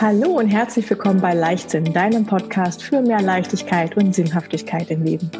Hallo 0.00 0.38
und 0.38 0.46
herzlich 0.46 0.88
willkommen 0.88 1.20
bei 1.20 1.34
Leichtsinn, 1.34 1.84
deinem 1.92 2.24
Podcast 2.24 2.82
für 2.82 3.02
mehr 3.02 3.20
Leichtigkeit 3.20 3.98
und 3.98 4.14
Sinnhaftigkeit 4.14 4.90
im 4.90 5.02
Leben. 5.02 5.30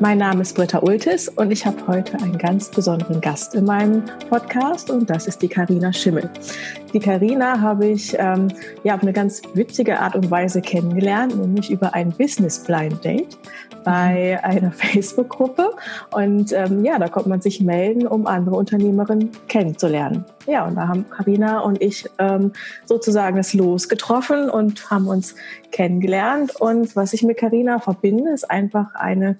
Mein 0.00 0.18
Name 0.18 0.42
ist 0.42 0.56
Britta 0.56 0.80
Ultis 0.80 1.28
und 1.28 1.52
ich 1.52 1.64
habe 1.64 1.86
heute 1.86 2.18
einen 2.20 2.36
ganz 2.36 2.68
besonderen 2.68 3.20
Gast 3.20 3.54
in 3.54 3.64
meinem 3.64 4.02
Podcast 4.28 4.90
und 4.90 5.08
das 5.08 5.28
ist 5.28 5.40
die 5.40 5.46
Karina 5.46 5.92
Schimmel. 5.92 6.28
Die 6.94 7.00
Karina 7.00 7.60
habe 7.60 7.86
ich 7.86 8.16
ähm, 8.18 8.48
ja 8.82 8.94
auf 8.94 9.02
eine 9.02 9.12
ganz 9.12 9.42
witzige 9.52 10.00
Art 10.00 10.16
und 10.16 10.30
Weise 10.30 10.62
kennengelernt, 10.62 11.36
nämlich 11.36 11.70
über 11.70 11.92
ein 11.94 12.10
Business 12.12 12.58
Blind 12.60 13.04
Date 13.04 13.38
bei 13.84 14.42
einer 14.42 14.72
Facebook-Gruppe. 14.72 15.70
Und 16.12 16.52
ähm, 16.52 16.84
ja, 16.84 16.98
da 16.98 17.08
konnte 17.08 17.28
man 17.28 17.42
sich 17.42 17.60
melden, 17.60 18.06
um 18.06 18.26
andere 18.26 18.56
Unternehmerinnen 18.56 19.30
kennenzulernen. 19.48 20.24
Ja, 20.46 20.66
und 20.66 20.76
da 20.76 20.88
haben 20.88 21.04
Karina 21.10 21.60
und 21.60 21.82
ich 21.82 22.06
ähm, 22.18 22.52
sozusagen 22.86 23.36
das 23.36 23.52
Los 23.52 23.90
getroffen 23.90 24.48
und 24.48 24.90
haben 24.90 25.08
uns 25.08 25.34
kennengelernt. 25.72 26.56
Und 26.58 26.96
was 26.96 27.12
ich 27.12 27.22
mit 27.22 27.36
Karina 27.36 27.80
verbinde, 27.80 28.30
ist 28.30 28.50
einfach 28.50 28.94
eine 28.94 29.38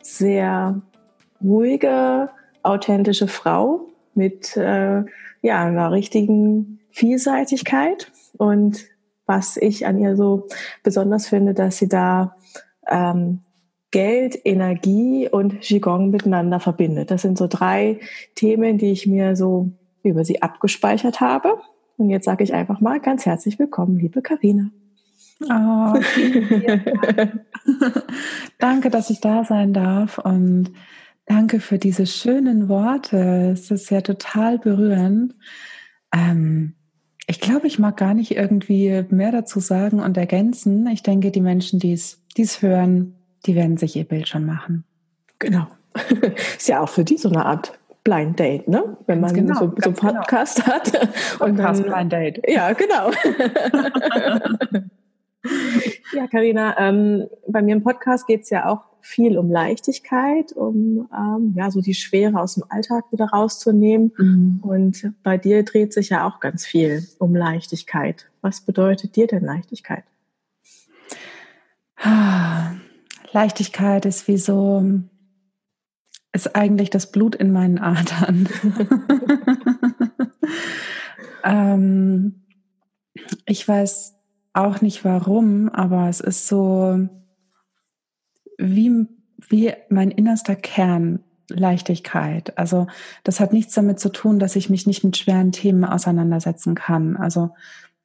sehr 0.00 0.80
ruhige, 1.42 2.30
authentische 2.62 3.28
Frau 3.28 3.86
mit 4.14 4.56
äh, 4.56 5.04
ja, 5.42 5.64
einer 5.64 5.92
richtigen 5.92 6.80
Vielseitigkeit. 6.96 8.10
Und 8.38 8.86
was 9.26 9.58
ich 9.58 9.86
an 9.86 9.98
ihr 9.98 10.16
so 10.16 10.48
besonders 10.82 11.28
finde, 11.28 11.52
dass 11.52 11.76
sie 11.76 11.88
da 11.88 12.36
ähm, 12.88 13.40
Geld, 13.90 14.38
Energie 14.44 15.28
und 15.28 15.60
Qigong 15.60 16.10
miteinander 16.10 16.58
verbindet. 16.58 17.10
Das 17.10 17.22
sind 17.22 17.36
so 17.36 17.46
drei 17.48 18.00
Themen, 18.34 18.78
die 18.78 18.92
ich 18.92 19.06
mir 19.06 19.36
so 19.36 19.70
über 20.02 20.24
sie 20.24 20.42
abgespeichert 20.42 21.20
habe. 21.20 21.60
Und 21.98 22.08
jetzt 22.10 22.24
sage 22.24 22.44
ich 22.44 22.54
einfach 22.54 22.80
mal 22.80 23.00
ganz 23.00 23.26
herzlich 23.26 23.58
willkommen, 23.58 23.98
liebe 23.98 24.22
Karina. 24.22 24.70
Oh, 25.42 25.94
danke, 28.58 28.88
dass 28.88 29.10
ich 29.10 29.20
da 29.20 29.44
sein 29.44 29.74
darf 29.74 30.16
und 30.18 30.72
danke 31.26 31.60
für 31.60 31.78
diese 31.78 32.06
schönen 32.06 32.70
Worte. 32.70 33.50
Es 33.52 33.70
ist 33.70 33.90
ja 33.90 34.00
total 34.00 34.58
berührend. 34.58 35.34
Ähm, 36.14 36.75
ich 37.26 37.40
glaube, 37.40 37.66
ich 37.66 37.78
mag 37.78 37.96
gar 37.96 38.14
nicht 38.14 38.36
irgendwie 38.36 39.04
mehr 39.10 39.32
dazu 39.32 39.60
sagen 39.60 40.00
und 40.00 40.16
ergänzen. 40.16 40.86
Ich 40.86 41.02
denke, 41.02 41.30
die 41.30 41.40
Menschen, 41.40 41.80
die 41.80 41.92
es 41.92 42.62
hören, 42.62 43.16
die 43.46 43.54
werden 43.54 43.76
sich 43.76 43.96
ihr 43.96 44.04
Bild 44.04 44.28
schon 44.28 44.44
machen. 44.44 44.84
Genau. 45.38 45.66
Ist 46.56 46.68
ja 46.68 46.80
auch 46.80 46.88
für 46.88 47.04
die 47.04 47.16
so 47.16 47.28
eine 47.28 47.44
Art 47.44 47.78
Blind 48.04 48.38
Date, 48.38 48.68
ne? 48.68 48.96
Wenn 49.06 49.18
man 49.20 49.34
genau, 49.34 49.54
so, 49.54 49.72
so 49.82 49.90
genau. 49.92 50.12
Podcast 50.12 50.62
genau. 50.62 50.76
hat. 50.76 50.92
Und 51.40 51.56
Podcast 51.56 51.82
dann, 51.82 51.92
Blind 51.92 52.12
Date. 52.12 52.40
Ja, 52.48 52.72
genau. 52.72 53.10
ja, 56.12 56.28
Karina, 56.28 56.78
ähm, 56.78 57.26
bei 57.48 57.62
mir 57.62 57.74
im 57.74 57.82
Podcast 57.82 58.28
geht 58.28 58.42
es 58.42 58.50
ja 58.50 58.68
auch 58.68 58.84
viel 59.06 59.38
um 59.38 59.50
Leichtigkeit, 59.50 60.52
um 60.52 61.08
ähm, 61.16 61.54
ja 61.56 61.70
so 61.70 61.80
die 61.80 61.94
Schwere 61.94 62.40
aus 62.40 62.54
dem 62.54 62.64
Alltag 62.68 63.04
wieder 63.12 63.26
rauszunehmen. 63.26 64.12
Mhm. 64.18 64.58
Und 64.62 65.12
bei 65.22 65.38
dir 65.38 65.62
dreht 65.62 65.92
sich 65.92 66.10
ja 66.10 66.26
auch 66.26 66.40
ganz 66.40 66.66
viel 66.66 67.06
um 67.18 67.34
Leichtigkeit. 67.34 68.26
Was 68.42 68.60
bedeutet 68.60 69.14
dir 69.16 69.28
denn 69.28 69.44
Leichtigkeit? 69.44 70.04
Leichtigkeit 73.32 74.04
ist 74.06 74.26
wie 74.26 74.38
so, 74.38 74.84
ist 76.32 76.56
eigentlich 76.56 76.90
das 76.90 77.12
Blut 77.12 77.36
in 77.36 77.52
meinen 77.52 77.78
Adern. 77.78 78.48
ähm, 81.44 82.42
ich 83.46 83.66
weiß 83.66 84.16
auch 84.52 84.80
nicht 84.80 85.04
warum, 85.04 85.68
aber 85.68 86.08
es 86.08 86.20
ist 86.20 86.48
so 86.48 87.08
wie, 88.58 89.06
wie 89.48 89.72
mein 89.88 90.10
innerster 90.10 90.56
Kern 90.56 91.20
Leichtigkeit. 91.48 92.58
Also 92.58 92.86
das 93.22 93.40
hat 93.40 93.52
nichts 93.52 93.74
damit 93.74 94.00
zu 94.00 94.08
tun, 94.10 94.38
dass 94.38 94.56
ich 94.56 94.68
mich 94.68 94.86
nicht 94.86 95.04
mit 95.04 95.16
schweren 95.16 95.52
Themen 95.52 95.84
auseinandersetzen 95.84 96.74
kann. 96.74 97.16
Also 97.16 97.50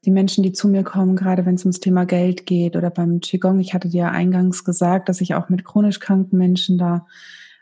die 0.05 0.11
Menschen, 0.11 0.43
die 0.43 0.51
zu 0.51 0.67
mir 0.67 0.83
kommen, 0.83 1.15
gerade 1.15 1.45
wenn 1.45 1.55
es 1.55 1.63
ums 1.63 1.79
Thema 1.79 2.05
Geld 2.05 2.45
geht 2.45 2.75
oder 2.75 2.89
beim 2.89 3.19
Qigong, 3.19 3.59
ich 3.59 3.73
hatte 3.73 3.89
dir 3.89 4.03
ja 4.03 4.11
eingangs 4.11 4.63
gesagt, 4.63 5.09
dass 5.09 5.21
ich 5.21 5.35
auch 5.35 5.49
mit 5.49 5.63
chronisch 5.63 5.99
kranken 5.99 6.37
Menschen 6.37 6.77
da 6.77 7.05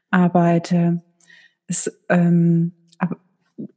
arbeite. 0.10 1.02
Es, 1.68 2.00
ähm, 2.08 2.74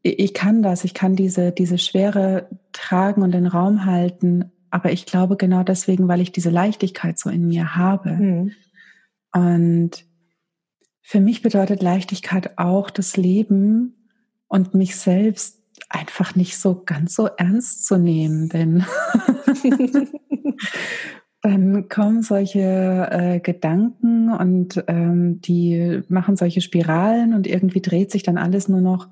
ich 0.03 0.33
kann 0.35 0.63
das, 0.63 0.85
ich 0.85 0.95
kann 0.95 1.17
diese, 1.17 1.51
diese 1.51 1.79
Schwere 1.79 2.49
tragen 2.73 3.23
und 3.23 3.33
den 3.33 3.47
Raum 3.47 3.85
halten, 3.85 4.53
aber 4.71 4.93
ich 4.93 5.07
glaube 5.07 5.37
genau 5.37 5.65
deswegen, 5.65 6.09
weil 6.09 6.21
ich 6.21 6.33
diese 6.33 6.51
Leichtigkeit 6.51 7.19
so 7.19 7.31
in 7.31 7.49
mir 7.49 7.75
habe. 7.77 8.11
Mhm. 8.11 8.53
Und 9.33 10.05
für 11.01 11.21
mich 11.21 11.43
bedeutet 11.43 11.83
Leichtigkeit 11.83 12.59
auch 12.59 12.91
das 12.91 13.17
Leben 13.17 14.09
und 14.49 14.75
mich 14.75 14.97
selbst 14.97 15.63
einfach 15.89 16.35
nicht 16.35 16.59
so 16.59 16.83
ganz 16.85 17.15
so 17.15 17.27
ernst 17.27 17.87
zu 17.87 17.99
nehmen, 17.99 18.49
denn 18.49 18.85
dann 21.43 21.89
kommen 21.89 22.23
solche 22.23 23.09
äh, 23.11 23.41
Gedanken 23.41 24.33
und 24.33 24.85
ähm, 24.87 25.41
die 25.41 26.03
machen 26.09 26.37
solche 26.37 26.61
Spiralen 26.61 27.35
und 27.35 27.47
irgendwie 27.47 27.83
dreht 27.83 28.11
sich 28.13 28.23
dann 28.23 28.39
alles 28.39 28.69
nur 28.69 28.81
noch 28.81 29.09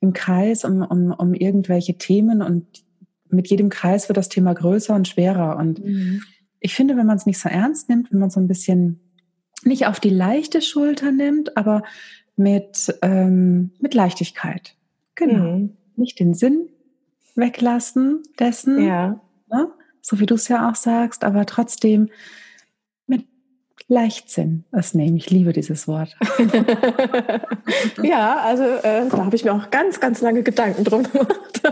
im 0.00 0.12
Kreis 0.12 0.64
um, 0.64 0.82
um, 0.82 1.12
um 1.12 1.34
irgendwelche 1.34 1.96
Themen 1.96 2.42
und 2.42 2.66
mit 3.28 3.48
jedem 3.48 3.68
Kreis 3.68 4.08
wird 4.08 4.16
das 4.16 4.28
Thema 4.28 4.54
größer 4.54 4.94
und 4.94 5.08
schwerer. 5.08 5.56
Und 5.56 5.84
mhm. 5.84 6.22
ich 6.58 6.74
finde, 6.74 6.96
wenn 6.96 7.06
man 7.06 7.16
es 7.16 7.26
nicht 7.26 7.38
so 7.38 7.48
ernst 7.48 7.88
nimmt, 7.88 8.10
wenn 8.10 8.18
man 8.18 8.30
so 8.30 8.40
ein 8.40 8.48
bisschen 8.48 9.00
nicht 9.64 9.86
auf 9.86 10.00
die 10.00 10.10
leichte 10.10 10.62
Schulter 10.62 11.12
nimmt, 11.12 11.56
aber 11.56 11.82
mit, 12.36 12.94
ähm, 13.02 13.72
mit 13.78 13.94
Leichtigkeit. 13.94 14.76
Genau. 15.14 15.58
Mhm 15.58 15.76
nicht 16.00 16.18
den 16.18 16.34
Sinn 16.34 16.68
weglassen 17.36 18.24
dessen, 18.40 18.84
ja. 18.84 19.20
ne? 19.50 19.70
so 20.00 20.18
wie 20.18 20.26
du 20.26 20.34
es 20.34 20.48
ja 20.48 20.68
auch 20.68 20.74
sagst, 20.74 21.22
aber 21.22 21.46
trotzdem 21.46 22.08
mit 23.06 23.24
Leichtsinn 23.86 24.64
es 24.72 24.94
nehmen. 24.94 25.16
Ich 25.16 25.30
liebe 25.30 25.52
dieses 25.52 25.86
Wort. 25.86 26.16
ja, 28.02 28.40
also 28.40 28.64
äh, 28.64 29.08
da 29.08 29.24
habe 29.24 29.36
ich 29.36 29.44
mir 29.44 29.54
auch 29.54 29.70
ganz, 29.70 30.00
ganz 30.00 30.20
lange 30.20 30.42
Gedanken 30.42 30.82
drum 30.84 31.04
gemacht. 31.04 31.62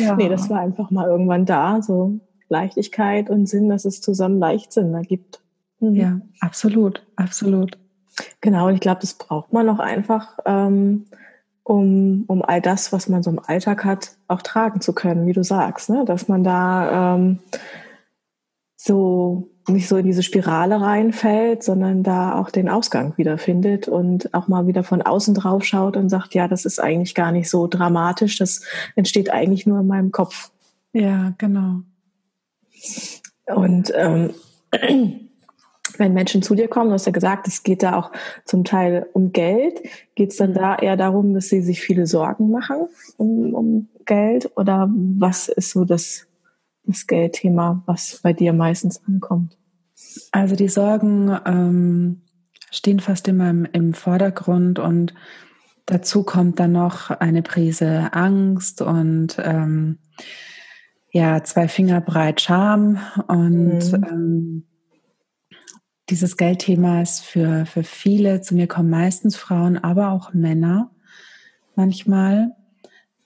ja. 0.00 0.16
Nee, 0.16 0.28
das 0.28 0.48
war 0.48 0.60
einfach 0.60 0.90
mal 0.90 1.08
irgendwann 1.08 1.44
da, 1.44 1.82
so 1.82 2.20
Leichtigkeit 2.48 3.28
und 3.28 3.46
Sinn, 3.46 3.68
dass 3.68 3.84
es 3.84 4.00
zusammen 4.00 4.38
Leichtsinn 4.38 4.94
ergibt. 4.94 5.42
Mhm. 5.82 5.94
Ja, 5.96 6.20
absolut, 6.40 7.04
absolut. 7.16 7.76
Genau, 8.40 8.68
und 8.68 8.74
ich 8.74 8.80
glaube, 8.80 9.00
das 9.00 9.14
braucht 9.14 9.52
man 9.52 9.68
auch 9.68 9.80
einfach. 9.80 10.38
Ähm, 10.46 11.06
um, 11.64 12.24
um 12.26 12.42
all 12.42 12.60
das, 12.60 12.92
was 12.92 13.08
man 13.08 13.22
so 13.22 13.30
im 13.30 13.38
Alltag 13.38 13.84
hat, 13.84 14.16
auch 14.28 14.42
tragen 14.42 14.80
zu 14.80 14.92
können, 14.92 15.26
wie 15.26 15.32
du 15.32 15.44
sagst, 15.44 15.90
ne? 15.90 16.04
dass 16.04 16.26
man 16.28 16.42
da 16.42 17.14
ähm, 17.14 17.38
so 18.76 19.48
nicht 19.68 19.86
so 19.86 19.96
in 19.96 20.06
diese 20.06 20.24
Spirale 20.24 20.80
reinfällt, 20.80 21.62
sondern 21.62 22.02
da 22.02 22.40
auch 22.40 22.50
den 22.50 22.68
Ausgang 22.68 23.16
wiederfindet 23.16 23.86
und 23.86 24.34
auch 24.34 24.48
mal 24.48 24.66
wieder 24.66 24.82
von 24.82 25.02
außen 25.02 25.34
drauf 25.34 25.64
schaut 25.64 25.96
und 25.96 26.08
sagt, 26.08 26.34
ja, 26.34 26.48
das 26.48 26.64
ist 26.64 26.80
eigentlich 26.80 27.14
gar 27.14 27.30
nicht 27.30 27.48
so 27.48 27.68
dramatisch, 27.68 28.38
das 28.38 28.64
entsteht 28.96 29.30
eigentlich 29.30 29.64
nur 29.64 29.80
in 29.80 29.86
meinem 29.86 30.10
Kopf. 30.10 30.50
Ja, 30.92 31.32
genau. 31.38 31.82
Und 33.46 33.92
ähm, 33.94 34.34
wenn 36.02 36.12
Menschen 36.12 36.42
zu 36.42 36.54
dir 36.54 36.68
kommen, 36.68 36.88
du 36.88 36.94
hast 36.94 37.06
ja 37.06 37.12
gesagt, 37.12 37.46
es 37.46 37.62
geht 37.62 37.82
da 37.82 37.96
auch 37.96 38.10
zum 38.44 38.64
Teil 38.64 39.06
um 39.12 39.32
Geld, 39.32 39.80
geht 40.14 40.30
es 40.30 40.36
dann 40.36 40.52
da 40.52 40.76
eher 40.76 40.96
darum, 40.96 41.32
dass 41.32 41.48
sie 41.48 41.62
sich 41.62 41.80
viele 41.80 42.06
Sorgen 42.06 42.50
machen 42.50 42.88
um, 43.16 43.54
um 43.54 43.88
Geld 44.04 44.50
oder 44.56 44.90
was 44.92 45.48
ist 45.48 45.70
so 45.70 45.84
das, 45.84 46.26
das 46.84 47.06
Geldthema, 47.06 47.82
was 47.86 48.20
bei 48.22 48.32
dir 48.32 48.52
meistens 48.52 49.00
ankommt? 49.06 49.56
Also 50.32 50.56
die 50.56 50.68
Sorgen 50.68 51.38
ähm, 51.46 52.22
stehen 52.70 53.00
fast 53.00 53.28
immer 53.28 53.48
im, 53.48 53.64
im 53.72 53.94
Vordergrund 53.94 54.78
und 54.80 55.14
dazu 55.86 56.24
kommt 56.24 56.58
dann 56.58 56.72
noch 56.72 57.10
eine 57.10 57.42
Prise 57.42 58.12
Angst 58.12 58.82
und 58.82 59.36
ähm, 59.38 59.98
ja, 61.12 61.44
zwei 61.44 61.68
Finger 61.68 62.00
breit 62.00 62.40
Scham 62.40 62.98
und 63.28 63.92
mhm. 63.92 64.06
ähm, 64.10 64.64
dieses 66.12 66.36
Geldthema 66.36 67.00
ist 67.00 67.24
für, 67.24 67.64
für 67.64 67.82
viele, 67.82 68.42
zu 68.42 68.54
mir 68.54 68.66
kommen 68.66 68.90
meistens 68.90 69.34
Frauen, 69.34 69.78
aber 69.78 70.10
auch 70.10 70.34
Männer 70.34 70.90
manchmal, 71.74 72.54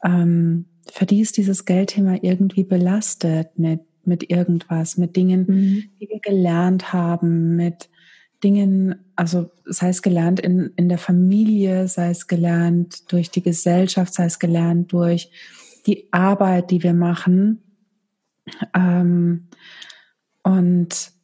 ähm, 0.04 0.66
für 0.92 1.04
die 1.04 1.20
ist 1.20 1.36
dieses 1.36 1.64
Geldthema 1.64 2.18
irgendwie 2.22 2.62
belastet 2.62 3.58
mit, 3.58 3.80
mit 4.04 4.30
irgendwas, 4.30 4.98
mit 4.98 5.16
Dingen, 5.16 5.46
mhm. 5.48 5.84
die 6.00 6.08
wir 6.08 6.20
gelernt 6.20 6.92
haben, 6.92 7.56
mit 7.56 7.90
Dingen, 8.44 8.94
also 9.16 9.50
sei 9.64 9.88
es 9.88 10.00
gelernt 10.00 10.38
in, 10.38 10.70
in 10.76 10.88
der 10.88 10.98
Familie, 10.98 11.88
sei 11.88 12.10
es 12.10 12.28
gelernt 12.28 13.10
durch 13.10 13.32
die 13.32 13.42
Gesellschaft, 13.42 14.14
sei 14.14 14.26
es 14.26 14.38
gelernt 14.38 14.92
durch 14.92 15.32
die 15.86 16.06
Arbeit, 16.12 16.70
die 16.70 16.84
wir 16.84 16.94
machen. 16.94 17.62
Ähm, 18.74 19.48
und 20.44 21.15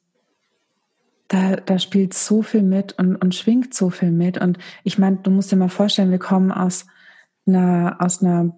da, 1.33 1.57
da 1.57 1.79
spielt 1.79 2.13
so 2.13 2.43
viel 2.43 2.63
mit 2.63 2.99
und, 2.99 3.17
und 3.17 3.35
schwingt 3.35 3.73
so 3.73 3.89
viel 3.89 4.11
mit. 4.11 4.37
Und 4.37 4.59
ich 4.85 4.99
meine, 4.99 5.17
du 5.23 5.31
musst 5.31 5.51
dir 5.51 5.57
mal 5.57 5.71
vorstellen, 5.71 6.11
wir 6.11 6.19
kommen 6.19 6.53
aus 6.53 6.85
einer, 7.47 7.97
aus 8.01 8.23
einer 8.23 8.55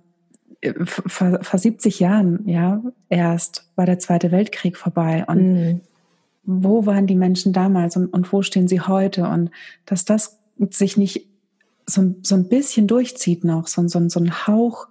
vor, 0.85 1.38
vor 1.43 1.59
70 1.59 2.00
Jahren, 2.00 2.49
ja, 2.49 2.82
erst 3.09 3.71
war 3.76 3.87
der 3.87 4.00
Zweite 4.00 4.32
Weltkrieg 4.32 4.76
vorbei. 4.76 5.25
Und 5.29 5.55
mhm. 5.55 5.81
wo 6.43 6.85
waren 6.85 7.06
die 7.06 7.15
Menschen 7.15 7.53
damals 7.53 7.97
und, 7.97 8.09
und 8.09 8.32
wo 8.32 8.43
stehen 8.43 8.67
sie 8.67 8.81
heute? 8.81 9.29
Und 9.29 9.53
dass 9.87 10.05
das 10.05 10.41
sich 10.71 10.97
nicht 10.97 11.29
so, 11.87 12.17
so 12.23 12.35
ein 12.35 12.49
bisschen 12.49 12.88
durchzieht 12.88 13.44
noch, 13.44 13.69
so, 13.69 13.87
so, 13.87 14.09
so 14.09 14.19
ein 14.19 14.49
Hauch 14.49 14.88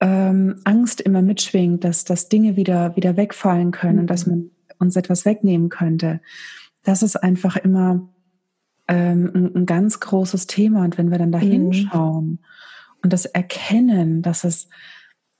ähm, 0.00 0.60
Angst 0.64 1.00
immer 1.00 1.22
mitschwingt, 1.22 1.82
dass, 1.82 2.04
dass 2.04 2.28
Dinge 2.28 2.56
wieder, 2.56 2.94
wieder 2.94 3.16
wegfallen 3.16 3.70
können 3.70 3.94
mhm. 3.94 4.00
und 4.00 4.06
dass 4.08 4.26
man 4.26 4.50
uns 4.78 4.96
etwas 4.96 5.24
wegnehmen 5.24 5.70
könnte. 5.70 6.20
Das 6.86 7.02
ist 7.02 7.16
einfach 7.16 7.56
immer 7.56 8.08
ähm, 8.86 9.32
ein, 9.34 9.56
ein, 9.56 9.66
ganz 9.66 9.98
großes 9.98 10.46
Thema. 10.46 10.84
Und 10.84 10.96
wenn 10.98 11.10
wir 11.10 11.18
dann 11.18 11.32
da 11.32 11.38
mhm. 11.38 11.50
hinschauen 11.50 12.26
mhm. 12.26 12.38
und 13.02 13.12
das 13.12 13.26
erkennen, 13.26 14.22
dass 14.22 14.44
es, 14.44 14.68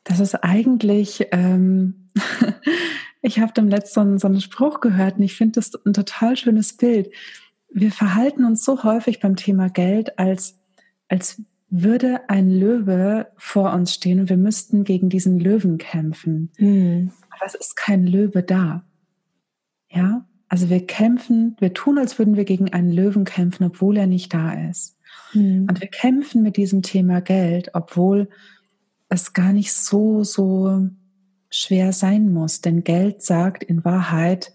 dass 0.02 0.18
es 0.18 0.34
eigentlich, 0.34 1.28
ähm, 1.30 2.10
ich 3.22 3.38
habe 3.38 3.52
dem 3.52 3.68
letzten 3.68 4.18
so 4.18 4.26
einen 4.26 4.40
Spruch 4.40 4.80
gehört 4.80 5.18
und 5.18 5.22
ich 5.22 5.36
finde 5.36 5.52
das 5.52 5.72
ein 5.86 5.92
total 5.92 6.36
schönes 6.36 6.76
Bild. 6.76 7.12
Wir 7.72 7.92
verhalten 7.92 8.44
uns 8.44 8.64
so 8.64 8.82
häufig 8.82 9.20
beim 9.20 9.36
Thema 9.36 9.68
Geld, 9.68 10.18
als, 10.18 10.58
als 11.08 11.40
würde 11.70 12.28
ein 12.28 12.50
Löwe 12.50 13.28
vor 13.36 13.72
uns 13.72 13.94
stehen 13.94 14.18
und 14.18 14.28
wir 14.28 14.36
müssten 14.36 14.82
gegen 14.82 15.10
diesen 15.10 15.38
Löwen 15.38 15.78
kämpfen. 15.78 16.50
Mhm. 16.58 17.12
Aber 17.30 17.46
es 17.46 17.54
ist 17.54 17.76
kein 17.76 18.04
Löwe 18.04 18.42
da. 18.42 18.84
Ja, 19.88 20.26
also 20.48 20.70
wir 20.70 20.86
kämpfen, 20.86 21.56
wir 21.58 21.74
tun, 21.74 21.98
als 21.98 22.18
würden 22.18 22.36
wir 22.36 22.44
gegen 22.44 22.72
einen 22.72 22.92
Löwen 22.92 23.24
kämpfen, 23.24 23.64
obwohl 23.64 23.96
er 23.96 24.06
nicht 24.06 24.32
da 24.32 24.52
ist. 24.68 24.96
Mhm. 25.32 25.66
Und 25.68 25.80
wir 25.80 25.88
kämpfen 25.88 26.42
mit 26.42 26.56
diesem 26.56 26.82
Thema 26.82 27.20
Geld, 27.20 27.70
obwohl 27.74 28.28
es 29.08 29.32
gar 29.32 29.52
nicht 29.52 29.72
so, 29.72 30.24
so 30.24 30.88
schwer 31.50 31.92
sein 31.92 32.32
muss. 32.32 32.60
Denn 32.60 32.84
Geld 32.84 33.22
sagt 33.22 33.64
in 33.64 33.84
Wahrheit 33.84 34.52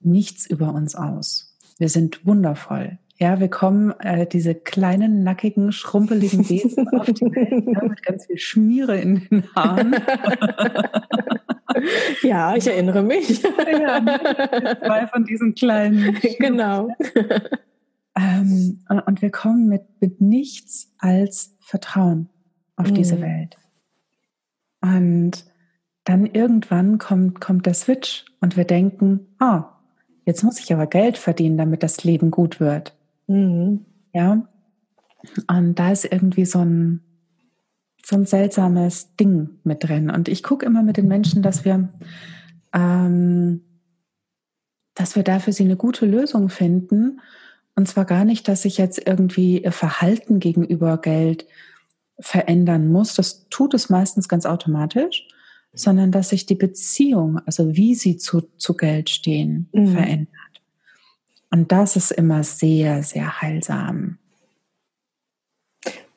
nichts 0.00 0.46
über 0.46 0.72
uns 0.72 0.94
aus. 0.94 1.56
Wir 1.78 1.88
sind 1.88 2.24
wundervoll. 2.24 2.98
Ja, 3.18 3.40
wir 3.40 3.48
kommen, 3.48 3.98
äh, 4.00 4.26
diese 4.26 4.54
kleinen, 4.54 5.22
nackigen, 5.22 5.72
schrumpeligen 5.72 6.48
Wesen 6.48 6.88
auf 6.92 7.06
die 7.06 7.24
Welt 7.24 7.64
ja, 7.66 7.88
mit 7.88 8.02
ganz 8.02 8.26
viel 8.26 8.38
Schmiere 8.38 9.00
in 9.00 9.26
den 9.30 9.54
Haaren. 9.54 9.96
ja, 12.22 12.54
ich 12.54 12.66
erinnere 12.66 13.02
mich. 13.02 13.42
ja, 13.42 14.04
zwei 14.84 15.06
von 15.06 15.24
diesen 15.24 15.54
kleinen. 15.54 16.18
Genau. 16.38 16.88
Ähm, 18.16 18.84
und 19.06 19.22
wir 19.22 19.30
kommen 19.30 19.68
mit, 19.68 19.82
mit 20.00 20.20
nichts 20.20 20.92
als 20.98 21.56
Vertrauen 21.60 22.28
auf 22.76 22.90
mhm. 22.90 22.94
diese 22.94 23.20
Welt. 23.20 23.58
Und 24.80 25.44
dann 26.04 26.26
irgendwann 26.26 26.98
kommt, 26.98 27.40
kommt 27.40 27.66
der 27.66 27.74
Switch 27.74 28.24
und 28.40 28.56
wir 28.56 28.64
denken, 28.64 29.34
ah, 29.38 29.80
jetzt 30.24 30.44
muss 30.44 30.60
ich 30.60 30.72
aber 30.72 30.86
Geld 30.86 31.18
verdienen, 31.18 31.58
damit 31.58 31.82
das 31.82 32.04
Leben 32.04 32.30
gut 32.30 32.60
wird. 32.60 32.95
Mhm. 33.26 33.84
Ja. 34.12 34.48
Und 35.48 35.74
da 35.74 35.92
ist 35.92 36.04
irgendwie 36.04 36.44
so 36.44 36.60
ein, 36.60 37.02
so 38.04 38.16
ein 38.16 38.26
seltsames 38.26 39.14
Ding 39.16 39.58
mit 39.64 39.84
drin. 39.84 40.10
Und 40.10 40.28
ich 40.28 40.42
gucke 40.42 40.64
immer 40.64 40.82
mit 40.82 40.96
den 40.96 41.08
Menschen, 41.08 41.42
dass 41.42 41.64
wir, 41.64 41.88
ähm, 42.72 43.62
dass 44.94 45.16
wir 45.16 45.22
da 45.22 45.40
für 45.40 45.52
sie 45.52 45.64
eine 45.64 45.76
gute 45.76 46.06
Lösung 46.06 46.48
finden. 46.48 47.20
Und 47.74 47.88
zwar 47.88 48.04
gar 48.04 48.24
nicht, 48.24 48.48
dass 48.48 48.62
sich 48.62 48.78
jetzt 48.78 49.06
irgendwie 49.06 49.62
ihr 49.62 49.72
Verhalten 49.72 50.40
gegenüber 50.40 50.98
Geld 50.98 51.46
verändern 52.18 52.90
muss. 52.90 53.14
Das 53.14 53.48
tut 53.48 53.74
es 53.74 53.90
meistens 53.90 54.28
ganz 54.28 54.46
automatisch, 54.46 55.28
sondern 55.72 56.12
dass 56.12 56.30
sich 56.30 56.46
die 56.46 56.54
Beziehung, 56.54 57.40
also 57.44 57.76
wie 57.76 57.94
sie 57.94 58.16
zu, 58.16 58.40
zu 58.56 58.74
Geld 58.74 59.10
stehen, 59.10 59.68
mhm. 59.72 59.88
verändert. 59.88 60.35
Und 61.50 61.72
das 61.72 61.96
ist 61.96 62.10
immer 62.10 62.42
sehr, 62.42 63.02
sehr 63.02 63.40
heilsam. 63.40 64.18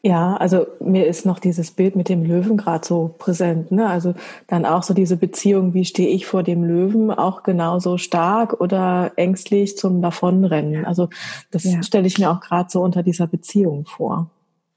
Ja, 0.01 0.37
also 0.37 0.65
mir 0.79 1.07
ist 1.07 1.25
noch 1.25 1.39
dieses 1.39 1.71
Bild 1.71 1.97
mit 1.97 2.07
dem 2.07 2.23
Löwen 2.23 2.55
gerade 2.55 2.87
so 2.87 3.13
präsent. 3.17 3.71
Ne? 3.71 3.85
Also 3.85 4.15
dann 4.47 4.65
auch 4.65 4.83
so 4.83 4.93
diese 4.93 5.17
Beziehung, 5.17 5.73
wie 5.73 5.83
stehe 5.83 6.07
ich 6.09 6.25
vor 6.25 6.41
dem 6.41 6.63
Löwen, 6.63 7.11
auch 7.11 7.43
genauso 7.43 7.97
stark 7.97 8.61
oder 8.61 9.11
ängstlich 9.17 9.77
zum 9.77 10.01
Davonrennen. 10.01 10.85
Also 10.85 11.09
das 11.51 11.65
ja. 11.65 11.83
stelle 11.83 12.07
ich 12.07 12.17
mir 12.17 12.31
auch 12.31 12.39
gerade 12.39 12.69
so 12.69 12.81
unter 12.81 13.03
dieser 13.03 13.27
Beziehung 13.27 13.85
vor. 13.85 14.31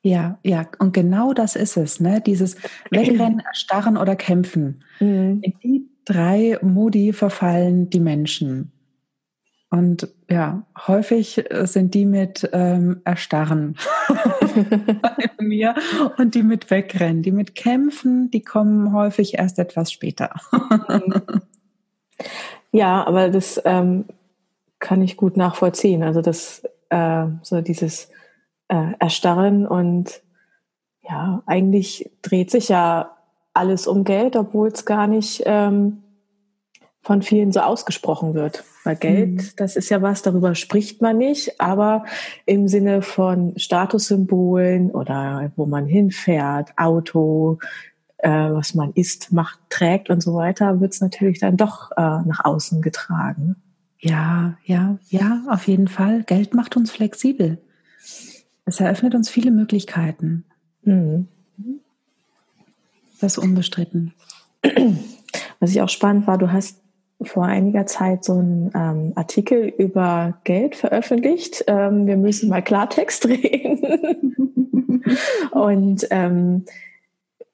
Ja, 0.04 0.38
ja, 0.42 0.66
und 0.80 0.92
genau 0.92 1.32
das 1.32 1.54
ist 1.54 1.76
es, 1.76 2.00
ne? 2.00 2.20
Dieses 2.20 2.56
Wegrennen, 2.90 3.38
Erstarren 3.38 3.96
oder 3.96 4.16
Kämpfen. 4.16 4.82
Mhm. 4.98 5.38
In 5.42 5.52
die 5.62 5.88
drei 6.04 6.58
Modi 6.62 7.12
verfallen 7.12 7.88
die 7.88 8.00
Menschen. 8.00 8.72
Und 9.72 10.06
ja, 10.28 10.66
häufig 10.86 11.42
sind 11.62 11.94
die 11.94 12.04
mit 12.04 12.46
ähm, 12.52 13.00
Erstarren 13.06 13.78
bei 15.00 15.30
mir 15.38 15.74
und 16.18 16.34
die 16.34 16.42
mit 16.42 16.70
Wegrennen. 16.70 17.22
Die 17.22 17.30
mit 17.30 17.54
Kämpfen, 17.54 18.30
die 18.30 18.42
kommen 18.42 18.92
häufig 18.92 19.38
erst 19.38 19.58
etwas 19.58 19.90
später. 19.90 20.34
ja, 22.70 23.02
aber 23.06 23.30
das 23.30 23.62
ähm, 23.64 24.04
kann 24.78 25.00
ich 25.00 25.16
gut 25.16 25.38
nachvollziehen. 25.38 26.02
Also 26.02 26.20
das, 26.20 26.64
äh, 26.90 27.24
so 27.40 27.62
dieses 27.62 28.10
äh, 28.68 28.92
Erstarren 28.98 29.66
und 29.66 30.20
ja, 31.00 31.42
eigentlich 31.46 32.10
dreht 32.20 32.50
sich 32.50 32.68
ja 32.68 33.16
alles 33.54 33.86
um 33.86 34.04
Geld, 34.04 34.36
obwohl 34.36 34.68
es 34.68 34.84
gar 34.84 35.06
nicht 35.06 35.44
ähm, 35.46 36.02
von 37.02 37.22
vielen 37.22 37.52
so 37.52 37.60
ausgesprochen 37.60 38.34
wird. 38.34 38.64
Weil 38.84 38.96
Geld, 38.96 39.30
mhm. 39.30 39.48
das 39.56 39.76
ist 39.76 39.90
ja 39.90 40.02
was, 40.02 40.22
darüber 40.22 40.54
spricht 40.54 41.02
man 41.02 41.18
nicht, 41.18 41.60
aber 41.60 42.04
im 42.46 42.68
Sinne 42.68 43.02
von 43.02 43.58
Statussymbolen 43.58 44.90
oder 44.90 45.52
wo 45.56 45.66
man 45.66 45.86
hinfährt, 45.86 46.72
Auto, 46.76 47.58
äh, 48.18 48.30
was 48.30 48.74
man 48.74 48.92
isst, 48.92 49.32
macht, 49.32 49.58
trägt 49.68 50.10
und 50.10 50.22
so 50.22 50.34
weiter, 50.34 50.80
wird 50.80 50.92
es 50.92 51.00
natürlich 51.00 51.40
dann 51.40 51.56
doch 51.56 51.90
äh, 51.92 52.00
nach 52.00 52.44
außen 52.44 52.82
getragen. 52.82 53.56
Ja, 53.98 54.56
ja, 54.64 54.98
ja, 55.10 55.42
auf 55.48 55.68
jeden 55.68 55.86
Fall. 55.86 56.24
Geld 56.24 56.54
macht 56.54 56.76
uns 56.76 56.90
flexibel. 56.90 57.58
Es 58.64 58.80
eröffnet 58.80 59.14
uns 59.14 59.28
viele 59.28 59.52
Möglichkeiten. 59.52 60.44
Mhm. 60.82 61.28
Das 63.20 63.36
ist 63.36 63.38
unbestritten. 63.38 64.14
Was 65.60 65.70
ich 65.70 65.80
auch 65.80 65.88
spannend 65.88 66.26
war, 66.26 66.38
du 66.38 66.50
hast 66.50 66.81
vor 67.24 67.44
einiger 67.44 67.86
Zeit 67.86 68.24
so 68.24 68.34
einen 68.34 68.70
ähm, 68.74 69.12
Artikel 69.14 69.66
über 69.78 70.38
Geld 70.44 70.76
veröffentlicht. 70.76 71.64
Ähm, 71.66 72.06
wir 72.06 72.16
müssen 72.16 72.48
mal 72.48 72.62
Klartext 72.62 73.26
reden. 73.28 75.02
und 75.50 76.06
ähm, 76.10 76.64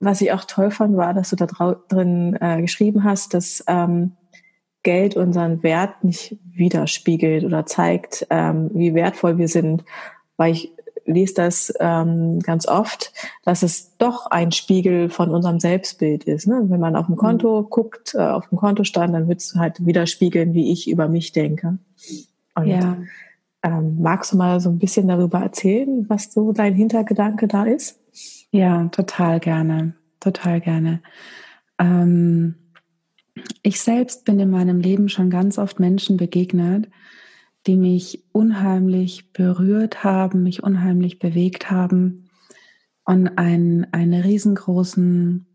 was 0.00 0.20
ich 0.20 0.32
auch 0.32 0.44
toll 0.44 0.70
fand, 0.70 0.96
war, 0.96 1.14
dass 1.14 1.30
du 1.30 1.36
da 1.36 1.46
drin 1.88 2.36
äh, 2.40 2.60
geschrieben 2.60 3.04
hast, 3.04 3.34
dass 3.34 3.64
ähm, 3.66 4.12
Geld 4.82 5.16
unseren 5.16 5.62
Wert 5.62 6.04
nicht 6.04 6.36
widerspiegelt 6.44 7.44
oder 7.44 7.66
zeigt, 7.66 8.26
ähm, 8.30 8.70
wie 8.74 8.94
wertvoll 8.94 9.38
wir 9.38 9.48
sind. 9.48 9.84
Weil 10.36 10.52
ich 10.52 10.72
lese 11.08 11.34
das 11.34 11.72
ähm, 11.80 12.38
ganz 12.40 12.68
oft, 12.68 13.12
dass 13.44 13.62
es 13.62 13.96
doch 13.96 14.26
ein 14.26 14.52
Spiegel 14.52 15.08
von 15.08 15.30
unserem 15.30 15.58
Selbstbild 15.58 16.24
ist. 16.24 16.46
Ne? 16.46 16.62
Wenn 16.64 16.80
man 16.80 16.96
auf 16.96 17.06
dem 17.06 17.16
Konto 17.16 17.62
mhm. 17.62 17.70
guckt, 17.70 18.14
äh, 18.14 18.18
auf 18.18 18.48
dem 18.48 18.58
Kontostand, 18.58 19.14
dann 19.14 19.28
wird 19.28 19.40
es 19.40 19.54
halt 19.54 19.84
widerspiegeln, 19.84 20.54
wie 20.54 20.70
ich 20.70 20.88
über 20.88 21.08
mich 21.08 21.32
denke. 21.32 21.78
Und 22.54 22.66
ja. 22.66 22.98
ähm, 23.62 24.00
magst 24.00 24.32
du 24.32 24.36
mal 24.36 24.60
so 24.60 24.68
ein 24.68 24.78
bisschen 24.78 25.08
darüber 25.08 25.40
erzählen, 25.40 26.04
was 26.08 26.32
so 26.32 26.52
dein 26.52 26.74
Hintergedanke 26.74 27.48
da 27.48 27.64
ist? 27.64 27.98
Ja, 28.50 28.88
total 28.88 29.40
gerne, 29.40 29.94
total 30.20 30.60
gerne. 30.60 31.00
Ähm, 31.78 32.54
ich 33.62 33.80
selbst 33.80 34.24
bin 34.24 34.38
in 34.40 34.50
meinem 34.50 34.80
Leben 34.80 35.08
schon 35.08 35.30
ganz 35.30 35.58
oft 35.58 35.80
Menschen 35.80 36.16
begegnet, 36.16 36.88
die 37.68 37.76
mich 37.76 38.24
unheimlich 38.32 39.34
berührt 39.34 40.02
haben, 40.02 40.42
mich 40.42 40.62
unheimlich 40.62 41.18
bewegt 41.18 41.70
haben 41.70 42.30
und 43.04 43.36
einen, 43.36 43.92
einen 43.92 44.22
riesengroßen 44.22 45.46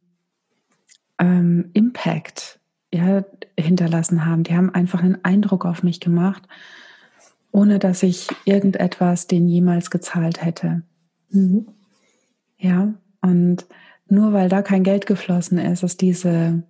ähm, 1.17 1.71
Impact 1.73 2.59
ja, 2.93 3.25
hinterlassen 3.59 4.27
haben. 4.27 4.43
Die 4.43 4.55
haben 4.55 4.69
einfach 4.69 5.01
einen 5.01 5.25
Eindruck 5.25 5.65
auf 5.65 5.81
mich 5.81 5.99
gemacht, 5.99 6.43
ohne 7.51 7.79
dass 7.79 8.03
ich 8.03 8.27
irgendetwas 8.45 9.25
denen 9.25 9.47
jemals 9.47 9.89
gezahlt 9.89 10.45
hätte. 10.45 10.83
Mhm. 11.31 11.65
Ja, 12.59 12.93
und 13.21 13.65
nur 14.07 14.33
weil 14.33 14.49
da 14.49 14.61
kein 14.61 14.83
Geld 14.83 15.07
geflossen 15.07 15.57
ist, 15.57 15.81
ist 15.81 15.99
diese 15.99 16.61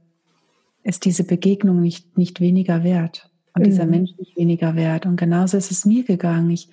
ist 0.83 1.03
diese 1.03 1.25
Begegnung 1.25 1.81
nicht, 1.81 2.17
nicht 2.17 2.39
weniger 2.39 2.83
wert 2.83 3.32
und 3.53 3.61
mhm. 3.61 3.65
dieser 3.65 3.85
Mensch 3.85 4.11
nicht 4.17 4.37
weniger 4.37 4.75
wert. 4.75 5.05
Und 5.05 5.17
genauso 5.17 5.57
ist 5.57 5.71
es 5.71 5.85
mir 5.85 6.03
gegangen. 6.03 6.49
Ich 6.49 6.69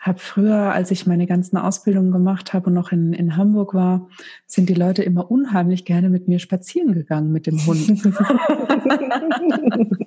habe 0.00 0.18
früher, 0.18 0.72
als 0.72 0.90
ich 0.90 1.06
meine 1.06 1.26
ganzen 1.26 1.56
Ausbildungen 1.56 2.10
gemacht 2.10 2.52
habe 2.52 2.66
und 2.66 2.74
noch 2.74 2.92
in, 2.92 3.12
in 3.12 3.36
Hamburg 3.36 3.74
war, 3.74 4.08
sind 4.46 4.68
die 4.68 4.74
Leute 4.74 5.02
immer 5.02 5.30
unheimlich 5.30 5.84
gerne 5.84 6.10
mit 6.10 6.26
mir 6.26 6.40
spazieren 6.40 6.92
gegangen 6.92 7.30
mit 7.30 7.46
dem 7.46 7.64
Hund. 7.66 7.88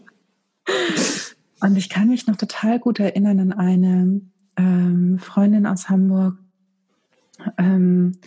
und 1.61 1.77
ich 1.77 1.89
kann 1.89 2.09
mich 2.09 2.27
noch 2.27 2.35
total 2.35 2.79
gut 2.79 2.99
erinnern 2.99 3.39
an 3.39 3.53
eine 3.53 4.21
ähm, 4.57 5.17
Freundin 5.19 5.65
aus 5.65 5.89
Hamburg, 5.89 6.37
ähm, 7.57 8.17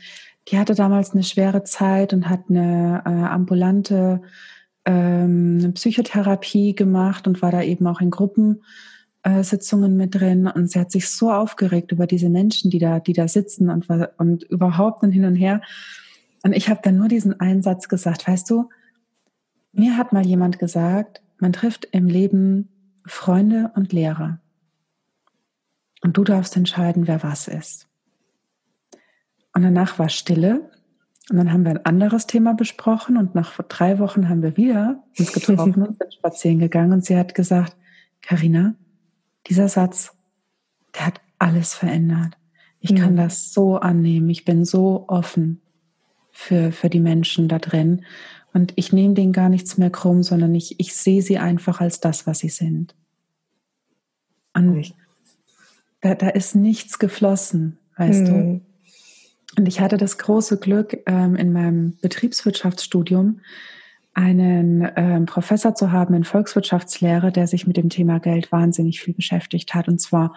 die 0.48 0.58
hatte 0.58 0.74
damals 0.74 1.12
eine 1.12 1.22
schwere 1.22 1.64
Zeit 1.64 2.12
und 2.12 2.28
hat 2.28 2.44
eine 2.48 3.02
äh, 3.04 3.08
ambulante 3.08 4.22
ähm, 4.88 5.72
Psychotherapie 5.74 6.74
gemacht 6.74 7.28
und 7.28 7.42
war 7.42 7.52
da 7.52 7.62
eben 7.62 7.86
auch 7.86 8.00
in 8.00 8.10
Gruppensitzungen 8.10 9.96
mit 9.96 10.14
drin. 10.14 10.46
Und 10.46 10.70
sie 10.70 10.80
hat 10.80 10.90
sich 10.90 11.10
so 11.10 11.30
aufgeregt 11.30 11.92
über 11.92 12.06
diese 12.06 12.30
Menschen, 12.30 12.70
die 12.70 12.78
da, 12.78 12.98
die 12.98 13.12
da 13.12 13.28
sitzen 13.28 13.68
und, 13.68 13.86
und 14.16 14.44
überhaupt 14.44 15.02
und 15.02 15.12
hin 15.12 15.26
und 15.26 15.36
her. 15.36 15.60
Und 16.42 16.54
ich 16.54 16.70
habe 16.70 16.80
dann 16.82 16.96
nur 16.96 17.08
diesen 17.08 17.38
Einsatz 17.38 17.88
gesagt, 17.88 18.26
weißt 18.26 18.48
du, 18.48 18.70
mir 19.72 19.98
hat 19.98 20.14
mal 20.14 20.24
jemand 20.24 20.58
gesagt, 20.58 21.22
man 21.38 21.52
trifft 21.52 21.86
im 21.92 22.06
Leben 22.06 22.70
Freunde 23.04 23.70
und 23.74 23.92
Lehrer. 23.92 24.40
Und 26.00 26.16
du 26.16 26.24
darfst 26.24 26.56
entscheiden, 26.56 27.06
wer 27.06 27.22
was 27.22 27.46
ist. 27.46 27.88
Und 29.52 29.62
danach 29.62 29.98
war 29.98 30.08
Stille. 30.08 30.70
Und 31.30 31.36
dann 31.36 31.52
haben 31.52 31.64
wir 31.64 31.72
ein 31.72 31.84
anderes 31.84 32.26
Thema 32.26 32.54
besprochen 32.54 33.18
und 33.18 33.34
nach 33.34 33.58
drei 33.68 33.98
Wochen 33.98 34.28
haben 34.28 34.42
wir 34.42 34.56
wieder 34.56 35.02
uns 35.18 35.32
getroffen 35.32 35.82
und 35.82 35.98
sind 35.98 36.14
spazieren 36.14 36.58
gegangen 36.58 36.92
und 36.92 37.04
sie 37.04 37.16
hat 37.16 37.34
gesagt, 37.34 37.76
Karina, 38.22 38.74
dieser 39.46 39.68
Satz, 39.68 40.16
der 40.94 41.06
hat 41.06 41.20
alles 41.38 41.74
verändert. 41.74 42.36
Ich 42.80 42.94
kann 42.94 43.16
das 43.16 43.52
so 43.52 43.76
annehmen. 43.76 44.30
Ich 44.30 44.44
bin 44.44 44.64
so 44.64 45.04
offen 45.08 45.60
für, 46.30 46.70
für 46.70 46.88
die 46.88 47.00
Menschen 47.00 47.48
da 47.48 47.58
drin. 47.58 48.04
Und 48.52 48.72
ich 48.76 48.92
nehme 48.92 49.14
denen 49.14 49.32
gar 49.32 49.48
nichts 49.48 49.78
mehr 49.78 49.90
krumm, 49.90 50.22
sondern 50.22 50.54
ich, 50.54 50.78
ich 50.78 50.94
sehe 50.94 51.22
sie 51.22 51.38
einfach 51.38 51.80
als 51.80 52.00
das, 52.00 52.26
was 52.26 52.38
sie 52.38 52.48
sind. 52.48 52.94
Und 54.54 54.94
da, 56.00 56.14
da 56.14 56.28
ist 56.28 56.54
nichts 56.54 56.98
geflossen, 56.98 57.78
weißt 57.96 58.22
mhm. 58.22 58.26
du. 58.26 58.60
Und 59.58 59.66
ich 59.66 59.80
hatte 59.80 59.96
das 59.96 60.18
große 60.18 60.58
Glück, 60.58 60.98
ähm, 61.06 61.34
in 61.34 61.52
meinem 61.52 61.96
Betriebswirtschaftsstudium 62.00 63.40
einen 64.14 64.88
ähm, 64.94 65.26
Professor 65.26 65.74
zu 65.74 65.90
haben 65.90 66.14
in 66.14 66.22
Volkswirtschaftslehre, 66.22 67.32
der 67.32 67.48
sich 67.48 67.66
mit 67.66 67.76
dem 67.76 67.88
Thema 67.88 68.20
Geld 68.20 68.52
wahnsinnig 68.52 69.00
viel 69.00 69.14
beschäftigt 69.14 69.74
hat, 69.74 69.88
und 69.88 70.00
zwar 70.00 70.36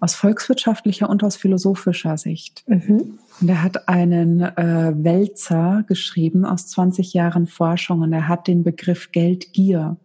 aus 0.00 0.14
volkswirtschaftlicher 0.14 1.08
und 1.08 1.24
aus 1.24 1.36
philosophischer 1.36 2.18
Sicht. 2.18 2.62
Mhm. 2.66 3.18
Und 3.40 3.48
er 3.48 3.62
hat 3.62 3.88
einen 3.88 4.42
äh, 4.42 4.92
Wälzer 4.96 5.84
geschrieben 5.88 6.44
aus 6.44 6.66
20 6.66 7.14
Jahren 7.14 7.46
Forschung 7.46 8.02
und 8.02 8.12
er 8.12 8.28
hat 8.28 8.48
den 8.48 8.64
Begriff 8.64 9.12
Geldgier 9.12 9.96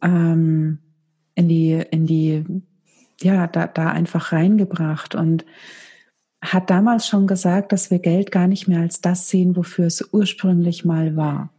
ähm, 0.00 0.78
in 1.34 1.48
die, 1.48 1.84
in 1.90 2.06
die, 2.06 2.44
ja, 3.20 3.46
da, 3.46 3.66
da 3.66 3.90
einfach 3.90 4.32
reingebracht 4.32 5.14
und 5.14 5.44
hat 6.52 6.70
damals 6.70 7.06
schon 7.06 7.26
gesagt, 7.26 7.72
dass 7.72 7.90
wir 7.90 7.98
Geld 7.98 8.30
gar 8.30 8.46
nicht 8.46 8.68
mehr 8.68 8.80
als 8.80 9.00
das 9.00 9.28
sehen, 9.28 9.56
wofür 9.56 9.86
es 9.86 10.08
ursprünglich 10.12 10.84
mal 10.84 11.16
war. 11.16 11.50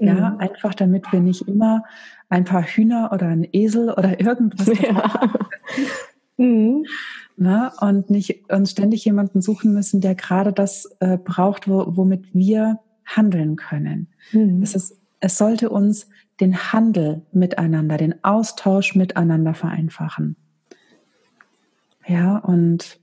Ja, 0.00 0.30
mhm. 0.30 0.38
einfach 0.38 0.74
damit 0.74 1.10
wir 1.12 1.20
nicht 1.20 1.48
immer 1.48 1.82
ein 2.28 2.44
paar 2.44 2.62
Hühner 2.62 3.10
oder 3.12 3.28
ein 3.28 3.48
Esel 3.52 3.90
oder 3.90 4.20
irgendwas 4.20 4.78
ja. 4.80 5.32
mhm. 6.36 6.84
Na, 7.36 7.72
und 7.80 8.10
nicht 8.10 8.50
uns 8.50 8.72
ständig 8.72 9.04
jemanden 9.04 9.40
suchen 9.40 9.72
müssen, 9.72 10.00
der 10.00 10.14
gerade 10.14 10.52
das 10.52 10.96
äh, 11.00 11.16
braucht, 11.16 11.68
wo, 11.68 11.96
womit 11.96 12.34
wir 12.34 12.80
handeln 13.06 13.56
können. 13.56 14.08
Mhm. 14.32 14.62
Es, 14.62 14.74
ist, 14.74 14.96
es 15.20 15.38
sollte 15.38 15.70
uns 15.70 16.08
den 16.40 16.72
Handel 16.72 17.22
miteinander, 17.32 17.96
den 17.96 18.22
Austausch 18.24 18.94
miteinander 18.94 19.54
vereinfachen. 19.54 20.36
Ja, 22.06 22.38
und 22.38 23.00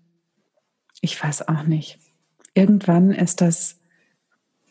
ich 1.05 1.23
weiß 1.23 1.47
auch 1.47 1.63
nicht. 1.63 1.99
Irgendwann 2.55 3.11
ist 3.11 3.39
das, 3.39 3.79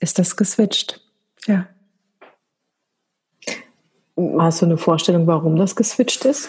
ist 0.00 0.18
das 0.18 0.36
geswitcht. 0.36 1.00
Ja. 1.46 1.68
Hast 4.16 4.60
du 4.60 4.66
eine 4.66 4.78
Vorstellung, 4.78 5.28
warum 5.28 5.54
das 5.54 5.76
geswitcht 5.76 6.24
ist? 6.24 6.48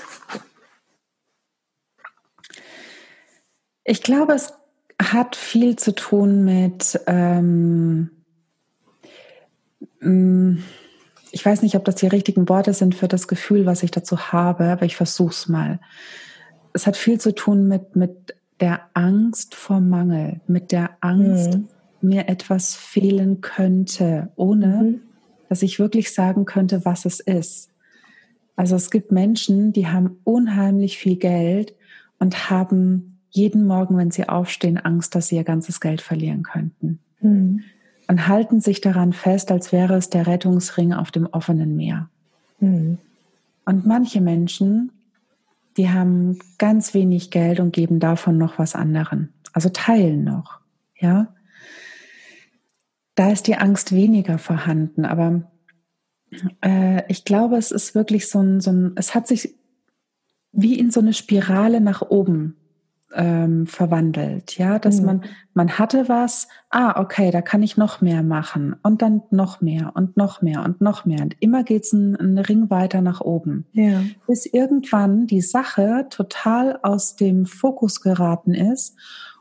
Ich 3.84 4.02
glaube, 4.02 4.34
es 4.34 4.54
hat 5.00 5.36
viel 5.36 5.76
zu 5.76 5.94
tun 5.94 6.44
mit, 6.44 7.00
ähm, 7.06 8.10
mm, 10.00 10.64
ich 11.30 11.46
weiß 11.46 11.62
nicht, 11.62 11.76
ob 11.76 11.86
das 11.86 11.96
die 11.96 12.08
richtigen 12.08 12.50
Worte 12.50 12.74
sind 12.74 12.96
für 12.96 13.08
das 13.08 13.28
Gefühl, 13.28 13.68
was 13.68 13.84
ich 13.84 13.92
dazu 13.92 14.32
habe, 14.32 14.66
aber 14.66 14.86
ich 14.86 14.96
versuche 14.96 15.32
es 15.32 15.48
mal. 15.48 15.80
Es 16.74 16.88
hat 16.88 16.98
viel 16.98 17.20
zu 17.20 17.36
tun 17.36 17.68
mit, 17.68 17.96
mit 17.96 18.36
der 18.60 18.82
Angst 18.94 19.56
vor 19.56 19.80
Mangel, 19.80 20.42
mit 20.48 20.72
der 20.72 20.98
Angst, 21.02 21.56
mhm. 21.56 21.68
mir 22.02 22.30
etwas 22.30 22.76
fehlen 22.76 23.42
könnte, 23.42 24.30
ohne 24.36 24.68
mhm. 24.68 25.02
dass 25.50 25.62
ich 25.62 25.80
wirklich 25.80 26.14
sagen 26.14 26.46
könnte, 26.46 26.86
was 26.86 27.06
es 27.06 27.20
ist. 27.20 27.70
Also 28.56 28.76
es 28.76 28.90
gibt 28.90 29.12
Menschen, 29.12 29.74
die 29.74 29.88
haben 29.88 30.18
unheimlich 30.24 30.98
viel 30.98 31.18
Geld 31.18 31.76
und 32.20 32.50
haben 32.50 33.20
jeden 33.30 33.68
Morgen, 33.68 33.98
wenn 33.98 34.12
sie 34.12 34.30
aufstehen, 34.30 34.78
Angst, 34.78 35.14
dass 35.14 35.28
sie 35.28 35.36
ihr 35.36 35.44
ganzes 35.44 35.82
Geld 35.82 36.00
verlieren 36.00 36.44
könnten. 36.44 37.00
Mhm. 37.20 37.64
Und 38.08 38.28
halten 38.28 38.62
sich 38.62 38.82
daran 38.82 39.14
fest, 39.14 39.52
als 39.52 39.72
wäre 39.72 39.96
es 39.96 40.10
der 40.10 40.28
Rettungsring 40.28 40.94
auf 40.94 41.12
dem 41.12 41.26
offenen 41.26 41.76
Meer. 41.76 42.10
Mhm. 42.60 43.00
Und 43.66 43.86
manche 43.86 44.22
Menschen 44.22 44.92
die 45.78 45.90
haben 45.90 46.40
ganz 46.58 46.94
wenig 46.94 47.32
Geld 47.32 47.60
und 47.60 47.74
geben 47.74 48.00
davon 48.00 48.38
noch 48.38 48.58
was 48.58 48.76
anderen. 48.76 49.34
Also 49.54 49.70
teilen 49.70 50.24
noch, 50.24 50.60
ja. 50.98 51.34
Da 53.16 53.32
ist 53.32 53.48
die 53.48 53.56
Angst 53.56 53.94
weniger 53.94 54.38
vorhanden, 54.38 55.06
aber 55.06 55.52
äh, 56.62 57.04
ich 57.08 57.24
glaube, 57.24 57.58
es 57.58 57.72
ist 57.72 57.96
wirklich 57.96 58.30
so 58.30 58.40
ein, 58.40 58.60
so 58.60 58.72
ein, 58.72 58.94
es 58.96 59.16
hat 59.16 59.28
sich 59.28 59.56
wie 60.52 60.78
in 60.78 60.92
so 60.92 61.00
eine 61.00 61.14
Spirale 61.14 61.82
nach 61.82 62.02
oben 62.02 62.56
ähm, 63.16 63.66
verwandelt, 63.66 64.58
ja, 64.58 64.78
dass 64.78 65.00
mhm. 65.00 65.06
man 65.06 65.24
man 65.54 65.80
hatte 65.80 66.10
was, 66.10 66.50
ah 66.70 67.00
okay, 67.00 67.32
da 67.32 67.42
kann 67.42 67.64
ich 67.64 67.78
noch 67.78 68.02
mehr 68.02 68.24
machen 68.24 68.76
und 68.84 69.02
dann 69.02 69.22
noch 69.32 69.62
mehr 69.62 69.94
und 69.96 70.18
noch 70.18 70.42
mehr 70.42 70.64
und 70.66 70.82
noch 70.82 71.06
mehr 71.06 71.22
und 71.22 71.36
immer 71.40 71.64
geht's 71.64 71.94
einen, 71.94 72.16
einen 72.18 72.38
Ring 72.38 72.70
weiter 72.70 73.02
nach 73.02 73.22
oben, 73.22 73.66
ja. 73.72 74.02
bis 74.28 74.46
irgendwann 74.46 75.28
die 75.28 75.42
Sache 75.42 76.08
total 76.10 76.80
aus 76.84 77.16
dem 77.16 77.46
Fokus 77.46 78.02
geraten 78.02 78.54
ist 78.54 78.98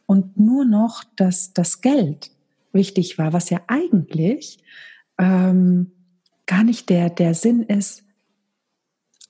und 0.06 0.38
nur 0.38 0.64
noch 0.64 1.02
das 1.16 1.52
das 1.52 1.80
Geld 1.80 2.30
wichtig 2.72 3.18
war, 3.18 3.32
was 3.32 3.50
ja 3.50 3.60
eigentlich 3.66 4.58
ähm, 5.18 5.90
gar 6.46 6.62
nicht 6.62 6.88
der 6.90 7.10
der 7.10 7.34
Sinn 7.34 7.62
ist 7.62 8.04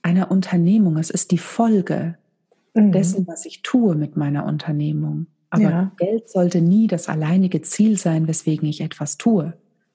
einer 0.02 0.30
Unternehmung. 0.30 0.98
Es 0.98 1.08
ist 1.08 1.30
die 1.30 1.38
Folge 1.38 2.18
mhm. 2.75 2.93
dessen, 2.93 3.26
was 3.26 3.47
ich 3.47 3.62
tue 3.62 3.95
mit 3.95 4.16
meiner 4.16 4.47
Unternehmung. 4.47 5.26
Aber 5.50 5.62
ja. 5.62 5.93
Geld 5.99 6.28
sollte 6.28 6.61
nie 6.61 6.87
das 6.88 7.09
alleinige 7.09 7.62
Ziel 7.62 7.97
sein, 7.97 8.26
weswegen 8.26 8.69
ich 8.69 8.81
etwas 8.81 9.16
tue. 9.16 9.52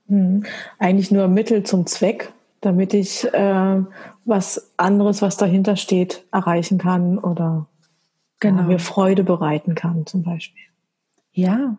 Mhm. 0.07 0.45
Eigentlich 0.77 1.11
nur 1.11 1.27
Mittel 1.27 1.63
zum 1.63 1.85
Zweck, 1.85 2.31
damit 2.61 2.93
ich 2.93 3.25
äh, 3.33 3.81
was 4.25 4.71
anderes, 4.77 5.21
was 5.21 5.37
dahinter 5.37 5.75
steht, 5.75 6.25
erreichen 6.31 6.77
kann 6.77 7.17
oder 7.17 7.67
genau. 8.39 8.63
mir 8.63 8.79
Freude 8.79 9.23
bereiten 9.23 9.75
kann, 9.75 10.05
zum 10.05 10.23
Beispiel. 10.23 10.63
Ja, 11.31 11.77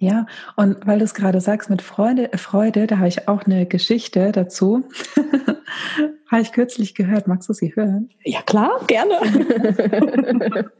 ja, 0.00 0.24
und 0.56 0.86
weil 0.86 0.98
du 0.98 1.04
es 1.04 1.12
gerade 1.12 1.42
sagst 1.42 1.68
mit 1.68 1.82
Freude, 1.82 2.30
Freude, 2.38 2.86
da 2.86 2.96
habe 2.96 3.08
ich 3.08 3.28
auch 3.28 3.44
eine 3.44 3.66
Geschichte 3.66 4.32
dazu. 4.32 4.88
habe 6.30 6.40
ich 6.40 6.52
kürzlich 6.52 6.94
gehört. 6.94 7.28
Magst 7.28 7.50
du 7.50 7.52
sie 7.52 7.76
hören? 7.76 8.08
Ja, 8.24 8.40
klar, 8.40 8.80
gerne. 8.86 9.12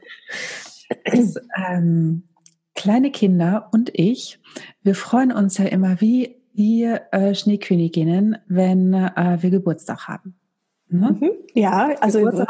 das, 1.05 1.35
ähm, 1.69 2.23
kleine 2.73 3.11
Kinder 3.11 3.69
und 3.71 3.91
ich, 3.93 4.39
wir 4.81 4.95
freuen 4.95 5.31
uns 5.31 5.59
ja 5.59 5.65
immer 5.65 6.01
wie, 6.01 6.41
wie 6.53 6.85
äh, 6.85 7.35
Schneeköniginnen, 7.35 8.39
wenn 8.47 8.95
äh, 8.95 9.37
wir 9.39 9.51
Geburtstag 9.51 10.07
haben. 10.07 10.35
Ne? 10.93 11.15
Mhm. 11.17 11.31
Ja, 11.53 11.91
also 12.01 12.19
meine, 12.19 12.47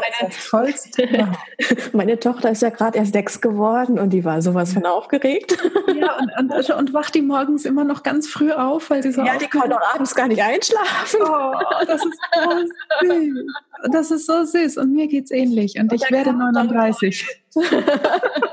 meine, 1.92 2.18
Tochter 2.18 2.50
ist 2.50 2.62
ja 2.62 2.70
gerade 2.70 2.98
erst 2.98 3.12
sechs 3.12 3.40
geworden 3.40 4.00
und 4.00 4.10
die 4.10 4.24
war 4.24 4.42
sowas 4.42 4.72
von 4.72 4.84
aufgeregt. 4.84 5.56
Ja, 5.94 6.18
und, 6.18 6.32
und, 6.36 6.52
also, 6.52 6.76
und 6.76 6.92
wacht 6.92 7.14
die 7.14 7.22
morgens 7.22 7.64
immer 7.64 7.84
noch 7.84 8.02
ganz 8.02 8.26
früh 8.26 8.50
auf, 8.50 8.90
weil 8.90 9.04
sie 9.04 9.12
so. 9.12 9.22
Ja, 9.22 9.38
die 9.38 9.46
kann 9.46 9.72
auch 9.72 9.94
abends 9.94 10.16
gar 10.16 10.26
nicht 10.26 10.42
einschlafen. 10.42 11.20
Oh, 11.22 11.52
das 11.86 12.04
ist 12.04 12.18
so 12.34 13.06
süß. 13.06 13.46
Das 13.92 14.10
ist 14.10 14.26
so 14.26 14.44
süß. 14.44 14.76
Und 14.78 14.92
mir 14.92 15.06
geht's 15.06 15.30
ähnlich. 15.30 15.76
Und, 15.78 15.92
und 15.92 16.02
ich 16.02 16.10
werde 16.10 16.32
39. 16.32 17.24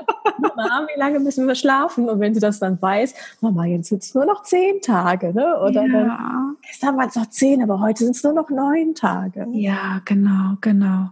Mama, 0.56 0.86
wie 0.92 0.98
lange 0.98 1.20
müssen 1.20 1.46
wir 1.46 1.54
schlafen? 1.54 2.08
Und 2.08 2.20
wenn 2.20 2.34
sie 2.34 2.40
das 2.40 2.58
dann 2.58 2.80
weiß, 2.80 3.14
Mama, 3.40 3.64
jetzt 3.66 3.88
sind 3.88 4.02
es 4.02 4.14
nur 4.14 4.24
noch 4.24 4.42
zehn 4.42 4.80
Tage, 4.80 5.32
ne? 5.34 5.58
Oder 5.60 5.86
ja. 5.86 5.88
dann, 5.88 6.56
gestern 6.66 6.96
waren 6.96 7.08
es 7.08 7.16
noch 7.16 7.28
zehn, 7.28 7.62
aber 7.62 7.80
heute 7.80 8.04
sind 8.04 8.16
es 8.16 8.22
nur 8.22 8.32
noch 8.32 8.50
neun 8.50 8.94
Tage. 8.94 9.46
Ja, 9.52 10.00
genau, 10.04 10.56
genau. 10.60 11.10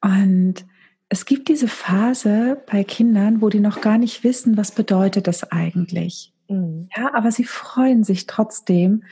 Und 0.00 0.66
es 1.08 1.24
gibt 1.24 1.48
diese 1.48 1.68
Phase 1.68 2.62
bei 2.70 2.84
Kindern, 2.84 3.40
wo 3.40 3.48
die 3.48 3.60
noch 3.60 3.80
gar 3.80 3.98
nicht 3.98 4.24
wissen, 4.24 4.56
was 4.56 4.72
bedeutet 4.72 5.26
das 5.26 5.50
eigentlich. 5.52 6.32
Mhm. 6.48 6.88
Ja, 6.96 7.14
aber 7.14 7.30
sie 7.30 7.44
freuen 7.44 8.04
sich 8.04 8.26
trotzdem, 8.26 9.04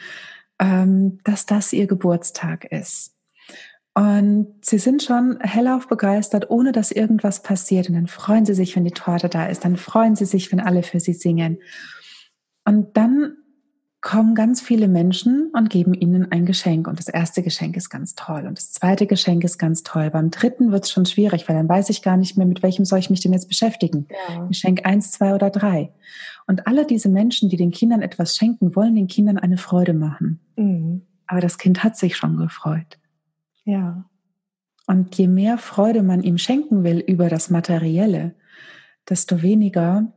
ähm, 0.59 1.18
dass 1.25 1.47
das 1.47 1.73
ihr 1.73 1.87
Geburtstag 1.87 2.64
ist. 2.64 3.13
Und 3.94 4.54
sie 4.62 4.78
sind 4.78 5.04
schon 5.04 5.38
hellauf 5.40 5.86
begeistert, 5.86 6.50
ohne 6.50 6.72
dass 6.72 6.90
irgendwas 6.90 7.42
passiert. 7.42 7.88
Und 7.88 7.94
dann 7.94 8.08
freuen 8.08 8.44
sie 8.44 8.54
sich, 8.54 8.74
wenn 8.74 8.84
die 8.84 8.90
Torte 8.90 9.28
da 9.28 9.46
ist. 9.46 9.64
Dann 9.64 9.76
freuen 9.76 10.16
sie 10.16 10.24
sich, 10.24 10.50
wenn 10.50 10.58
alle 10.58 10.82
für 10.82 10.98
sie 10.98 11.12
singen. 11.12 11.58
Und 12.64 12.96
dann 12.96 13.36
kommen 14.00 14.34
ganz 14.34 14.60
viele 14.60 14.86
Menschen 14.86 15.50
und 15.54 15.70
geben 15.70 15.94
ihnen 15.94 16.30
ein 16.30 16.44
Geschenk. 16.44 16.88
Und 16.88 16.98
das 16.98 17.08
erste 17.08 17.42
Geschenk 17.42 17.76
ist 17.76 17.88
ganz 17.88 18.14
toll. 18.14 18.46
Und 18.46 18.58
das 18.58 18.72
zweite 18.72 19.06
Geschenk 19.06 19.44
ist 19.44 19.58
ganz 19.58 19.82
toll. 19.82 20.10
Beim 20.10 20.30
dritten 20.30 20.72
wird 20.72 20.84
es 20.84 20.90
schon 20.90 21.06
schwierig, 21.06 21.48
weil 21.48 21.56
dann 21.56 21.68
weiß 21.68 21.88
ich 21.88 22.02
gar 22.02 22.16
nicht 22.16 22.36
mehr, 22.36 22.46
mit 22.46 22.62
welchem 22.62 22.84
soll 22.84 22.98
ich 22.98 23.08
mich 23.08 23.20
denn 23.20 23.32
jetzt 23.32 23.48
beschäftigen. 23.48 24.06
Ja. 24.28 24.44
Geschenk 24.44 24.84
eins, 24.84 25.12
zwei 25.12 25.34
oder 25.34 25.48
drei. 25.48 25.90
Und 26.46 26.66
alle 26.66 26.84
diese 26.84 27.08
Menschen, 27.08 27.48
die 27.48 27.56
den 27.56 27.70
Kindern 27.70 28.02
etwas 28.02 28.36
schenken, 28.36 28.76
wollen 28.76 28.94
den 28.94 29.06
Kindern 29.06 29.38
eine 29.38 29.56
Freude 29.56 29.94
machen. 29.94 30.40
Mhm. 30.56 31.02
Aber 31.26 31.40
das 31.40 31.56
Kind 31.56 31.82
hat 31.82 31.96
sich 31.96 32.16
schon 32.16 32.36
gefreut. 32.36 32.98
Ja. 33.64 34.04
Und 34.87 35.16
je 35.16 35.28
mehr 35.28 35.59
Freude 35.59 36.02
man 36.02 36.23
ihm 36.23 36.38
schenken 36.38 36.85
will 36.85 36.99
über 36.99 37.28
das 37.28 37.50
Materielle, 37.50 38.35
desto 39.09 39.42
weniger 39.42 40.12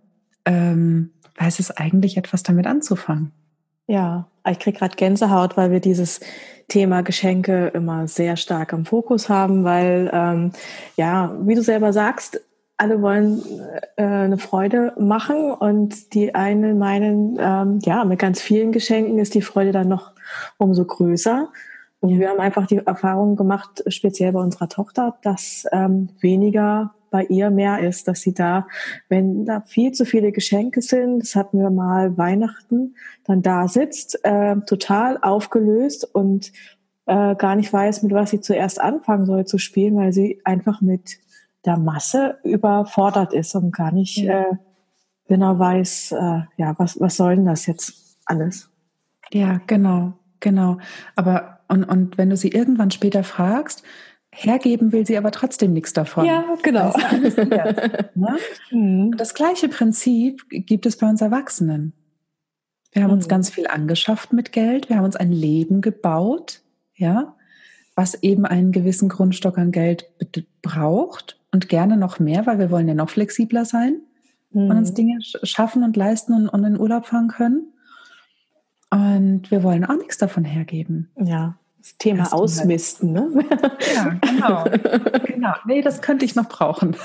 ähm, 0.45 1.11
weiß 1.37 1.59
es 1.59 1.71
eigentlich 1.71 2.17
etwas 2.17 2.43
damit 2.43 2.67
anzufangen. 2.67 3.31
Ja, 3.87 4.27
ich 4.49 4.59
kriege 4.59 4.77
gerade 4.77 4.95
Gänsehaut, 4.95 5.55
weil 5.55 5.71
wir 5.71 5.79
dieses 5.79 6.19
Thema 6.67 7.01
Geschenke 7.01 7.67
immer 7.67 8.07
sehr 8.07 8.35
stark 8.35 8.73
im 8.73 8.85
Fokus 8.85 9.29
haben, 9.29 9.63
weil 9.63 10.09
ähm, 10.13 10.51
ja, 10.97 11.33
wie 11.41 11.55
du 11.55 11.61
selber 11.61 11.93
sagst, 11.93 12.41
alle 12.75 13.01
wollen 13.01 13.41
äh, 13.95 14.03
eine 14.03 14.37
Freude 14.37 14.93
machen 14.99 15.51
und 15.51 16.13
die 16.13 16.35
einen 16.35 16.77
meinen, 16.77 17.37
ähm, 17.39 17.79
ja, 17.83 18.03
mit 18.05 18.19
ganz 18.19 18.41
vielen 18.41 18.71
Geschenken 18.71 19.17
ist 19.17 19.33
die 19.33 19.41
Freude 19.41 19.71
dann 19.71 19.87
noch 19.87 20.11
umso 20.57 20.85
größer. 20.85 21.49
Und 21.99 22.19
wir 22.19 22.29
haben 22.29 22.39
einfach 22.39 22.67
die 22.67 22.77
Erfahrung 22.77 23.35
gemacht, 23.35 23.83
speziell 23.87 24.31
bei 24.31 24.39
unserer 24.39 24.69
Tochter, 24.69 25.17
dass 25.23 25.65
ähm, 25.71 26.09
weniger 26.19 26.93
bei 27.09 27.23
ihr 27.23 27.49
mehr 27.49 27.79
ist, 27.79 28.07
dass 28.07 28.21
sie 28.21 28.33
da, 28.33 28.67
wenn 29.09 29.45
da 29.45 29.61
viel 29.61 29.91
zu 29.93 30.05
viele 30.05 30.31
Geschenke 30.31 30.81
sind, 30.81 31.21
das 31.21 31.35
hatten 31.35 31.59
wir 31.59 31.69
mal 31.69 32.17
Weihnachten, 32.17 32.95
dann 33.23 33.41
da 33.41 33.67
sitzt, 33.67 34.23
äh, 34.23 34.57
total 34.67 35.17
aufgelöst 35.21 36.03
und 36.13 36.51
äh, 37.05 37.35
gar 37.35 37.55
nicht 37.55 37.71
weiß, 37.71 38.03
mit 38.03 38.13
was 38.13 38.31
sie 38.31 38.41
zuerst 38.41 38.81
anfangen 38.81 39.25
soll 39.25 39.45
zu 39.45 39.57
spielen, 39.57 39.95
weil 39.95 40.13
sie 40.13 40.41
einfach 40.43 40.81
mit 40.81 41.17
der 41.65 41.77
Masse 41.77 42.37
überfordert 42.43 43.33
ist 43.33 43.55
und 43.55 43.71
gar 43.71 43.91
nicht 43.91 44.17
ja. 44.17 44.41
äh, 44.41 44.55
genau 45.27 45.57
weiß, 45.57 46.11
äh, 46.11 46.41
ja, 46.57 46.75
was, 46.77 46.99
was 46.99 47.15
soll 47.17 47.35
denn 47.35 47.45
das 47.45 47.65
jetzt 47.65 48.17
alles? 48.25 48.69
Ja, 49.31 49.59
genau, 49.67 50.13
genau. 50.39 50.77
Aber 51.15 51.56
und, 51.67 51.83
und 51.83 52.17
wenn 52.17 52.29
du 52.29 52.37
sie 52.37 52.49
irgendwann 52.49 52.91
später 52.91 53.23
fragst, 53.23 53.83
hergeben 54.31 54.91
will 54.91 55.05
sie 55.05 55.17
aber 55.17 55.31
trotzdem 55.31 55.73
nichts 55.73 55.93
davon. 55.93 56.25
Ja, 56.25 56.43
genau. 56.61 56.93
Das, 56.93 57.35
ne? 58.15 58.37
mhm. 58.71 59.17
das 59.17 59.33
gleiche 59.33 59.69
Prinzip 59.69 60.43
gibt 60.49 60.85
es 60.85 60.97
bei 60.97 61.09
uns 61.09 61.21
Erwachsenen. 61.21 61.93
Wir 62.91 63.03
haben 63.03 63.11
mhm. 63.11 63.17
uns 63.17 63.27
ganz 63.27 63.49
viel 63.49 63.67
angeschafft 63.67 64.33
mit 64.33 64.51
Geld. 64.51 64.89
Wir 64.89 64.97
haben 64.97 65.05
uns 65.05 65.15
ein 65.15 65.31
Leben 65.31 65.81
gebaut, 65.81 66.61
ja, 66.95 67.35
was 67.95 68.21
eben 68.23 68.45
einen 68.45 68.71
gewissen 68.71 69.09
Grundstock 69.09 69.57
an 69.57 69.71
Geld 69.71 70.09
braucht 70.61 71.39
und 71.51 71.69
gerne 71.69 71.97
noch 71.97 72.19
mehr, 72.19 72.45
weil 72.45 72.59
wir 72.59 72.69
wollen 72.69 72.87
ja 72.87 72.93
noch 72.93 73.09
flexibler 73.09 73.65
sein 73.65 74.01
mhm. 74.51 74.69
und 74.69 74.77
uns 74.77 74.93
Dinge 74.93 75.17
schaffen 75.21 75.83
und 75.83 75.95
leisten 75.95 76.33
und, 76.33 76.49
und 76.49 76.63
in 76.63 76.79
Urlaub 76.79 77.05
fahren 77.07 77.29
können. 77.29 77.73
Und 78.89 79.51
wir 79.51 79.63
wollen 79.63 79.85
auch 79.85 79.97
nichts 79.97 80.17
davon 80.17 80.45
hergeben. 80.45 81.11
Ja. 81.17 81.57
Das 81.87 81.97
Thema 81.99 82.23
das 82.23 82.33
Ausmisten, 82.33 83.13
ne? 83.13 83.29
Ja, 83.95 84.09
genau. 84.19 84.65
genau. 85.25 85.53
Nee, 85.65 85.81
das 85.81 86.01
könnte 86.01 86.25
ich 86.25 86.35
noch 86.35 86.49
brauchen. 86.49 86.97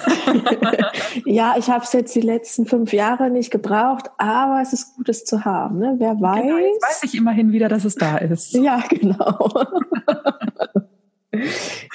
ja, 1.25 1.55
ich 1.57 1.71
habe 1.71 1.85
es 1.85 1.93
jetzt 1.93 2.13
die 2.17 2.21
letzten 2.21 2.67
fünf 2.67 2.93
Jahre 2.93 3.31
nicht 3.31 3.53
gebraucht, 3.53 4.11
aber 4.19 4.61
es 4.61 4.73
ist 4.73 4.97
gut, 4.97 5.09
es 5.09 5.25
zu 5.25 5.45
haben. 5.45 5.79
Ne? 5.79 5.95
Wer 5.99 6.21
weiß. 6.21 6.43
Genau, 6.43 6.57
jetzt 6.57 6.83
weiß 6.83 7.05
ich 7.05 7.15
immerhin 7.15 7.53
wieder, 7.53 7.69
dass 7.69 7.85
es 7.85 7.95
da 7.95 8.19
ist. 8.19 8.55
Ja, 8.63 8.83
genau. 8.89 9.51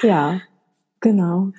ja, 0.01 0.39
genau. 1.01 1.51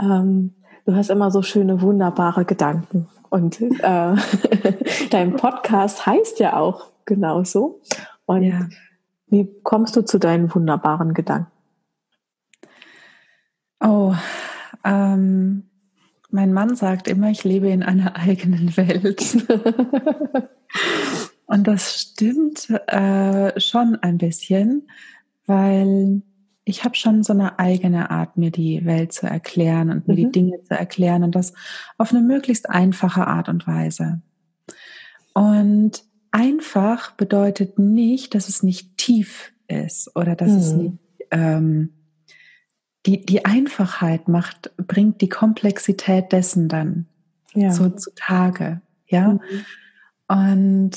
Ähm, 0.00 0.54
du 0.86 0.94
hast 0.94 1.10
immer 1.10 1.30
so 1.30 1.42
schöne, 1.42 1.82
wunderbare 1.82 2.44
Gedanken. 2.44 3.06
Und 3.30 3.60
äh, 3.60 4.16
dein 5.10 5.36
Podcast 5.36 6.04
heißt 6.04 6.40
ja 6.40 6.56
auch 6.56 6.90
genauso. 7.04 7.80
Und 8.26 8.42
ja. 8.42 8.68
wie 9.28 9.48
kommst 9.62 9.96
du 9.96 10.02
zu 10.02 10.18
deinen 10.18 10.52
wunderbaren 10.54 11.14
Gedanken? 11.14 11.50
Oh, 13.80 14.14
ähm, 14.84 15.64
mein 16.30 16.52
Mann 16.52 16.76
sagt 16.76 17.08
immer, 17.08 17.30
ich 17.30 17.44
lebe 17.44 17.68
in 17.68 17.82
einer 17.82 18.16
eigenen 18.20 18.76
Welt. 18.76 19.22
Und 21.46 21.66
das 21.66 22.00
stimmt 22.00 22.70
äh, 22.86 23.58
schon 23.58 23.96
ein 24.02 24.18
bisschen, 24.18 24.88
weil 25.46 26.22
ich 26.64 26.84
habe 26.84 26.94
schon 26.94 27.22
so 27.22 27.32
eine 27.32 27.58
eigene 27.58 28.10
Art, 28.10 28.36
mir 28.36 28.50
die 28.50 28.84
Welt 28.84 29.12
zu 29.12 29.26
erklären 29.26 29.90
und 29.90 30.06
mir 30.06 30.14
mhm. 30.14 30.18
die 30.18 30.30
Dinge 30.32 30.62
zu 30.62 30.74
erklären 30.74 31.24
und 31.24 31.34
das 31.34 31.52
auf 31.98 32.12
eine 32.12 32.20
möglichst 32.20 32.68
einfache 32.68 33.26
Art 33.26 33.48
und 33.48 33.66
Weise. 33.66 34.20
Und 35.32 36.04
einfach 36.30 37.12
bedeutet 37.12 37.78
nicht, 37.78 38.34
dass 38.34 38.48
es 38.48 38.62
nicht 38.62 38.98
tief 38.98 39.52
ist 39.68 40.14
oder 40.16 40.36
dass 40.36 40.50
mhm. 40.50 40.58
es 40.58 40.72
nicht 40.72 40.98
ähm, 41.30 41.90
die, 43.06 43.24
die 43.24 43.44
Einfachheit 43.44 44.28
macht, 44.28 44.76
bringt 44.76 45.20
die 45.20 45.28
Komplexität 45.28 46.32
dessen 46.32 46.68
dann 46.68 47.06
ja. 47.54 47.72
so 47.72 47.88
zutage. 47.88 48.82
Ja. 49.06 49.28
Mhm. 49.28 49.40
Und 50.28 50.90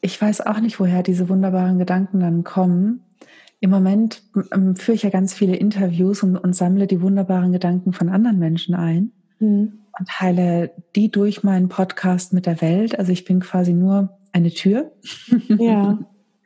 ich 0.00 0.20
weiß 0.20 0.42
auch 0.42 0.60
nicht, 0.60 0.78
woher 0.78 1.02
diese 1.02 1.28
wunderbaren 1.28 1.78
Gedanken 1.78 2.20
dann 2.20 2.44
kommen. 2.44 3.02
Im 3.60 3.70
Moment 3.70 4.22
ähm, 4.52 4.76
führe 4.76 4.94
ich 4.94 5.02
ja 5.02 5.10
ganz 5.10 5.34
viele 5.34 5.56
Interviews 5.56 6.22
und, 6.22 6.36
und, 6.36 6.54
sammle 6.54 6.86
die 6.86 7.00
wunderbaren 7.00 7.52
Gedanken 7.52 7.92
von 7.92 8.08
anderen 8.08 8.38
Menschen 8.38 8.74
ein 8.74 9.12
mhm. 9.40 9.80
und 9.98 10.08
teile 10.08 10.70
die 10.94 11.10
durch 11.10 11.42
meinen 11.42 11.68
Podcast 11.68 12.32
mit 12.32 12.46
der 12.46 12.60
Welt. 12.60 12.98
Also 12.98 13.10
ich 13.10 13.24
bin 13.24 13.40
quasi 13.40 13.72
nur 13.72 14.18
eine 14.32 14.50
Tür, 14.50 14.92
ja. 15.48 15.98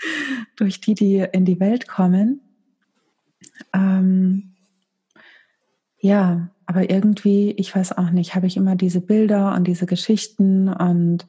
durch 0.56 0.80
die 0.80 0.94
die 0.94 1.26
in 1.32 1.44
die 1.44 1.60
Welt 1.60 1.86
kommen. 1.86 2.40
Ähm, 3.74 4.54
ja, 5.98 6.50
aber 6.66 6.90
irgendwie, 6.90 7.50
ich 7.52 7.74
weiß 7.74 7.96
auch 7.98 8.10
nicht, 8.10 8.34
habe 8.34 8.46
ich 8.46 8.56
immer 8.56 8.76
diese 8.76 9.00
Bilder 9.00 9.54
und 9.54 9.66
diese 9.66 9.86
Geschichten 9.86 10.68
und 10.68 11.26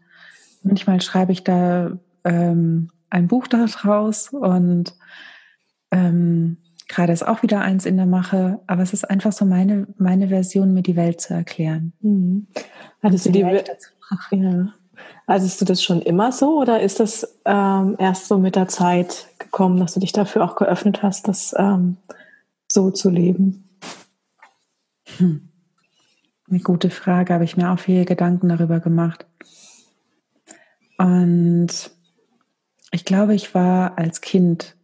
manchmal 0.63 1.01
schreibe 1.01 1.33
ich 1.33 1.43
da 1.43 1.99
ähm, 2.23 2.89
ein 3.09 3.27
Buch 3.27 3.47
daraus 3.47 4.29
und 4.29 4.95
ähm, 5.93 6.57
gerade 6.87 7.13
ist 7.13 7.25
auch 7.25 7.43
wieder 7.43 7.61
eins 7.61 7.85
in 7.85 7.97
der 7.97 8.07
Mache, 8.07 8.59
aber 8.67 8.81
es 8.81 8.93
ist 8.93 9.09
einfach 9.09 9.31
so 9.31 9.45
meine, 9.45 9.87
meine 9.97 10.27
Version, 10.27 10.73
mir 10.73 10.81
die 10.81 10.95
Welt 10.95 11.21
zu 11.21 11.33
erklären. 11.33 11.93
Mhm. 12.01 12.47
Hattest 13.01 13.27
du 13.27 13.31
die 13.31 13.45
Welt 13.45 13.69
ja. 14.31 14.73
Hattest 15.27 15.61
du 15.61 15.65
das 15.65 15.83
schon 15.83 16.01
immer 16.01 16.31
so 16.31 16.59
oder 16.59 16.81
ist 16.81 16.99
das 16.99 17.39
ähm, 17.45 17.95
erst 17.99 18.27
so 18.27 18.37
mit 18.37 18.55
der 18.55 18.67
Zeit 18.67 19.27
gekommen, 19.39 19.79
dass 19.79 19.93
du 19.93 19.99
dich 19.99 20.11
dafür 20.11 20.43
auch 20.43 20.55
geöffnet 20.55 21.01
hast, 21.03 21.27
das 21.27 21.53
ähm, 21.57 21.97
so 22.71 22.91
zu 22.91 23.09
leben? 23.09 23.69
Hm. 25.17 25.49
Eine 26.49 26.59
gute 26.59 26.89
Frage, 26.89 27.33
habe 27.33 27.43
ich 27.43 27.55
mir 27.55 27.71
auch 27.71 27.79
viele 27.79 28.05
Gedanken 28.05 28.49
darüber 28.49 28.79
gemacht. 28.79 29.25
Und 30.97 31.91
ich 32.91 33.05
glaube, 33.05 33.33
ich 33.33 33.55
war 33.55 33.97
als 33.97 34.21
Kind 34.21 34.75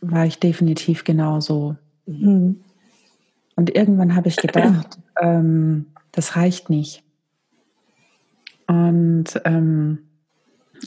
war 0.00 0.26
ich 0.26 0.38
definitiv 0.38 1.04
genauso. 1.04 1.76
Mhm. 2.06 2.60
Und 3.56 3.74
irgendwann 3.74 4.14
habe 4.14 4.28
ich 4.28 4.36
gedacht, 4.38 4.98
ähm, 5.20 5.86
das 6.12 6.36
reicht 6.36 6.70
nicht. 6.70 7.02
Und 8.66 9.40
ähm, 9.44 9.98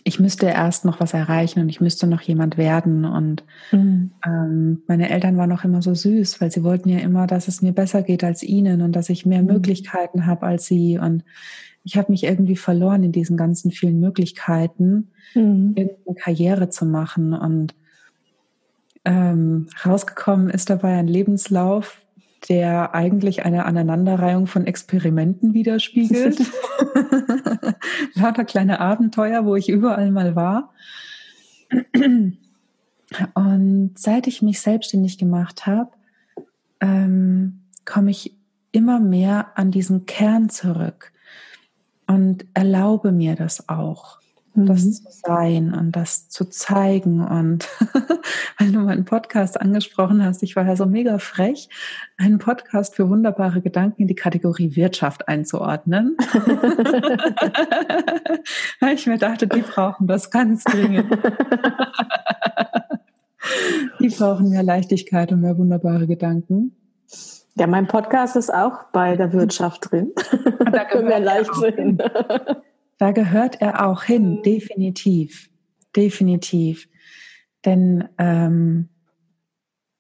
ich 0.03 0.19
müsste 0.19 0.45
erst 0.45 0.85
noch 0.85 0.99
was 0.99 1.13
erreichen 1.13 1.59
und 1.59 1.69
ich 1.69 1.81
müsste 1.81 2.07
noch 2.07 2.21
jemand 2.21 2.57
werden. 2.57 3.05
Und 3.05 3.43
mhm. 3.71 4.11
ähm, 4.25 4.83
meine 4.87 5.09
Eltern 5.09 5.37
waren 5.37 5.51
auch 5.51 5.63
immer 5.63 5.81
so 5.81 5.93
süß, 5.93 6.39
weil 6.41 6.51
sie 6.51 6.63
wollten 6.63 6.89
ja 6.89 6.99
immer, 6.99 7.27
dass 7.27 7.47
es 7.47 7.61
mir 7.61 7.73
besser 7.73 8.03
geht 8.03 8.23
als 8.23 8.43
ihnen 8.43 8.81
und 8.81 8.95
dass 8.95 9.09
ich 9.09 9.25
mehr 9.25 9.41
mhm. 9.41 9.47
Möglichkeiten 9.49 10.25
habe 10.25 10.45
als 10.45 10.65
sie. 10.65 10.97
Und 10.97 11.23
ich 11.83 11.97
habe 11.97 12.11
mich 12.11 12.23
irgendwie 12.23 12.55
verloren 12.55 13.03
in 13.03 13.11
diesen 13.11 13.37
ganzen 13.37 13.71
vielen 13.71 13.99
Möglichkeiten, 13.99 15.11
mhm. 15.33 15.73
irgendeine 15.75 16.15
Karriere 16.15 16.69
zu 16.69 16.85
machen. 16.85 17.33
Und 17.33 17.75
ähm, 19.05 19.67
rausgekommen 19.85 20.49
ist 20.49 20.69
dabei 20.69 20.97
ein 20.97 21.07
Lebenslauf, 21.07 22.01
der 22.49 22.95
eigentlich 22.95 23.45
eine 23.45 23.65
Aneinanderreihung 23.65 24.47
von 24.47 24.65
Experimenten 24.65 25.53
widerspiegelt. 25.53 26.39
Lauter 28.15 28.45
kleine 28.45 28.79
Abenteuer, 28.79 29.45
wo 29.45 29.55
ich 29.55 29.69
überall 29.69 30.11
mal 30.11 30.35
war. 30.35 30.73
Und 33.33 33.91
seit 33.95 34.27
ich 34.27 34.41
mich 34.41 34.61
selbstständig 34.61 35.17
gemacht 35.17 35.65
habe, 35.67 35.91
ähm, 36.79 37.61
komme 37.85 38.11
ich 38.11 38.35
immer 38.71 38.99
mehr 38.99 39.51
an 39.55 39.71
diesen 39.71 40.05
Kern 40.05 40.49
zurück 40.49 41.11
und 42.07 42.45
erlaube 42.53 43.11
mir 43.11 43.35
das 43.35 43.69
auch 43.69 44.20
mhm. 44.53 44.65
das 44.67 45.03
zu 45.03 45.09
sein 45.09 45.73
und 45.73 45.95
das 45.95 46.29
zu 46.29 46.45
zeigen. 46.45 47.21
Und 47.25 47.67
weil 48.59 48.71
du 48.71 48.79
meinen 48.79 49.05
Podcast 49.05 49.59
angesprochen 49.59 50.23
hast, 50.23 50.43
ich 50.43 50.55
war 50.55 50.65
ja 50.65 50.75
so 50.75 50.85
mega 50.85 51.17
frech, 51.19 51.69
einen 52.17 52.39
Podcast 52.39 52.95
für 52.95 53.09
wunderbare 53.09 53.61
Gedanken 53.61 54.03
in 54.03 54.07
die 54.07 54.15
Kategorie 54.15 54.75
Wirtschaft 54.75 55.27
einzuordnen. 55.27 56.17
weil 58.79 58.95
ich 58.95 59.07
mir 59.07 59.17
dachte, 59.17 59.47
die 59.47 59.61
brauchen 59.61 60.07
das 60.07 60.31
ganz 60.31 60.63
dringend. 60.63 61.11
die 63.99 64.09
brauchen 64.09 64.49
mehr 64.49 64.63
Leichtigkeit 64.63 65.31
und 65.31 65.41
mehr 65.41 65.57
wunderbare 65.57 66.07
Gedanken. 66.07 66.75
Ja, 67.55 67.67
mein 67.67 67.87
Podcast 67.87 68.37
ist 68.37 68.53
auch 68.53 68.85
bei 68.93 69.17
der 69.17 69.33
Wirtschaft 69.33 69.91
drin. 69.91 70.13
Da 70.71 70.85
können 70.85 71.09
wir 71.09 71.19
leicht 71.19 71.53
sind. 71.55 72.01
Da 73.01 73.13
gehört 73.13 73.63
er 73.63 73.87
auch 73.87 74.03
hin, 74.03 74.43
definitiv, 74.43 75.49
definitiv. 75.95 76.87
Denn 77.65 78.07
ähm, 78.19 78.89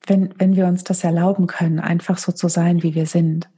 wenn, 0.05 0.35
wenn 0.37 0.55
wir 0.55 0.67
uns 0.67 0.83
das 0.83 1.03
erlauben 1.03 1.47
können, 1.47 1.79
einfach 1.79 2.19
so 2.19 2.31
zu 2.31 2.47
sein, 2.47 2.83
wie 2.83 2.93
wir 2.93 3.07
sind, 3.07 3.49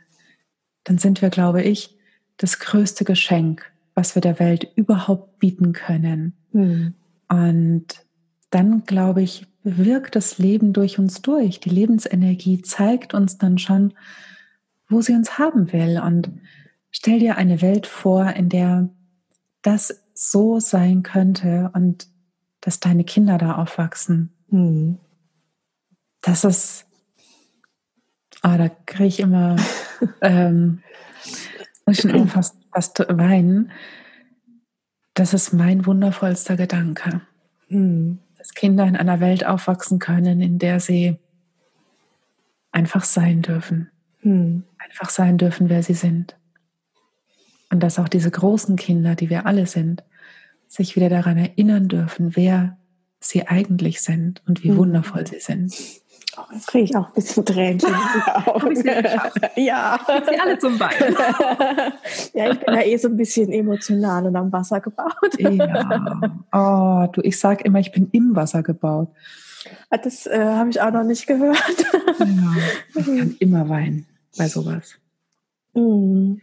dann 0.85 0.97
sind 0.97 1.21
wir, 1.21 1.29
glaube 1.29 1.61
ich, 1.61 1.97
das 2.37 2.59
größte 2.59 3.03
Geschenk, 3.03 3.69
was 3.95 4.15
wir 4.15 4.21
der 4.21 4.39
Welt 4.39 4.71
überhaupt 4.77 5.39
bieten 5.39 5.73
können. 5.73 6.37
Mhm. 6.53 6.93
Und 7.27 7.87
dann, 8.49 8.85
glaube 8.85 9.23
ich, 9.23 9.45
wirkt 9.63 10.15
das 10.15 10.37
Leben 10.37 10.71
durch 10.71 10.99
uns 10.99 11.21
durch. 11.21 11.59
Die 11.59 11.69
Lebensenergie 11.69 12.61
zeigt 12.61 13.13
uns 13.13 13.39
dann 13.39 13.57
schon, 13.57 13.93
wo 14.87 15.01
sie 15.01 15.15
uns 15.15 15.37
haben 15.37 15.73
will. 15.73 16.01
Und 16.01 16.31
stell 16.91 17.19
dir 17.19 17.35
eine 17.35 17.61
Welt 17.61 17.87
vor, 17.87 18.29
in 18.29 18.47
der 18.47 18.87
das 19.63 20.03
so 20.13 20.59
sein 20.59 21.01
könnte 21.01 21.71
und 21.73 22.07
dass 22.61 22.79
deine 22.79 23.03
Kinder 23.03 23.37
da 23.37 23.55
aufwachsen. 23.55 24.31
Hm. 24.49 24.99
Das 26.21 26.43
ist, 26.43 26.85
ah, 28.41 28.57
da 28.57 28.69
kriege 28.69 29.07
ich 29.07 29.19
immer, 29.19 29.55
ähm, 30.21 30.83
muss 31.85 31.97
schon 31.97 32.11
immer 32.11 32.27
fast, 32.27 32.55
fast 32.71 32.99
weinen. 33.09 33.71
Das 35.13 35.33
ist 35.33 35.53
mein 35.53 35.85
wundervollster 35.85 36.55
Gedanke. 36.55 37.21
Hm. 37.67 38.19
Dass 38.37 38.53
Kinder 38.53 38.85
in 38.85 38.95
einer 38.95 39.19
Welt 39.19 39.45
aufwachsen 39.45 39.99
können, 39.99 40.41
in 40.41 40.59
der 40.59 40.79
sie 40.79 41.17
einfach 42.71 43.03
sein 43.03 43.41
dürfen. 43.41 43.91
Hm. 44.19 44.63
Einfach 44.77 45.09
sein 45.09 45.37
dürfen, 45.37 45.69
wer 45.69 45.83
sie 45.83 45.93
sind. 45.93 46.37
Und 47.73 47.79
dass 47.79 47.97
auch 47.97 48.07
diese 48.07 48.29
großen 48.29 48.75
Kinder, 48.75 49.15
die 49.15 49.31
wir 49.31 49.47
alle 49.47 49.65
sind, 49.65 50.03
sich 50.67 50.95
wieder 50.95 51.09
daran 51.09 51.39
erinnern 51.39 51.87
dürfen, 51.87 52.35
wer 52.35 52.77
sie 53.19 53.47
eigentlich 53.47 54.01
sind 54.01 54.43
und 54.47 54.63
wie 54.63 54.69
mhm. 54.69 54.77
wundervoll 54.77 55.25
sie 55.25 55.39
sind. 55.39 55.73
Oh, 56.37 56.41
jetzt 56.53 56.67
kriege 56.67 56.83
ich 56.83 56.95
auch 56.95 57.07
ein 57.07 57.13
bisschen 57.15 57.43
Tränchen 57.43 57.89
Ja. 59.55 59.99
Sie 60.05 60.39
alle 60.39 60.59
zum 60.59 60.77
Bein. 60.77 60.91
ja, 62.35 62.51
ich 62.51 62.59
bin 62.59 62.75
ja 62.75 62.81
eh 62.83 62.97
so 62.97 63.07
ein 63.07 63.17
bisschen 63.17 63.51
emotional 63.51 64.27
und 64.27 64.35
am 64.35 64.51
Wasser 64.51 64.79
gebaut. 64.79 65.39
ja. 65.39 66.21
Oh, 66.51 67.11
du, 67.11 67.21
ich 67.23 67.39
sage 67.39 67.63
immer, 67.63 67.79
ich 67.79 67.91
bin 67.91 68.07
im 68.11 68.35
Wasser 68.35 68.61
gebaut. 68.61 69.09
Ah, 69.89 69.97
das 69.97 70.27
äh, 70.27 70.37
habe 70.37 70.69
ich 70.69 70.79
auch 70.79 70.91
noch 70.91 71.03
nicht 71.03 71.25
gehört. 71.25 71.57
ja, 72.19 72.55
ich 72.93 73.05
kann 73.05 73.35
immer 73.39 73.67
weinen 73.67 74.05
bei 74.37 74.47
sowas. 74.47 74.99
Mhm. 75.73 76.41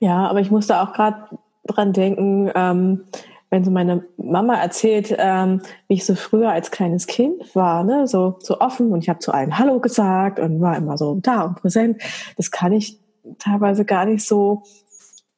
Ja. 0.00 0.08
ja. 0.08 0.26
aber 0.28 0.40
ich 0.40 0.50
musste 0.50 0.80
auch 0.80 0.92
gerade 0.92 1.38
dran 1.66 1.92
denken, 1.92 2.50
ähm, 2.54 3.04
wenn 3.50 3.64
so 3.64 3.70
meine 3.70 4.04
Mama 4.16 4.56
erzählt, 4.56 5.14
ähm, 5.18 5.62
wie 5.88 5.94
ich 5.94 6.04
so 6.04 6.14
früher 6.14 6.50
als 6.50 6.70
kleines 6.70 7.06
Kind 7.06 7.54
war, 7.54 7.84
ne, 7.84 8.06
so, 8.06 8.36
so 8.40 8.60
offen 8.60 8.92
und 8.92 9.02
ich 9.02 9.08
habe 9.08 9.20
zu 9.20 9.32
allen 9.32 9.58
Hallo 9.58 9.78
gesagt 9.80 10.40
und 10.40 10.60
war 10.60 10.76
immer 10.76 10.98
so 10.98 11.18
da 11.22 11.42
und 11.42 11.56
präsent. 11.56 12.02
Das 12.36 12.50
kann 12.50 12.72
ich 12.72 13.00
teilweise 13.38 13.84
gar 13.84 14.04
nicht 14.04 14.26
so 14.26 14.62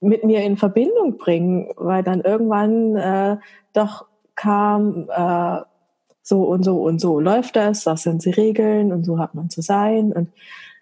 mit 0.00 0.24
mir 0.24 0.42
in 0.42 0.56
Verbindung 0.56 1.18
bringen, 1.18 1.70
weil 1.76 2.02
dann 2.02 2.22
irgendwann 2.22 2.96
äh, 2.96 3.36
doch 3.72 4.06
kam, 4.34 5.08
äh, 5.10 5.60
so 6.22 6.44
und 6.44 6.62
so 6.62 6.82
und 6.82 7.00
so 7.00 7.20
läuft 7.20 7.56
das, 7.56 7.84
das 7.84 8.02
sind 8.02 8.24
die 8.24 8.30
Regeln 8.30 8.92
und 8.92 9.04
so 9.04 9.18
hat 9.18 9.34
man 9.34 9.48
zu 9.48 9.62
sein 9.62 10.12
und 10.12 10.28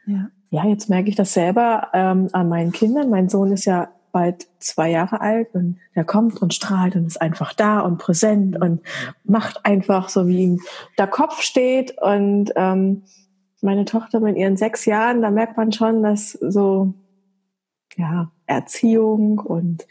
ja 0.07 0.29
ja, 0.51 0.67
jetzt 0.67 0.89
merke 0.89 1.09
ich 1.09 1.17
das 1.17 1.35
selber 1.35 1.89
ähm, 1.93 2.29
an 2.33 2.49
meinen 2.49 2.73
Kindern. 2.73 3.11
Mein 3.11 3.29
Sohn 3.29 3.53
ist 3.53 3.65
ja 3.65 3.89
bald 4.13 4.47
zwei 4.61 4.91
Jahre 4.91 5.21
alt 5.21 5.55
und 5.55 5.77
der 5.95 6.05
kommt 6.05 6.41
und 6.41 6.55
strahlt 6.55 6.97
und 6.97 7.07
ist 7.07 7.21
einfach 7.21 7.53
da 7.53 7.81
und 7.81 7.99
präsent 7.99 8.59
und 8.61 8.81
macht 9.25 9.67
einfach 9.67 10.09
so, 10.09 10.27
wie 10.27 10.43
ihm 10.43 10.61
der 10.97 11.07
Kopf 11.07 11.43
steht. 11.43 11.97
Und 12.01 12.53
ähm, 12.57 13.03
meine 13.61 13.85
Tochter 13.85 14.21
mit 14.21 14.37
ihren 14.37 14.57
sechs 14.57 14.87
Jahren, 14.87 15.21
da 15.21 15.31
merkt 15.31 15.57
man 15.57 15.73
schon, 15.73 16.03
dass 16.03 16.33
so 16.33 16.95
ja 17.97 18.31
Erziehung 18.47 19.39
und 19.39 19.87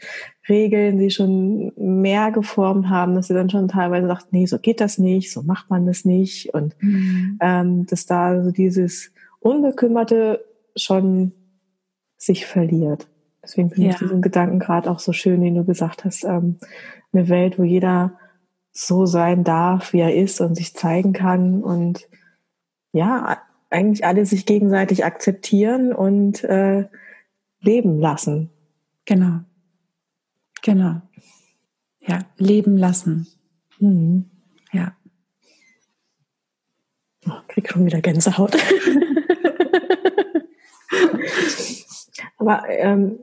Regeln 0.48 0.98
sie 0.98 1.10
schon 1.10 1.72
mehr 1.76 2.30
geformt 2.32 2.88
haben, 2.88 3.14
dass 3.14 3.28
sie 3.28 3.34
dann 3.34 3.50
schon 3.50 3.68
teilweise 3.68 4.06
sagt, 4.06 4.32
nee, 4.32 4.46
so 4.46 4.58
geht 4.58 4.80
das 4.80 4.98
nicht, 4.98 5.32
so 5.32 5.42
macht 5.42 5.70
man 5.70 5.86
das 5.86 6.04
nicht. 6.04 6.54
Und 6.54 6.74
mhm. 6.80 7.38
ähm, 7.40 7.86
dass 7.86 8.06
da 8.06 8.42
so 8.42 8.50
dieses 8.50 9.12
Unbekümmerte 9.46 10.44
schon 10.76 11.32
sich 12.16 12.46
verliert. 12.46 13.08
Deswegen 13.42 13.70
finde 13.70 13.88
ja. 13.88 13.92
ich 13.94 13.98
diesen 13.98 14.22
Gedanken 14.22 14.58
gerade 14.58 14.90
auch 14.90 14.98
so 14.98 15.12
schön, 15.12 15.40
den 15.40 15.54
du 15.54 15.64
gesagt 15.64 16.04
hast. 16.04 16.24
Ähm, 16.24 16.58
eine 17.12 17.28
Welt, 17.28 17.58
wo 17.58 17.62
jeder 17.62 18.18
so 18.72 19.06
sein 19.06 19.44
darf, 19.44 19.92
wie 19.92 20.00
er 20.00 20.14
ist 20.14 20.40
und 20.40 20.54
sich 20.54 20.74
zeigen 20.74 21.12
kann 21.12 21.62
und 21.62 22.08
ja, 22.92 23.40
eigentlich 23.70 24.04
alle 24.04 24.26
sich 24.26 24.46
gegenseitig 24.46 25.04
akzeptieren 25.04 25.92
und 25.92 26.44
äh, 26.44 26.88
leben 27.60 27.98
lassen. 27.98 28.50
Genau. 29.04 29.40
Genau. 30.62 31.00
Ja, 32.00 32.20
leben 32.36 32.76
lassen. 32.76 33.26
Mhm. 33.78 34.30
Ja. 34.72 34.96
Oh, 37.26 37.40
krieg 37.48 37.70
schon 37.70 37.86
wieder 37.86 38.00
Gänsehaut. 38.00 38.56
Aber 42.38 42.62
ähm, 42.68 43.18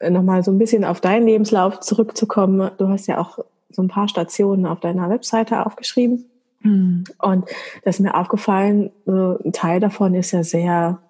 nochmal 0.00 0.42
so 0.42 0.50
ein 0.50 0.58
bisschen 0.58 0.84
auf 0.84 1.00
deinen 1.00 1.26
Lebenslauf 1.26 1.80
zurückzukommen. 1.80 2.70
Du 2.78 2.88
hast 2.88 3.06
ja 3.06 3.18
auch 3.18 3.38
so 3.70 3.82
ein 3.82 3.88
paar 3.88 4.08
Stationen 4.08 4.66
auf 4.66 4.80
deiner 4.80 5.10
Webseite 5.10 5.64
aufgeschrieben. 5.66 6.26
Mhm. 6.62 7.04
Und 7.18 7.48
das 7.84 7.96
ist 7.96 8.00
mir 8.00 8.14
aufgefallen, 8.14 8.90
ein 9.06 9.52
Teil 9.52 9.80
davon 9.80 10.14
ist 10.14 10.32
ja 10.32 10.42
sehr 10.42 11.00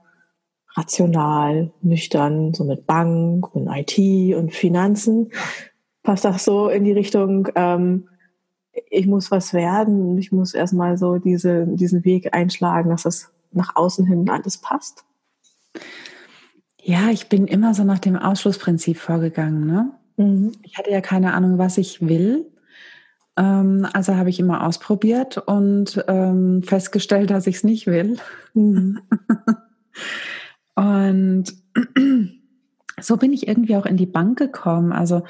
rational, 0.75 1.73
nüchtern, 1.83 2.55
so 2.55 2.65
mit 2.65 2.87
Bank 2.87 3.55
und 3.55 3.69
IT 3.69 4.37
und 4.37 4.53
Finanzen. 4.53 5.33
Passt 6.03 6.25
das 6.25 6.45
so 6.45 6.69
in 6.69 6.85
die 6.85 6.93
Richtung, 6.93 7.49
ähm, 7.55 8.09
ich 8.91 9.07
muss 9.07 9.31
was 9.31 9.55
werden, 9.55 10.17
ich 10.19 10.31
muss 10.31 10.55
erstmal 10.55 10.97
so 10.97 11.19
diese, 11.19 11.67
diesen 11.67 12.05
Weg 12.05 12.35
einschlagen, 12.35 12.91
dass 12.91 13.03
das 13.03 13.33
nach 13.51 13.75
außen 13.75 14.07
hin 14.07 14.29
alles 14.31 14.59
passt? 14.59 15.05
Ja, 16.89 17.11
ich 17.11 17.29
bin 17.29 17.47
immer 17.47 17.75
so 17.75 17.85
nach 17.85 17.99
dem 17.99 18.17
Ausschlussprinzip 18.17 18.97
vorgegangen. 18.97 19.67
Ne? 19.67 19.91
Mhm. 20.17 20.53
Ich 20.63 20.79
hatte 20.79 20.91
ja 20.91 21.03
keine 21.03 21.35
Ahnung, 21.35 21.59
was 21.59 21.77
ich 21.77 22.01
will. 22.09 22.51
Ähm, 23.37 23.87
also 23.93 24.17
habe 24.17 24.31
ich 24.31 24.41
immer 24.41 24.67
ausprobiert 24.67 25.37
und 25.37 26.03
ähm, 26.09 26.63
festgestellt, 26.63 27.29
dass 27.29 27.47
ich 27.47 27.57
es 27.57 27.65
nicht 27.65 27.87
will. 27.89 28.17
Mhm. 28.55 29.03
und 30.77 31.53
so 33.03 33.19
bin 33.19 33.35
ich 33.35 33.47
irgendwie 33.47 33.77
auch 33.77 33.85
in 33.85 33.99
die 33.99 34.07
Bank 34.07 34.39
gekommen. 34.39 34.93
Also 34.93 35.25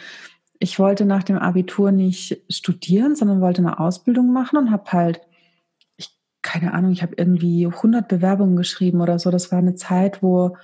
ich 0.60 0.78
wollte 0.78 1.06
nach 1.06 1.24
dem 1.24 1.38
Abitur 1.38 1.90
nicht 1.90 2.40
studieren, 2.48 3.16
sondern 3.16 3.40
wollte 3.40 3.62
eine 3.62 3.80
Ausbildung 3.80 4.32
machen 4.32 4.58
und 4.58 4.70
habe 4.70 4.92
halt, 4.92 5.22
ich, 5.96 6.16
keine 6.40 6.72
Ahnung, 6.72 6.92
ich 6.92 7.02
habe 7.02 7.14
irgendwie 7.16 7.66
100 7.66 8.06
Bewerbungen 8.06 8.54
geschrieben 8.54 9.00
oder 9.00 9.18
so. 9.18 9.32
Das 9.32 9.50
war 9.50 9.58
eine 9.58 9.74
Zeit, 9.74 10.22
wo, 10.22 10.56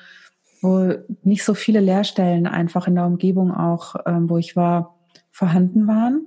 wo 0.64 0.94
nicht 1.22 1.44
so 1.44 1.54
viele 1.54 1.80
Lehrstellen 1.80 2.46
einfach 2.46 2.88
in 2.88 2.94
der 2.94 3.06
Umgebung 3.06 3.52
auch, 3.52 3.96
ähm, 4.06 4.30
wo 4.30 4.38
ich 4.38 4.56
war, 4.56 4.96
vorhanden 5.30 5.86
waren. 5.86 6.26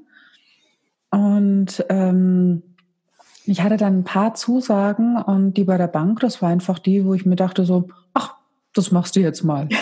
Und 1.09 1.83
ähm, 1.89 2.61
ich 3.45 3.61
hatte 3.63 3.77
dann 3.77 3.99
ein 3.99 4.03
paar 4.03 4.35
Zusagen 4.35 5.17
und 5.17 5.53
die 5.55 5.63
bei 5.63 5.77
der 5.77 5.87
Bank, 5.87 6.19
das 6.19 6.41
war 6.41 6.49
einfach 6.49 6.79
die, 6.79 7.05
wo 7.05 7.13
ich 7.13 7.25
mir 7.25 7.35
dachte 7.35 7.65
so, 7.65 7.87
ach, 8.13 8.35
das 8.73 8.91
machst 8.91 9.15
du 9.15 9.21
jetzt 9.21 9.43
mal. 9.43 9.67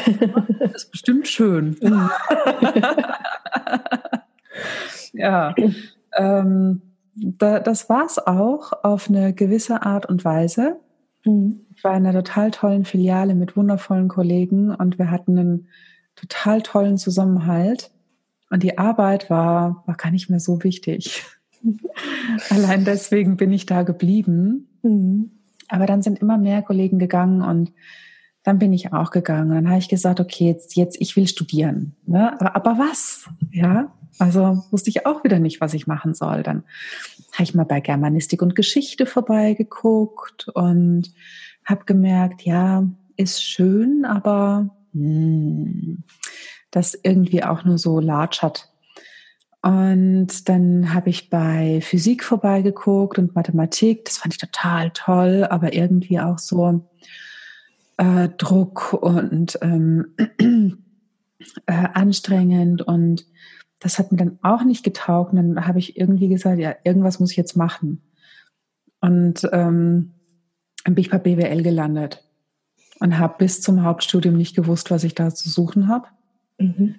Das 0.60 0.84
ist 0.84 0.91
bestimmt 0.91 1.28
schön. 1.28 1.78
ja, 5.13 5.54
ähm, 6.18 6.82
da, 7.15 7.60
das 7.60 7.88
war's 7.88 8.18
auch 8.20 8.74
auf 8.84 9.08
eine 9.10 9.34
gewisse 9.34 9.84
Art 9.84 10.08
und 10.08 10.26
Weise. 10.26 10.78
Mhm. 11.25 11.61
Ich 11.75 11.83
war 11.83 11.95
in 11.97 12.05
einer 12.05 12.23
total 12.23 12.51
tollen 12.51 12.85
Filiale 12.85 13.35
mit 13.35 13.57
wundervollen 13.57 14.07
Kollegen 14.07 14.73
und 14.73 14.97
wir 14.97 15.11
hatten 15.11 15.38
einen 15.38 15.67
total 16.15 16.61
tollen 16.61 16.97
Zusammenhalt. 16.97 17.91
Und 18.49 18.63
die 18.63 18.77
Arbeit 18.77 19.29
war, 19.29 19.83
war 19.85 19.95
gar 19.95 20.11
nicht 20.11 20.29
mehr 20.29 20.39
so 20.39 20.63
wichtig. 20.63 21.23
Allein 22.49 22.85
deswegen 22.85 23.38
bin 23.38 23.51
ich 23.51 23.65
da 23.65 23.83
geblieben. 23.83 24.69
Mhm. 24.83 25.31
Aber 25.67 25.85
dann 25.85 26.01
sind 26.01 26.19
immer 26.19 26.38
mehr 26.38 26.61
Kollegen 26.61 26.99
gegangen 26.99 27.41
und 27.41 27.73
dann 28.43 28.59
bin 28.59 28.71
ich 28.71 28.93
auch 28.93 29.09
gegangen. 29.09 29.49
Dann 29.49 29.67
habe 29.67 29.79
ich 29.79 29.89
gesagt, 29.89 30.19
okay, 30.19 30.45
jetzt, 30.45 30.75
jetzt, 30.75 31.01
ich 31.01 31.15
will 31.15 31.27
studieren. 31.27 31.95
Ne? 32.05 32.39
Aber, 32.39 32.55
aber 32.55 32.77
was? 32.77 33.27
Ja, 33.51 33.91
also 34.19 34.63
wusste 34.71 34.89
ich 34.89 35.06
auch 35.06 35.23
wieder 35.23 35.39
nicht, 35.39 35.62
was 35.62 35.73
ich 35.73 35.88
machen 35.88 36.13
soll. 36.13 36.43
Dann 36.43 36.63
habe 37.34 37.43
ich 37.43 37.54
mal 37.54 37.65
bei 37.65 37.82
Germanistik 37.82 38.41
und 38.41 38.56
Geschichte 38.56 39.06
vorbeigeguckt 39.06 40.47
und 40.49 41.13
habe 41.65 41.86
gemerkt, 41.86 42.43
ja, 42.43 42.88
ist 43.17 43.43
schön, 43.43 44.06
aber 44.06 44.69
hm, 44.93 46.04
das 46.71 46.97
irgendwie 47.04 47.43
auch 47.43 47.63
nur 47.63 47.78
so 47.78 47.99
latschert. 47.99 48.69
Und 49.62 50.47
dann 50.47 50.93
habe 50.93 51.10
ich 51.10 51.32
bei 51.32 51.80
Physik 51.82 52.23
vorbeigeguckt 52.23 53.17
und 53.17 53.34
Mathematik. 53.34 54.06
Das 54.06 54.19
fand 54.19 54.36
ich 54.36 54.39
total 54.39 54.91
toll, 54.91 55.47
aber 55.49 55.73
irgendwie 55.73 56.19
auch 56.19 56.38
so 56.38 56.88
äh, 57.97 58.30
Druck 58.38 58.93
und 58.93 59.58
ähm, 59.63 60.13
äh, 61.65 61.88
anstrengend. 61.93 62.84
Und 62.84 63.25
das 63.79 63.99
hat 63.99 64.11
mir 64.11 64.17
dann 64.17 64.39
auch 64.41 64.63
nicht 64.63 64.83
getaugt. 64.83 65.33
Und 65.33 65.38
dann 65.38 65.67
habe 65.67 65.79
ich 65.79 65.97
irgendwie 65.97 66.27
gesagt, 66.27 66.59
ja, 66.59 66.75
irgendwas 66.83 67.19
muss 67.19 67.31
ich 67.31 67.38
jetzt 67.38 67.55
machen. 67.55 68.01
Und 69.01 69.47
ähm, 69.51 70.13
dann 70.83 70.95
bin 70.95 71.01
ich 71.01 71.09
bei 71.09 71.19
BWL 71.19 71.63
gelandet 71.63 72.23
und 72.99 73.17
habe 73.17 73.35
bis 73.39 73.61
zum 73.61 73.83
Hauptstudium 73.83 74.35
nicht 74.35 74.55
gewusst, 74.55 74.91
was 74.91 75.03
ich 75.03 75.15
da 75.15 75.33
zu 75.33 75.49
suchen 75.49 75.88
habe. 75.88 76.07
Mhm. 76.59 76.95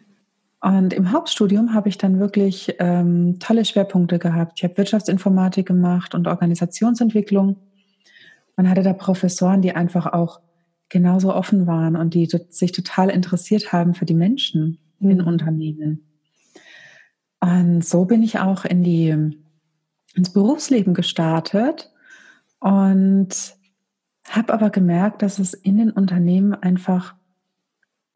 Und 0.61 0.93
im 0.93 1.13
Hauptstudium 1.13 1.75
habe 1.75 1.89
ich 1.89 1.99
dann 1.99 2.19
wirklich 2.19 2.75
ähm, 2.79 3.39
tolle 3.39 3.65
Schwerpunkte 3.65 4.19
gehabt. 4.19 4.55
Ich 4.57 4.65
habe 4.65 4.77
Wirtschaftsinformatik 4.77 5.67
gemacht 5.67 6.15
und 6.15 6.27
Organisationsentwicklung. 6.27 7.57
Man 8.57 8.69
hatte 8.69 8.83
da 8.83 8.93
Professoren, 8.93 9.63
die 9.63 9.73
einfach 9.73 10.07
auch 10.07 10.41
genauso 10.89 11.35
offen 11.35 11.67
waren 11.67 11.97
und 11.97 12.15
die 12.15 12.29
sich 12.49 12.73
total 12.73 13.11
interessiert 13.11 13.73
haben 13.73 13.95
für 13.95 14.07
die 14.07 14.15
Menschen 14.15 14.79
mhm. 14.99 15.11
in 15.11 15.21
Unternehmen. 15.21 16.03
Und 17.41 17.85
so 17.85 18.05
bin 18.05 18.23
ich 18.23 18.39
auch 18.39 18.65
in 18.65 18.83
die, 18.83 19.09
ins 20.15 20.33
Berufsleben 20.33 20.95
gestartet 20.95 21.93
und 22.59 23.29
habe 24.29 24.53
aber 24.53 24.71
gemerkt, 24.71 25.23
dass 25.23 25.39
es 25.39 25.55
in 25.55 25.79
den 25.79 25.91
Unternehmen 25.91 26.55
einfach 26.55 27.15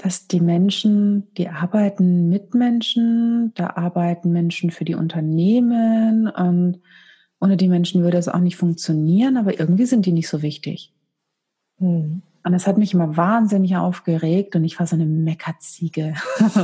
dass 0.02 0.26
die 0.26 0.40
Menschen, 0.40 1.32
die 1.34 1.50
arbeiten 1.50 2.30
mit 2.30 2.54
Menschen, 2.54 3.52
da 3.54 3.70
arbeiten 3.76 4.32
Menschen 4.32 4.70
für 4.70 4.86
die 4.86 4.94
Unternehmen 4.94 6.26
und 6.28 6.80
ohne 7.38 7.58
die 7.58 7.68
Menschen 7.68 8.02
würde 8.02 8.16
es 8.16 8.28
auch 8.28 8.38
nicht 8.38 8.56
funktionieren, 8.56 9.36
aber 9.36 9.58
irgendwie 9.58 9.84
sind 9.84 10.06
die 10.06 10.12
nicht 10.12 10.28
so 10.28 10.40
wichtig. 10.40 10.94
Hm. 11.78 12.22
Und 12.42 12.52
das 12.52 12.66
hat 12.66 12.78
mich 12.78 12.94
immer 12.94 13.18
wahnsinnig 13.18 13.76
aufgeregt 13.76 14.56
und 14.56 14.64
ich 14.64 14.78
war 14.78 14.86
so 14.86 14.96
eine 14.96 15.04
Meckerziege. 15.04 16.14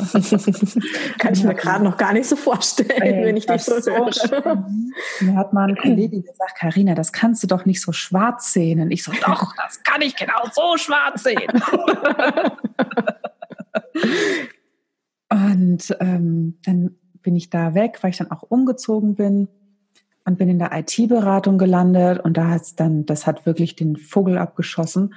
Kann 1.18 1.34
ich 1.34 1.44
mir 1.44 1.54
gerade 1.54 1.84
noch 1.84 1.98
gar 1.98 2.14
nicht 2.14 2.26
so 2.26 2.34
vorstellen, 2.34 3.02
Ey, 3.02 3.26
wenn 3.26 3.36
ich 3.36 3.44
dich 3.44 3.62
so 3.62 3.74
höre. 3.74 4.64
Mir 5.20 5.36
hat 5.36 5.52
mal 5.52 5.64
eine 5.64 5.74
Kollegin 5.74 6.22
gesagt, 6.22 6.58
Karina, 6.58 6.94
das 6.94 7.12
kannst 7.12 7.42
du 7.42 7.46
doch 7.46 7.66
nicht 7.66 7.82
so 7.82 7.92
schwarz 7.92 8.54
sehen. 8.54 8.80
Und 8.80 8.90
ich 8.90 9.04
so, 9.04 9.12
doch, 9.12 9.54
das 9.56 9.82
kann 9.82 10.00
ich 10.00 10.16
genau 10.16 10.44
so 10.52 10.78
schwarz 10.78 11.24
sehen. 11.24 11.46
und 15.30 15.94
ähm, 16.00 16.58
dann 16.64 16.96
bin 17.20 17.36
ich 17.36 17.50
da 17.50 17.74
weg, 17.74 17.98
weil 18.00 18.12
ich 18.12 18.16
dann 18.16 18.30
auch 18.30 18.40
umgezogen 18.42 19.14
bin 19.14 19.48
und 20.24 20.38
bin 20.38 20.48
in 20.48 20.58
der 20.58 20.72
IT-Beratung 20.72 21.58
gelandet 21.58 22.20
und 22.20 22.38
da 22.38 22.48
hat 22.48 22.80
dann, 22.80 23.04
das 23.04 23.26
hat 23.26 23.44
wirklich 23.44 23.76
den 23.76 23.96
Vogel 23.96 24.38
abgeschossen 24.38 25.12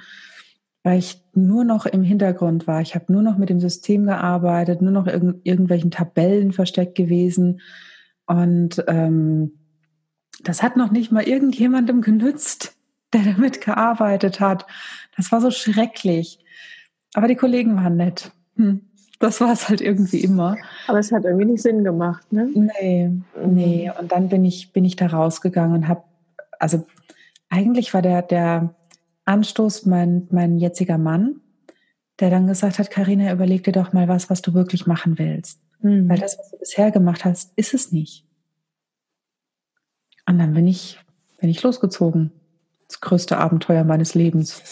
weil 0.82 0.98
ich 0.98 1.22
nur 1.34 1.64
noch 1.64 1.86
im 1.86 2.02
Hintergrund 2.02 2.66
war. 2.66 2.80
Ich 2.80 2.94
habe 2.94 3.12
nur 3.12 3.22
noch 3.22 3.36
mit 3.36 3.50
dem 3.50 3.60
System 3.60 4.06
gearbeitet, 4.06 4.80
nur 4.80 4.92
noch 4.92 5.06
in 5.06 5.40
irgendwelchen 5.44 5.90
Tabellen 5.90 6.52
versteckt 6.52 6.94
gewesen. 6.94 7.60
Und 8.26 8.82
ähm, 8.86 9.52
das 10.42 10.62
hat 10.62 10.76
noch 10.76 10.90
nicht 10.90 11.12
mal 11.12 11.24
irgendjemandem 11.24 12.00
genützt, 12.00 12.76
der 13.12 13.22
damit 13.22 13.60
gearbeitet 13.60 14.40
hat. 14.40 14.66
Das 15.16 15.32
war 15.32 15.40
so 15.40 15.50
schrecklich. 15.50 16.38
Aber 17.14 17.28
die 17.28 17.36
Kollegen 17.36 17.76
waren 17.76 17.96
nett. 17.96 18.30
Hm. 18.56 18.82
Das 19.18 19.42
war 19.42 19.52
es 19.52 19.68
halt 19.68 19.82
irgendwie 19.82 20.20
immer. 20.20 20.56
Aber 20.86 20.98
es 20.98 21.12
hat 21.12 21.24
irgendwie 21.24 21.44
nicht 21.44 21.62
Sinn 21.62 21.84
gemacht, 21.84 22.32
ne? 22.32 22.48
Nee, 22.54 23.08
mhm. 23.08 23.54
nee. 23.54 23.92
Und 24.00 24.12
dann 24.12 24.30
bin 24.30 24.46
ich, 24.46 24.72
bin 24.72 24.86
ich 24.86 24.96
da 24.96 25.08
rausgegangen 25.08 25.76
und 25.76 25.88
habe, 25.88 26.04
also 26.58 26.86
eigentlich 27.50 27.92
war 27.92 28.00
der, 28.00 28.22
der 28.22 28.74
Anstoß 29.30 29.86
mein, 29.86 30.26
mein 30.32 30.58
jetziger 30.58 30.98
Mann, 30.98 31.40
der 32.18 32.30
dann 32.30 32.48
gesagt 32.48 32.80
hat, 32.80 32.90
Karina, 32.90 33.32
überleg 33.32 33.62
dir 33.62 33.72
doch 33.72 33.92
mal 33.92 34.08
was, 34.08 34.28
was 34.28 34.42
du 34.42 34.54
wirklich 34.54 34.86
machen 34.86 35.18
willst. 35.18 35.60
Mhm. 35.80 36.08
Weil 36.08 36.18
das, 36.18 36.36
was 36.36 36.50
du 36.50 36.58
bisher 36.58 36.90
gemacht 36.90 37.24
hast, 37.24 37.52
ist 37.56 37.72
es 37.72 37.92
nicht. 37.92 38.26
Und 40.26 40.38
dann 40.38 40.52
bin 40.52 40.66
ich, 40.66 40.98
bin 41.38 41.48
ich 41.48 41.62
losgezogen. 41.62 42.32
Das 42.88 43.00
größte 43.00 43.38
Abenteuer 43.38 43.84
meines 43.84 44.14
Lebens. 44.14 44.62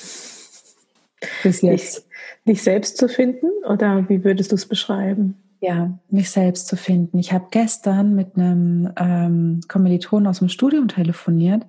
Bis 1.44 1.62
jetzt. 1.62 2.08
Dich, 2.46 2.62
selbst 2.62 2.96
zu 2.96 3.08
finden 3.08 3.46
oder 3.68 4.08
wie 4.08 4.24
würdest 4.24 4.50
du 4.50 4.56
es 4.56 4.66
beschreiben? 4.66 5.36
Ja, 5.60 5.98
mich 6.10 6.30
selbst 6.30 6.66
zu 6.66 6.76
finden. 6.76 7.18
Ich 7.18 7.32
habe 7.32 7.46
gestern 7.50 8.14
mit 8.14 8.36
einem 8.36 8.92
ähm, 8.98 9.60
Kommiliton 9.68 10.26
aus 10.26 10.40
dem 10.40 10.48
Studium 10.48 10.88
telefoniert, 10.88 11.64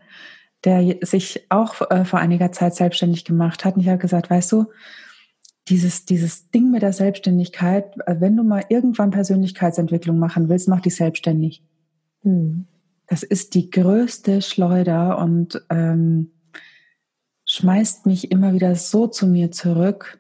der 0.65 0.98
sich 1.02 1.45
auch 1.50 1.89
äh, 1.89 2.06
vor 2.06 2.19
einiger 2.19 2.52
Zeit 2.52 2.76
selbstständig 2.76 3.26
gemacht 3.26 3.63
hat. 3.63 3.76
Und 3.76 3.82
ich 3.82 3.88
habe 3.88 3.98
gesagt, 3.98 4.30
weißt 4.30 4.52
du, 4.52 4.65
dieses, 5.67 6.06
dieses 6.06 6.50
Ding 6.50 6.72
mit 6.72 6.82
der 6.82 6.93
Selbstständigkeit, 6.93 7.95
äh, 8.06 8.15
wenn 8.19 8.36
du 8.36 8.43
mal 8.43 8.65
irgendwann 8.69 9.12
Persönlichkeitsentwicklung 9.12 10.17
machen 10.17 10.50
willst, 10.50 10.67
mach 10.67 10.82
dich 10.82 10.95
selbstständig. 10.95 11.63
Hm. 12.24 12.65
Das 13.08 13.24
ist 13.24 13.56
die 13.56 13.69
größte 13.69 14.41
Schleuder 14.41 15.17
und 15.17 15.62
ähm, 15.69 16.32
schmeißt 17.45 18.06
mich 18.06 18.32
immer 18.32 18.54
wieder 18.54 18.76
so 18.76 19.08
zu 19.08 19.26
mir 19.26 19.52
zurück, 19.52 20.19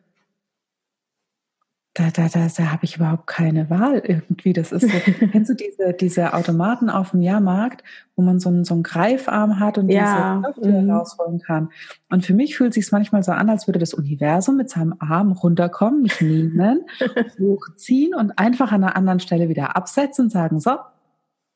da, 1.95 2.11
da, 2.11 2.29
da, 2.29 2.47
da 2.55 2.71
habe 2.71 2.85
ich 2.85 2.97
überhaupt 2.97 3.25
keine 3.27 3.69
Wahl 3.69 4.01
irgendwie. 4.05 4.53
Das 4.53 4.71
ist 4.71 4.83
so, 4.83 4.87
kennst 5.31 5.49
du 5.49 5.55
diese, 5.55 5.93
diese 5.93 6.33
Automaten 6.33 6.89
auf 6.89 7.11
dem 7.11 7.21
Jahrmarkt, 7.21 7.83
wo 8.15 8.21
man 8.21 8.39
so 8.39 8.49
einen, 8.49 8.63
so 8.63 8.75
einen 8.75 8.83
Greifarm 8.83 9.59
hat 9.59 9.77
und 9.77 9.89
ja. 9.89 10.35
diese 10.35 10.53
Köfte 10.53 10.81
mhm. 10.81 10.91
rausholen 10.91 11.39
kann. 11.39 11.69
Und 12.09 12.25
für 12.25 12.33
mich 12.33 12.55
fühlt 12.55 12.69
es 12.69 12.75
sich 12.75 12.91
manchmal 12.91 13.23
so 13.23 13.31
an, 13.31 13.49
als 13.49 13.67
würde 13.67 13.79
das 13.79 13.93
Universum 13.93 14.55
mit 14.55 14.69
seinem 14.69 14.95
Arm 14.99 15.31
runterkommen, 15.31 16.03
mich 16.03 16.21
nehmen, 16.21 16.85
hochziehen 17.39 18.13
und 18.13 18.37
einfach 18.37 18.71
an 18.71 18.83
einer 18.83 18.95
anderen 18.95 19.19
Stelle 19.19 19.49
wieder 19.49 19.75
absetzen 19.75 20.25
und 20.25 20.31
sagen, 20.31 20.59
so, 20.59 20.77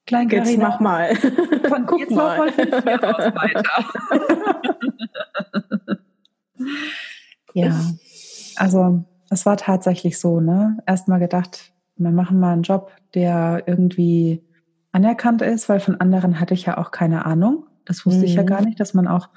Klein 0.06 0.28
Jetzt 0.28 0.58
mach 0.58 0.82
mal. 0.82 1.16
Von 1.16 1.86
Guck 1.88 2.02
jetzt 2.02 2.12
mal. 2.12 2.38
mal 2.38 2.52
hier 2.52 3.04
aus 3.04 3.36
weiter. 3.36 3.86
ja, 7.54 7.74
also 8.58 9.06
es 9.34 9.46
war 9.46 9.58
tatsächlich 9.58 10.20
so, 10.20 10.40
ne? 10.40 10.78
Erstmal 10.86 11.20
gedacht, 11.20 11.74
wir 11.96 12.12
machen 12.12 12.40
mal 12.40 12.54
einen 12.54 12.64
Job, 12.64 12.92
der 13.14 13.64
irgendwie 13.66 14.44
anerkannt 14.92 15.42
ist, 15.42 15.70
weil 15.70 15.80
von 15.80 16.00
anderen 16.00 16.40
hatte 16.40 16.54
ich 16.54 16.66
ja 16.66 16.78
auch 16.78 16.92
keine 16.92 17.26
Ahnung. 17.26 17.66
Das 17.86 18.06
wusste 18.06 18.22
mhm. 18.22 18.26
ich 18.26 18.36
ja 18.36 18.44
mhm. 18.44 18.48
gar 18.48 18.62
nicht, 18.62 18.80
dass 18.80 18.94
man 18.94 19.08
auch 19.08 19.30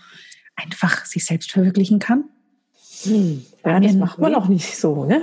einfach 0.54 1.04
sich 1.04 1.24
selbst 1.26 1.50
verwirklichen 1.50 1.98
kann. 1.98 2.24
Hm. 3.02 3.44
Ja, 3.64 3.78
das 3.78 3.94
macht 3.94 4.18
man 4.18 4.34
auch 4.34 4.48
nicht 4.48 4.76
so, 4.76 5.04
ne? 5.04 5.22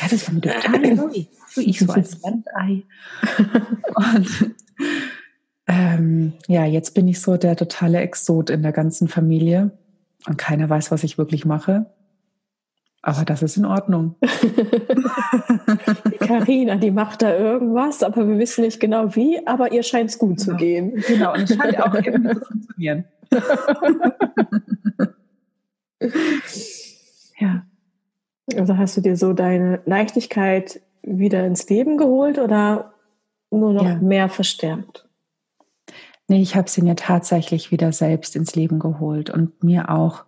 Ja, 0.00 0.08
das 0.10 0.26
war 0.26 0.34
mir 0.34 0.40
total 0.42 0.94
neu. 0.94 1.24
Ich 1.56 1.78
so 1.78 1.90
als 1.90 2.20
Landei. 2.20 2.82
Und 3.94 4.54
ähm, 5.66 6.34
ja, 6.46 6.66
jetzt 6.66 6.94
bin 6.94 7.08
ich 7.08 7.20
so 7.20 7.36
der 7.36 7.56
totale 7.56 8.00
Exot 8.00 8.50
in 8.50 8.62
der 8.62 8.72
ganzen 8.72 9.08
Familie 9.08 9.70
und 10.26 10.38
keiner 10.38 10.68
weiß, 10.68 10.90
was 10.90 11.02
ich 11.02 11.18
wirklich 11.18 11.44
mache. 11.44 11.86
Aber 13.06 13.24
das 13.24 13.40
ist 13.40 13.56
in 13.56 13.64
Ordnung. 13.64 14.16
die 14.20 16.18
Carina, 16.18 16.74
die 16.74 16.90
macht 16.90 17.22
da 17.22 17.38
irgendwas, 17.38 18.02
aber 18.02 18.26
wir 18.26 18.36
wissen 18.36 18.62
nicht 18.64 18.80
genau 18.80 19.14
wie, 19.14 19.46
aber 19.46 19.70
ihr 19.70 19.84
scheint 19.84 20.10
es 20.10 20.18
gut 20.18 20.38
genau. 20.38 20.42
zu 20.42 20.56
gehen. 20.56 21.04
Genau, 21.06 21.34
und 21.34 21.42
es 21.42 21.54
scheint 21.54 21.80
auch 21.80 21.94
irgendwie 22.04 22.34
zu 22.34 22.44
funktionieren. 22.44 23.04
ja. 27.38 27.64
Also 28.56 28.76
hast 28.76 28.96
du 28.96 29.02
dir 29.02 29.16
so 29.16 29.32
deine 29.34 29.82
Leichtigkeit 29.84 30.80
wieder 31.02 31.46
ins 31.46 31.68
Leben 31.68 31.98
geholt 31.98 32.40
oder 32.40 32.92
nur 33.52 33.72
noch 33.72 33.84
ja. 33.84 33.94
mehr 33.98 34.28
verstärkt? 34.28 35.08
Nee, 36.26 36.42
ich 36.42 36.56
habe 36.56 36.68
sie 36.68 36.82
mir 36.82 36.96
tatsächlich 36.96 37.70
wieder 37.70 37.92
selbst 37.92 38.34
ins 38.34 38.56
Leben 38.56 38.80
geholt 38.80 39.30
und 39.30 39.62
mir 39.62 39.90
auch 39.90 40.24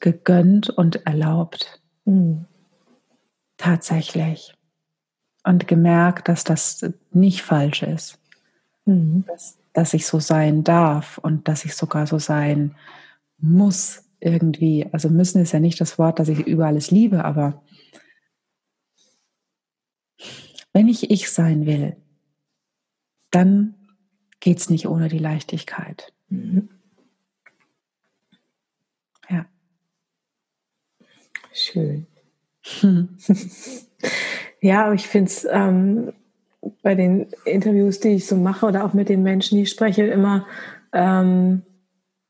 gegönnt 0.00 0.70
und 0.70 1.06
erlaubt. 1.06 1.79
Mhm. 2.10 2.46
Tatsächlich. 3.56 4.54
Und 5.44 5.68
gemerkt, 5.68 6.28
dass 6.28 6.44
das 6.44 6.92
nicht 7.12 7.42
falsch 7.42 7.82
ist. 7.82 8.18
Mhm. 8.84 9.24
Dass, 9.26 9.58
dass 9.72 9.94
ich 9.94 10.06
so 10.06 10.18
sein 10.18 10.64
darf 10.64 11.18
und 11.18 11.46
dass 11.48 11.64
ich 11.64 11.74
sogar 11.74 12.06
so 12.06 12.18
sein 12.18 12.74
muss 13.38 14.04
irgendwie. 14.18 14.86
Also 14.92 15.08
müssen 15.08 15.40
ist 15.40 15.52
ja 15.52 15.60
nicht 15.60 15.80
das 15.80 15.98
Wort, 15.98 16.18
dass 16.18 16.28
ich 16.28 16.46
über 16.46 16.66
alles 16.66 16.90
liebe, 16.90 17.24
aber 17.24 17.62
wenn 20.72 20.88
ich 20.88 21.10
ich 21.10 21.30
sein 21.30 21.64
will, 21.64 21.96
dann 23.30 23.74
geht 24.40 24.58
es 24.58 24.68
nicht 24.68 24.86
ohne 24.86 25.08
die 25.08 25.18
Leichtigkeit. 25.18 26.12
Mhm. 26.28 26.68
Schön. 31.60 32.06
Hm. 32.80 33.08
ja, 34.60 34.86
aber 34.86 34.94
ich 34.94 35.06
finde 35.06 35.30
es 35.30 35.46
ähm, 35.50 36.12
bei 36.82 36.94
den 36.94 37.26
Interviews, 37.44 38.00
die 38.00 38.10
ich 38.10 38.26
so 38.26 38.36
mache 38.36 38.66
oder 38.66 38.84
auch 38.84 38.94
mit 38.94 39.08
den 39.08 39.22
Menschen, 39.22 39.56
die 39.56 39.62
ich 39.62 39.70
spreche, 39.70 40.04
immer, 40.04 40.46
ähm, 40.92 41.62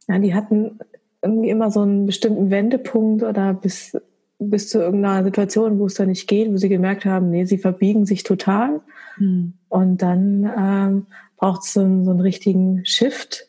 ja, 0.09 0.19
die 0.19 0.35
hatten 0.35 0.79
irgendwie 1.23 1.51
immer 1.51 1.71
so 1.71 1.83
einen 1.83 2.07
bestimmten 2.07 2.51
Wendepunkt 2.51 3.23
oder 3.23 3.55
bis, 3.55 3.97
bis 4.38 4.69
zu 4.69 4.79
irgendeiner 4.79 5.25
Situation, 5.25 5.79
wo 5.79 5.87
es 5.87 5.95
da 5.95 6.07
nicht 6.07 6.29
geht, 6.29 6.51
wo 6.51 6.57
sie 6.57 6.69
gemerkt 6.69 7.05
haben, 7.05 7.31
nee, 7.31 7.45
sie 7.45 7.59
verbiegen 7.59 8.07
sich 8.07 8.23
total. 8.23 8.81
Hm. 9.16 9.53
Und 9.69 10.03
dann 10.03 10.51
ähm, 10.59 11.07
braucht 11.37 11.62
es 11.64 11.73
so, 11.73 11.81
so, 11.81 12.11
einen 12.11 12.21
richtigen 12.21 12.85
Shift, 12.85 13.49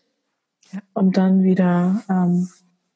ja. 0.72 0.80
um 0.94 1.12
dann 1.12 1.44
wieder 1.44 2.04
ähm, 2.10 2.50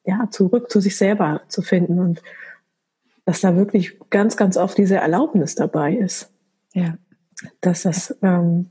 ja, 0.06 0.28
zurück 0.30 0.70
zu 0.70 0.82
sich 0.82 0.98
selber 0.98 1.42
zu 1.48 1.62
finden. 1.62 2.00
Und 2.00 2.22
dass 3.26 3.42
da 3.42 3.56
wirklich 3.56 4.00
ganz, 4.10 4.38
ganz 4.38 4.56
oft 4.56 4.78
diese 4.78 4.98
Erlaubnis 4.98 5.56
dabei 5.56 5.94
ist. 5.94 6.32
Ja. 6.74 6.98
Dass 7.62 7.84
das 7.84 8.16
ähm, 8.22 8.70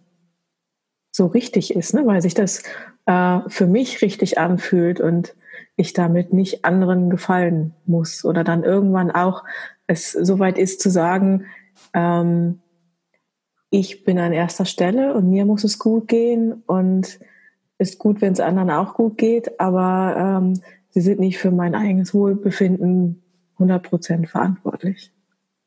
so 1.11 1.27
richtig 1.27 1.75
ist, 1.75 1.95
ne? 1.95 2.07
weil 2.07 2.23
sich 2.23 2.35
das 2.35 2.63
äh, 3.07 3.41
für 3.49 3.67
mich 3.67 4.01
richtig 4.03 4.39
anfühlt 4.39 5.01
und 5.01 5.35
ich 5.77 5.93
damit 5.93 6.33
nicht 6.33 6.65
anderen 6.65 7.11
gefallen 7.11 7.75
muss 7.85 8.25
oder 8.25 8.45
dann 8.45 8.63
irgendwann 8.63 9.11
auch 9.11 9.45
es 9.87 10.13
soweit 10.13 10.59
ist 10.59 10.81
zu 10.81 10.91
sagen, 10.91 11.47
ähm, 11.93 12.61
ich 13.71 14.05
bin 14.05 14.19
an 14.19 14.33
erster 14.33 14.65
Stelle 14.65 15.15
und 15.15 15.29
mir 15.29 15.45
muss 15.45 15.65
es 15.65 15.79
gut 15.79 16.09
gehen 16.09 16.63
und 16.67 17.19
ist 17.79 17.99
gut, 17.99 18.21
wenn 18.21 18.33
es 18.33 18.41
anderen 18.41 18.71
auch 18.71 18.95
gut 18.95 19.19
geht, 19.19 19.59
aber 19.59 20.15
ähm, 20.17 20.61
sie 20.91 21.01
sind 21.01 21.19
nicht 21.19 21.39
für 21.39 21.51
mein 21.51 21.75
eigenes 21.75 22.15
Wohlbefinden 22.15 23.24
100 23.55 23.83
Prozent 23.83 24.29
verantwortlich. 24.29 25.13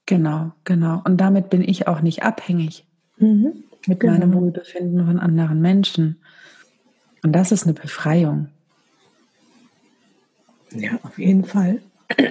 Genau, 0.06 0.54
genau. 0.64 1.02
Und 1.04 1.18
damit 1.18 1.50
bin 1.50 1.62
ich 1.62 1.88
auch 1.88 2.02
nicht 2.02 2.24
abhängig 2.24 2.88
mhm, 3.18 3.64
mit 3.88 4.00
genau. 4.00 4.14
meinem 4.14 4.34
Wohlbefinden 4.34 5.06
von 5.06 5.20
anderen 5.20 5.62
Menschen. 5.62 6.22
Und 7.24 7.34
das 7.34 7.52
ist 7.52 7.64
eine 7.64 7.74
Befreiung. 7.74 8.50
Ja, 10.72 10.92
auf 11.04 11.18
jeden 11.20 11.44
Fall. 11.44 11.82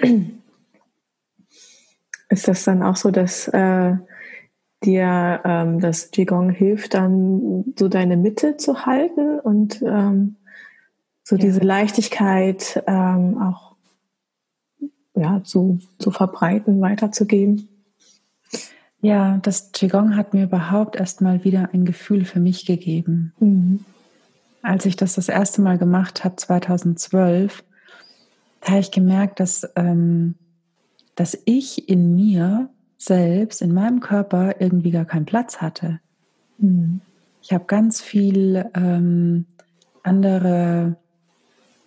Ist 2.28 2.48
das 2.48 2.64
dann 2.64 2.82
auch 2.82 2.96
so, 2.96 3.10
dass 3.10 3.46
äh, 3.48 3.94
dir 4.84 5.40
ähm, 5.44 5.80
das 5.80 6.10
Qigong 6.10 6.50
hilft, 6.50 6.94
dann 6.94 7.64
so 7.78 7.88
deine 7.88 8.16
Mitte 8.16 8.56
zu 8.56 8.84
halten 8.86 9.38
und 9.40 9.82
ähm, 9.82 10.36
so 11.22 11.36
ja. 11.36 11.42
diese 11.42 11.60
Leichtigkeit 11.60 12.82
ähm, 12.86 13.38
auch 13.38 13.65
ja, 15.16 15.42
zu, 15.42 15.78
zu 15.98 16.10
verbreiten, 16.10 16.80
weiterzugeben? 16.80 17.68
Ja, 19.00 19.38
das 19.42 19.72
Qigong 19.72 20.16
hat 20.16 20.34
mir 20.34 20.44
überhaupt 20.44 20.96
erst 20.96 21.20
mal 21.20 21.44
wieder 21.44 21.70
ein 21.72 21.84
Gefühl 21.84 22.24
für 22.24 22.40
mich 22.40 22.66
gegeben. 22.66 23.32
Mhm. 23.38 23.84
Als 24.62 24.84
ich 24.86 24.96
das 24.96 25.14
das 25.14 25.28
erste 25.28 25.62
Mal 25.62 25.78
gemacht 25.78 26.24
habe, 26.24 26.36
2012, 26.36 27.62
da 28.60 28.68
habe 28.68 28.80
ich 28.80 28.90
gemerkt, 28.90 29.38
dass, 29.40 29.68
ähm, 29.76 30.34
dass 31.14 31.38
ich 31.44 31.88
in 31.88 32.14
mir 32.14 32.68
selbst, 32.98 33.62
in 33.62 33.72
meinem 33.72 34.00
Körper 34.00 34.60
irgendwie 34.60 34.90
gar 34.90 35.04
keinen 35.04 35.26
Platz 35.26 35.58
hatte. 35.58 36.00
Mhm. 36.58 37.00
Ich 37.42 37.52
habe 37.52 37.64
ganz 37.66 38.00
viel 38.00 38.68
ähm, 38.74 39.46
andere 40.02 40.96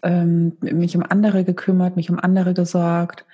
ähm, 0.04 0.54
mich 0.62 0.96
um 0.96 1.04
andere 1.08 1.44
gekümmert, 1.44 1.96
mich 1.96 2.10
um 2.10 2.20
andere 2.20 2.54
gesorgt 2.54 3.26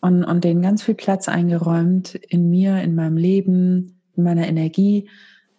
und, 0.00 0.24
und 0.24 0.44
denen 0.44 0.62
ganz 0.62 0.82
viel 0.82 0.94
Platz 0.94 1.28
eingeräumt 1.28 2.14
in 2.14 2.50
mir, 2.50 2.82
in 2.82 2.94
meinem 2.94 3.16
Leben, 3.16 3.98
in 4.16 4.24
meiner 4.24 4.46
Energie. 4.46 5.08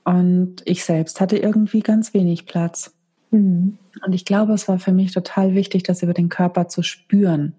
Und 0.03 0.61
ich 0.65 0.85
selbst 0.85 1.19
hatte 1.19 1.37
irgendwie 1.37 1.81
ganz 1.81 2.13
wenig 2.13 2.45
Platz. 2.45 2.93
Mhm. 3.31 3.77
Und 4.05 4.13
ich 4.13 4.25
glaube, 4.25 4.53
es 4.53 4.67
war 4.67 4.79
für 4.79 4.93
mich 4.93 5.11
total 5.11 5.53
wichtig, 5.53 5.83
das 5.83 6.03
über 6.03 6.13
den 6.13 6.29
Körper 6.29 6.67
zu 6.67 6.81
spüren 6.83 7.53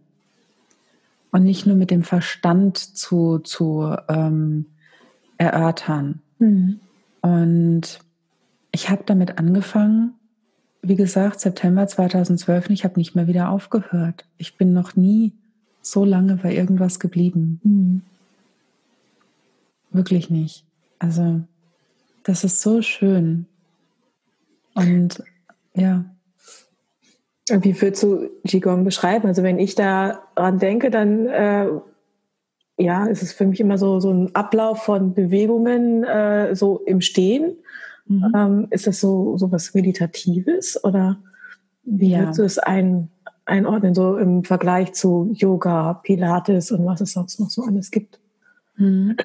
und 1.31 1.45
nicht 1.45 1.67
nur 1.67 1.77
mit 1.77 1.91
dem 1.91 2.03
Verstand 2.03 2.79
zu, 2.79 3.39
zu 3.39 3.95
ähm, 4.09 4.67
erörtern. 5.37 6.21
Mhm. 6.39 6.81
Und 7.21 8.01
ich 8.73 8.91
habe 8.91 9.03
damit 9.05 9.39
angefangen, 9.39 10.15
wie 10.83 10.97
gesagt, 10.97 11.41
September 11.41 11.87
2012, 11.87 12.71
ich 12.71 12.85
habe 12.85 12.99
nicht 12.99 13.15
mehr 13.15 13.27
wieder 13.27 13.51
aufgehört. 13.51 14.25
Ich 14.37 14.57
bin 14.57 14.73
noch 14.73 14.97
nie 14.97 15.33
so 15.83 16.05
lange 16.05 16.37
bei 16.37 16.55
irgendwas 16.55 17.01
geblieben. 17.01 17.61
Mhm. 17.65 18.03
Wirklich 19.91 20.31
nicht. 20.31 20.65
Also, 20.99 21.41
das 22.23 22.45
ist 22.45 22.61
so 22.61 22.83
schön. 22.83 23.47
Und 24.75 25.23
ja. 25.75 26.05
Wie 27.51 27.81
würdest 27.81 28.03
du 28.03 28.29
Qigong 28.47 28.85
beschreiben? 28.85 29.27
Also, 29.27 29.43
wenn 29.43 29.59
ich 29.59 29.75
daran 29.75 30.59
denke, 30.59 30.91
dann 30.91 31.27
äh, 31.27 31.69
ja, 32.79 33.07
ist 33.07 33.23
es 33.23 33.33
für 33.33 33.47
mich 33.47 33.61
immer 33.61 33.79
so, 33.79 33.99
so 34.01 34.11
ein 34.11 34.35
Ablauf 34.35 34.85
von 34.85 35.15
Bewegungen 35.15 36.05
äh, 36.05 36.55
so 36.55 36.81
im 36.87 37.01
Stehen 37.01 37.57
Mhm. 38.09 38.33
Ähm, 38.35 38.67
ist 38.71 38.87
das 38.87 39.01
so, 39.01 39.37
so 39.37 39.53
was 39.53 39.75
Meditatives 39.75 40.83
oder 40.83 41.19
wie 41.85 42.11
ja. 42.11 42.21
würdest 42.21 42.39
du 42.39 42.43
es 42.45 42.59
ein, 42.59 43.11
einordnen, 43.45 43.95
so 43.95 44.17
im 44.19 44.45
Vergleich 44.45 44.93
zu 44.93 45.31
Yoga, 45.35 45.95
Pilates 45.95 46.71
und 46.71 46.85
was 46.85 47.01
es 47.01 47.13
sonst 47.13 47.41
noch 47.41 47.51
so 47.51 47.63
alles 47.63 47.91
gibt? 47.91 48.21
Mhm. 48.77 49.17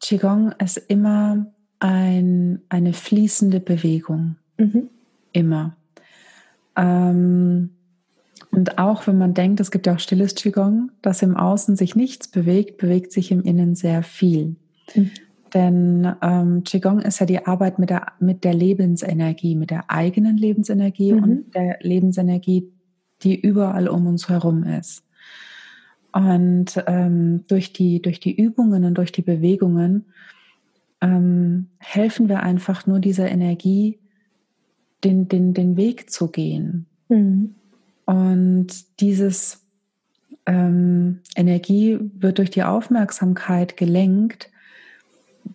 Qigong 0.00 0.52
ist 0.62 0.76
immer 0.76 1.46
ein, 1.78 2.62
eine 2.68 2.92
fließende 2.92 3.60
Bewegung. 3.60 4.36
Mhm. 4.58 4.88
Immer. 5.32 5.76
Ähm, 6.76 7.70
und 8.50 8.78
auch 8.78 9.06
wenn 9.06 9.18
man 9.18 9.34
denkt, 9.34 9.60
es 9.60 9.70
gibt 9.70 9.86
ja 9.86 9.94
auch 9.94 9.98
stilles 9.98 10.34
Qigong, 10.34 10.90
dass 11.02 11.22
im 11.22 11.36
Außen 11.36 11.76
sich 11.76 11.96
nichts 11.96 12.28
bewegt, 12.28 12.78
bewegt 12.78 13.12
sich 13.12 13.30
im 13.30 13.42
Innen 13.42 13.74
sehr 13.74 14.02
viel. 14.02 14.56
Mhm. 14.94 15.10
Denn 15.54 16.12
ähm, 16.22 16.64
Qigong 16.64 17.00
ist 17.00 17.20
ja 17.20 17.26
die 17.26 17.46
Arbeit 17.46 17.78
mit 17.78 17.90
der, 17.90 18.12
mit 18.18 18.44
der 18.44 18.54
Lebensenergie, 18.54 19.54
mit 19.54 19.70
der 19.70 19.90
eigenen 19.90 20.36
Lebensenergie 20.36 21.12
mhm. 21.12 21.22
und 21.22 21.54
der 21.54 21.78
Lebensenergie, 21.80 22.70
die 23.22 23.40
überall 23.40 23.88
um 23.88 24.06
uns 24.06 24.28
herum 24.28 24.64
ist. 24.64 25.04
Und 26.12 26.82
ähm, 26.86 27.44
durch, 27.48 27.72
die, 27.72 28.00
durch 28.00 28.20
die 28.20 28.34
Übungen 28.34 28.84
und 28.84 28.94
durch 28.94 29.12
die 29.12 29.22
Bewegungen 29.22 30.06
ähm, 31.00 31.68
helfen 31.78 32.28
wir 32.28 32.42
einfach 32.42 32.86
nur 32.86 33.00
dieser 33.00 33.30
Energie 33.30 33.98
den, 35.04 35.28
den, 35.28 35.54
den 35.54 35.76
Weg 35.76 36.10
zu 36.10 36.28
gehen. 36.28 36.86
Mhm. 37.08 37.54
Und 38.06 39.00
dieses 39.00 39.66
ähm, 40.46 41.20
Energie 41.34 41.98
wird 42.00 42.38
durch 42.38 42.50
die 42.50 42.62
Aufmerksamkeit 42.62 43.76
gelenkt, 43.76 44.50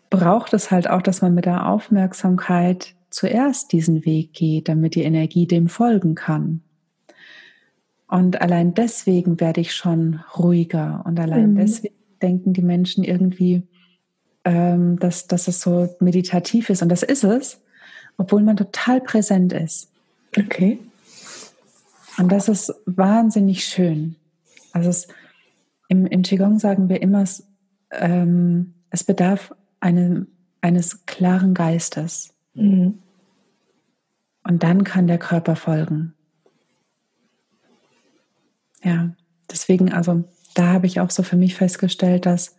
braucht 0.10 0.54
es 0.54 0.72
halt 0.72 0.90
auch, 0.90 1.02
dass 1.02 1.22
man 1.22 1.34
mit 1.34 1.46
der 1.46 1.68
Aufmerksamkeit 1.68 2.96
zuerst 3.10 3.72
diesen 3.72 4.06
Weg 4.06 4.34
geht, 4.34 4.70
damit 4.70 4.96
die 4.96 5.04
Energie 5.04 5.48
dem 5.48 5.68
folgen 5.68 6.16
kann. 6.16 6.62
Und 8.08 8.42
allein 8.42 8.74
deswegen 8.74 9.40
werde 9.40 9.62
ich 9.62 9.74
schon 9.74 10.22
ruhiger 10.38 11.04
und 11.06 11.20
allein 11.20 11.54
mhm. 11.54 11.58
deswegen 11.58 11.96
denken 12.22 12.54
die 12.54 12.62
Menschen 12.62 13.04
irgendwie, 13.04 13.64
ähm, 14.44 15.00
dass, 15.00 15.28
dass 15.28 15.48
es 15.48 15.62
so 15.62 15.94
meditativ 16.00 16.70
ist. 16.70 16.82
Und 16.82 16.90
das 16.90 17.04
ist 17.04 17.24
es, 17.24 17.62
obwohl 18.18 18.44
man 18.44 18.58
total 18.58 19.02
präsent 19.02 19.54
ist. 19.54 19.90
Okay. 20.38 20.80
Und 22.18 22.32
das 22.32 22.50
ist 22.50 22.74
wahnsinnig 22.86 23.64
schön. 23.64 24.16
Also 24.74 24.90
es, 24.90 25.08
im, 25.88 26.06
in 26.06 26.22
Qigong 26.22 26.60
sagen 26.60 26.90
wir 26.90 27.02
immer, 27.02 27.22
es, 27.22 27.48
ähm, 27.92 28.74
es 28.90 29.04
bedarf 29.04 29.54
einem, 29.82 30.28
eines 30.62 31.06
klaren 31.06 31.54
Geistes. 31.54 32.34
Mhm. 32.54 33.00
Und 34.44 34.64
dann 34.64 34.84
kann 34.84 35.08
der 35.08 35.20
Körper 35.20 35.56
folgen. 35.56 36.14
Ja, 38.84 39.14
deswegen, 39.52 39.92
also 39.92 40.24
da 40.56 40.68
habe 40.68 40.88
ich 40.88 41.00
auch 41.00 41.12
so 41.12 41.24
für 41.24 41.36
mich 41.36 41.56
festgestellt, 41.56 42.26
dass 42.26 42.58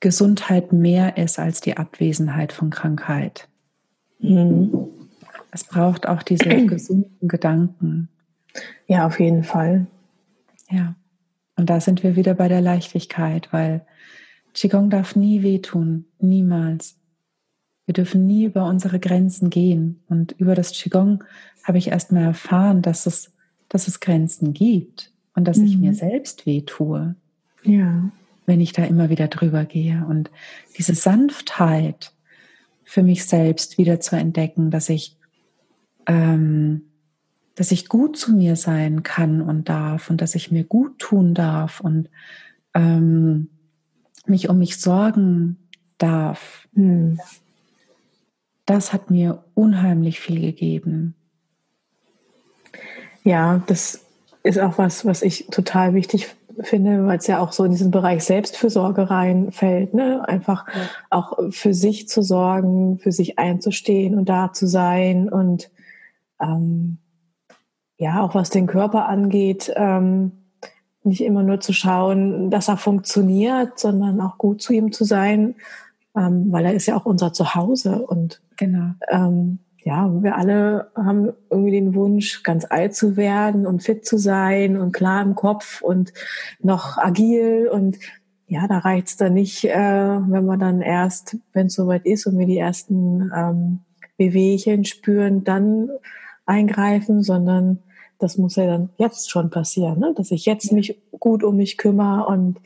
Gesundheit 0.00 0.72
mehr 0.72 1.16
ist 1.16 1.38
als 1.38 1.60
die 1.60 1.76
Abwesenheit 1.76 2.52
von 2.52 2.70
Krankheit. 2.70 3.48
Mhm. 4.18 4.88
Es 5.50 5.64
braucht 5.64 6.06
auch 6.06 6.22
diese 6.22 6.48
gesunden 6.66 7.28
Gedanken. 7.28 8.08
Ja, 8.86 9.06
auf 9.06 9.20
jeden 9.20 9.44
Fall. 9.44 9.86
Ja. 10.70 10.94
Und 11.56 11.70
da 11.70 11.80
sind 11.80 12.02
wir 12.02 12.16
wieder 12.16 12.34
bei 12.34 12.48
der 12.48 12.60
Leichtigkeit, 12.60 13.52
weil 13.52 13.86
Qigong 14.54 14.88
darf 14.88 15.16
nie 15.16 15.42
wehtun, 15.42 16.06
niemals. 16.20 16.96
Wir 17.86 17.92
dürfen 17.92 18.26
nie 18.26 18.44
über 18.44 18.66
unsere 18.66 18.98
Grenzen 18.98 19.50
gehen. 19.50 20.02
Und 20.08 20.32
über 20.38 20.54
das 20.54 20.72
Qigong 20.72 21.24
habe 21.64 21.78
ich 21.78 21.88
erst 21.88 22.12
mal 22.12 22.22
erfahren, 22.22 22.80
dass 22.80 23.06
es, 23.06 23.32
dass 23.68 23.88
es 23.88 24.00
Grenzen 24.00 24.54
gibt 24.54 25.12
und 25.34 25.46
dass 25.46 25.58
mhm. 25.58 25.66
ich 25.66 25.76
mir 25.76 25.90
mhm. 25.90 25.96
selbst 25.96 26.46
wehtue. 26.46 27.16
Ja. 27.64 28.10
Wenn 28.46 28.60
ich 28.60 28.72
da 28.72 28.84
immer 28.84 29.10
wieder 29.10 29.28
drüber 29.28 29.64
gehe. 29.64 30.06
Und 30.08 30.30
diese 30.78 30.94
Sanftheit 30.94 32.12
für 32.84 33.02
mich 33.02 33.24
selbst 33.24 33.76
wieder 33.76 34.00
zu 34.00 34.16
entdecken, 34.16 34.70
dass 34.70 34.88
ich, 34.88 35.16
ähm, 36.06 36.82
dass 37.54 37.72
ich 37.72 37.88
gut 37.88 38.16
zu 38.16 38.32
mir 38.32 38.56
sein 38.56 39.02
kann 39.02 39.40
und 39.42 39.68
darf 39.68 40.10
und 40.10 40.20
dass 40.20 40.34
ich 40.34 40.52
mir 40.52 40.64
gut 40.64 40.98
tun 40.98 41.34
darf 41.34 41.80
und 41.80 42.08
ähm, 42.74 43.48
mich 44.26 44.48
um 44.48 44.58
mich 44.58 44.80
sorgen 44.80 45.58
darf. 45.98 46.68
Mhm. 46.72 47.18
Das 48.66 48.92
hat 48.92 49.10
mir 49.10 49.44
unheimlich 49.54 50.20
viel 50.20 50.40
gegeben. 50.40 51.14
Ja, 53.22 53.62
das 53.66 54.04
ist 54.42 54.58
auch 54.58 54.78
was, 54.78 55.04
was 55.04 55.22
ich 55.22 55.46
total 55.50 55.94
wichtig 55.94 56.34
finde, 56.60 57.06
weil 57.06 57.18
es 57.18 57.26
ja 57.26 57.40
auch 57.40 57.52
so 57.52 57.64
in 57.64 57.72
diesen 57.72 57.90
Bereich 57.90 58.24
Selbstfürsorge 58.24 59.10
reinfällt, 59.10 59.94
ne? 59.94 60.26
Einfach 60.28 60.66
ja. 60.68 60.88
auch 61.10 61.38
für 61.50 61.74
sich 61.74 62.08
zu 62.08 62.22
sorgen, 62.22 62.98
für 62.98 63.12
sich 63.12 63.38
einzustehen 63.38 64.16
und 64.16 64.28
da 64.28 64.52
zu 64.52 64.66
sein 64.66 65.28
und 65.28 65.70
ähm, 66.40 66.98
ja, 67.96 68.22
auch 68.22 68.34
was 68.34 68.50
den 68.50 68.66
Körper 68.66 69.08
angeht, 69.08 69.72
ähm, 69.76 70.43
nicht 71.04 71.22
immer 71.22 71.42
nur 71.42 71.60
zu 71.60 71.72
schauen, 71.72 72.50
dass 72.50 72.68
er 72.68 72.76
funktioniert, 72.76 73.78
sondern 73.78 74.20
auch 74.20 74.38
gut 74.38 74.62
zu 74.62 74.72
ihm 74.72 74.92
zu 74.92 75.04
sein, 75.04 75.54
ähm, 76.16 76.46
weil 76.50 76.64
er 76.64 76.74
ist 76.74 76.86
ja 76.86 76.96
auch 76.96 77.06
unser 77.06 77.32
Zuhause 77.32 78.02
und 78.02 78.40
genau. 78.56 78.92
ähm, 79.08 79.58
ja, 79.84 80.10
wir 80.22 80.36
alle 80.36 80.90
haben 80.96 81.32
irgendwie 81.50 81.72
den 81.72 81.94
Wunsch, 81.94 82.42
ganz 82.42 82.64
alt 82.68 82.94
zu 82.94 83.16
werden 83.16 83.66
und 83.66 83.82
fit 83.82 84.06
zu 84.06 84.16
sein 84.16 84.78
und 84.78 84.92
klar 84.92 85.22
im 85.22 85.34
Kopf 85.34 85.82
und 85.82 86.14
noch 86.60 86.96
agil 86.96 87.68
und 87.70 87.98
ja, 88.46 88.66
da 88.66 88.78
reicht's 88.78 89.16
dann 89.16 89.34
nicht, 89.34 89.64
äh, 89.64 89.76
wenn 89.76 90.46
wir 90.46 90.56
dann 90.56 90.80
erst, 90.80 91.36
wenn 91.52 91.66
es 91.66 91.74
soweit 91.74 92.06
ist 92.06 92.26
und 92.26 92.38
wir 92.38 92.46
die 92.46 92.58
ersten 92.58 93.30
ähm, 93.34 93.80
Bewegchen 94.16 94.84
spüren, 94.84 95.44
dann 95.44 95.90
eingreifen, 96.46 97.22
sondern 97.22 97.80
das 98.24 98.38
muss 98.38 98.56
ja 98.56 98.66
dann 98.66 98.88
jetzt 98.96 99.30
schon 99.30 99.50
passieren, 99.50 100.00
ne? 100.00 100.14
dass 100.16 100.30
ich 100.30 100.46
jetzt 100.46 100.72
mich 100.72 101.00
gut 101.20 101.44
um 101.44 101.56
mich 101.56 101.76
kümmere 101.76 102.26
und 102.26 102.58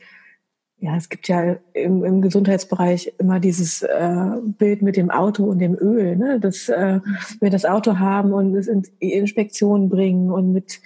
ja, 0.81 0.95
es 0.95 1.09
gibt 1.09 1.27
ja 1.27 1.57
im, 1.73 2.05
im 2.05 2.21
Gesundheitsbereich 2.21 3.13
immer 3.17 3.41
dieses 3.41 3.81
äh, 3.81 4.31
Bild 4.57 4.81
mit 4.81 4.95
dem 4.95 5.11
Auto 5.11 5.43
und 5.43 5.59
dem 5.59 5.75
Öl, 5.75 6.15
ne? 6.15 6.39
dass 6.39 6.69
äh, 6.69 7.01
wir 7.41 7.49
das 7.49 7.65
Auto 7.65 7.99
haben 7.99 8.31
und 8.31 8.55
es 8.55 8.67
in 8.67 8.83
Inspektionen 8.99 9.89
bringen 9.89 10.31
und 10.31 10.53
mit 10.53 10.79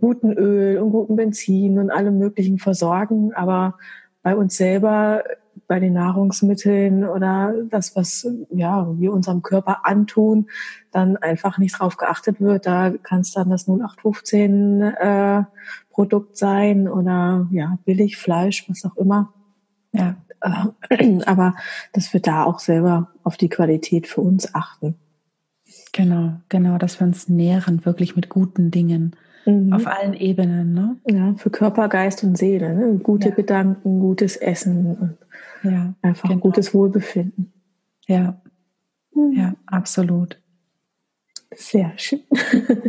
gutem 0.00 0.30
Öl 0.30 0.78
und 0.78 0.92
gutem 0.92 1.16
Benzin 1.16 1.80
und 1.80 1.90
allem 1.90 2.18
Möglichen 2.18 2.58
versorgen, 2.58 3.34
aber 3.34 3.76
bei 4.22 4.36
uns 4.36 4.56
selber, 4.56 5.24
bei 5.66 5.78
den 5.78 5.92
Nahrungsmitteln 5.92 7.04
oder 7.04 7.54
das, 7.68 7.94
was 7.94 8.26
ja 8.50 8.88
wir 8.98 9.12
unserem 9.12 9.42
Körper 9.42 9.86
antun, 9.86 10.48
dann 10.90 11.16
einfach 11.16 11.58
nicht 11.58 11.78
drauf 11.78 11.96
geachtet 11.96 12.40
wird. 12.40 12.66
Da 12.66 12.90
kann 13.02 13.20
es 13.20 13.32
dann 13.32 13.50
das 13.50 13.68
0815 13.68 14.82
äh, 14.82 15.44
Produkt 15.90 16.36
sein 16.36 16.88
oder 16.88 17.46
ja 17.50 17.78
billig 17.84 18.16
Fleisch, 18.16 18.68
was 18.68 18.84
auch 18.84 18.96
immer. 18.96 19.32
Ja, 19.92 20.16
äh, 20.40 21.20
aber 21.26 21.54
dass 21.92 22.12
wir 22.12 22.20
da 22.20 22.44
auch 22.44 22.58
selber 22.58 23.10
auf 23.22 23.36
die 23.36 23.48
Qualität 23.48 24.06
für 24.06 24.20
uns 24.22 24.54
achten. 24.54 24.96
Genau, 25.92 26.34
genau, 26.48 26.78
dass 26.78 27.00
wir 27.00 27.06
uns 27.06 27.28
nähren 27.28 27.84
wirklich 27.84 28.16
mit 28.16 28.28
guten 28.28 28.70
Dingen 28.70 29.16
mhm. 29.44 29.72
auf 29.72 29.86
allen 29.86 30.14
Ebenen. 30.14 30.72
Ne? 30.72 30.96
Ja, 31.08 31.34
für 31.36 31.50
Körper, 31.50 31.88
Geist 31.88 32.24
und 32.24 32.36
Seele. 32.36 32.74
Ne? 32.74 32.98
Gute 32.98 33.30
ja. 33.30 33.34
Gedanken, 33.34 34.00
gutes 34.00 34.36
Essen 34.36 34.96
und 34.96 35.18
ja, 35.62 35.94
einfach 36.02 36.28
genau. 36.28 36.40
gutes 36.40 36.74
Wohlbefinden. 36.74 37.52
Ja, 38.06 38.40
mhm. 39.12 39.32
ja, 39.32 39.54
absolut. 39.66 40.40
Sehr 41.54 41.92
schön. 41.96 42.22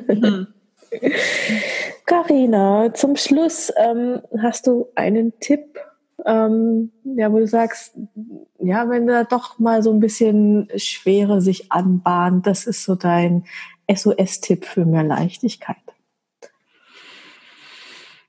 Mhm. 0.07 0.47
Carina, 2.05 2.93
zum 2.93 3.15
Schluss 3.15 3.72
ähm, 3.78 4.22
hast 4.38 4.67
du 4.67 4.88
einen 4.95 5.39
Tipp 5.39 5.80
ähm, 6.26 6.91
ja, 7.03 7.32
wo 7.32 7.39
du 7.39 7.47
sagst, 7.47 7.97
ja, 8.59 8.89
wenn 8.89 9.07
da 9.07 9.24
doch 9.24 9.59
mal 9.59 9.82
so 9.82 9.91
ein 9.91 9.99
bisschen 9.99 10.67
Schwere 10.76 11.41
sich 11.41 11.72
anbahnt, 11.72 12.47
das 12.47 12.67
ist 12.67 12.84
so 12.84 12.95
dein 12.95 13.45
SOS-Tipp 13.91 14.65
für 14.65 14.86
mehr 14.86 15.03
Leichtigkeit. 15.03 15.78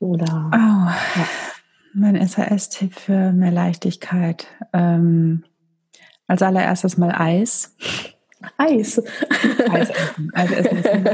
Oder 0.01 0.51
oh, 0.53 1.19
ja. 1.21 1.29
Mein 1.95 2.27
SOS-Tipp 2.27 2.95
für 2.95 3.33
mehr 3.33 3.51
Leichtigkeit. 3.51 4.47
Ähm, 4.73 5.45
als 6.27 6.43
allererstes 6.43 6.97
mal 6.97 7.13
Eis. 7.15 7.77
Eis. 8.57 9.03
Eis 9.71 9.91
essen. 9.91 10.31
Also 10.33 10.55
essen 10.55 11.05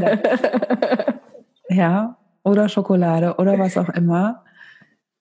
ja, 1.68 2.16
oder 2.42 2.68
Schokolade 2.68 3.36
oder 3.36 3.58
was 3.58 3.76
auch 3.76 3.88
immer. 3.90 4.44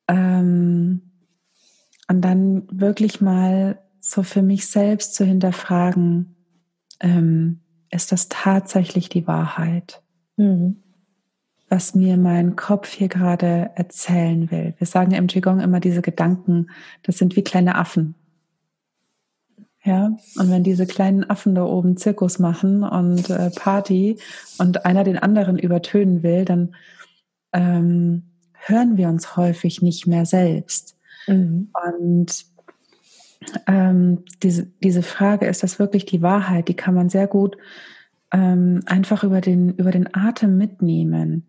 Ähm, 0.07 1.01
und 2.09 2.21
dann 2.21 2.67
wirklich 2.71 3.19
mal 3.21 3.79
so 3.99 4.23
für 4.23 4.41
mich 4.41 4.67
selbst 4.67 5.15
zu 5.15 5.25
hinterfragen, 5.25 6.35
ähm, 6.99 7.59
ist 7.89 8.11
das 8.11 8.29
tatsächlich 8.29 9.09
die 9.09 9.27
Wahrheit? 9.27 10.01
Mhm. 10.37 10.83
Was 11.69 11.95
mir 11.95 12.15
mein 12.17 12.55
Kopf 12.55 12.89
hier 12.89 13.09
gerade 13.09 13.71
erzählen 13.75 14.49
will. 14.51 14.73
Wir 14.77 14.87
sagen 14.87 15.11
im 15.11 15.27
Qigong 15.27 15.59
immer 15.59 15.79
diese 15.79 16.01
Gedanken, 16.01 16.69
das 17.03 17.17
sind 17.17 17.35
wie 17.35 17.43
kleine 17.43 17.75
Affen. 17.75 18.15
Ja, 19.83 20.17
und 20.37 20.51
wenn 20.51 20.63
diese 20.63 20.85
kleinen 20.85 21.29
Affen 21.29 21.55
da 21.55 21.63
oben 21.63 21.95
Zirkus 21.95 22.39
machen 22.39 22.83
und 22.83 23.29
äh, 23.29 23.49
Party 23.51 24.17
und 24.57 24.85
einer 24.85 25.05
den 25.05 25.17
anderen 25.17 25.57
übertönen 25.57 26.23
will, 26.23 26.43
dann 26.43 26.75
ähm, 27.53 28.23
hören 28.53 28.97
wir 28.97 29.07
uns 29.07 29.37
häufig 29.37 29.81
nicht 29.81 30.05
mehr 30.07 30.25
selbst. 30.25 30.97
Mhm. 31.27 31.69
Und 31.85 32.45
ähm, 33.65 34.23
diese, 34.43 34.67
diese 34.83 35.03
Frage, 35.03 35.47
ist 35.47 35.63
das 35.63 35.79
wirklich 35.79 36.05
die 36.05 36.21
Wahrheit, 36.21 36.67
die 36.67 36.75
kann 36.75 36.93
man 36.93 37.09
sehr 37.09 37.27
gut 37.27 37.57
ähm, 38.31 38.81
einfach 38.85 39.23
über 39.23 39.41
den, 39.41 39.73
über 39.75 39.91
den 39.91 40.13
Atem 40.13 40.57
mitnehmen. 40.57 41.47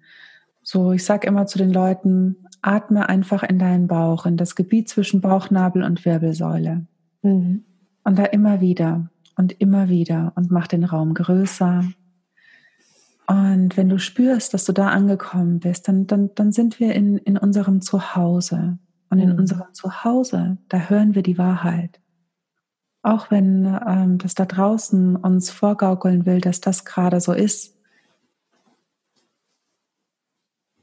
So, 0.62 0.92
ich 0.92 1.04
sage 1.04 1.26
immer 1.26 1.46
zu 1.46 1.58
den 1.58 1.72
Leuten, 1.72 2.36
atme 2.62 3.08
einfach 3.08 3.42
in 3.42 3.58
deinen 3.58 3.86
Bauch, 3.86 4.26
in 4.26 4.36
das 4.36 4.54
Gebiet 4.54 4.88
zwischen 4.88 5.20
Bauchnabel 5.20 5.82
und 5.82 6.04
Wirbelsäule. 6.04 6.86
Mhm. 7.22 7.64
Und 8.04 8.18
da 8.18 8.24
immer 8.24 8.60
wieder 8.60 9.10
und 9.36 9.60
immer 9.60 9.88
wieder 9.88 10.32
und 10.34 10.50
mach 10.50 10.66
den 10.66 10.84
Raum 10.84 11.14
größer 11.14 11.84
Und 13.26 13.76
wenn 13.76 13.88
du 13.88 13.98
spürst, 13.98 14.54
dass 14.54 14.64
du 14.64 14.72
da 14.72 14.88
angekommen 14.88 15.60
bist, 15.60 15.88
dann, 15.88 16.06
dann, 16.06 16.30
dann 16.34 16.52
sind 16.52 16.80
wir 16.80 16.94
in, 16.94 17.18
in 17.18 17.36
unserem 17.36 17.80
Zuhause. 17.80 18.78
Und 19.10 19.18
in 19.20 19.32
mhm. 19.32 19.38
unserem 19.38 19.72
Zuhause, 19.72 20.58
da 20.68 20.88
hören 20.88 21.14
wir 21.14 21.22
die 21.22 21.38
Wahrheit. 21.38 22.00
Auch 23.08 23.30
wenn 23.30 23.64
ähm, 23.86 24.18
das 24.18 24.34
da 24.34 24.44
draußen 24.44 25.16
uns 25.16 25.50
vorgaukeln 25.50 26.26
will, 26.26 26.42
dass 26.42 26.60
das 26.60 26.84
gerade 26.84 27.22
so 27.22 27.32
ist. 27.32 27.74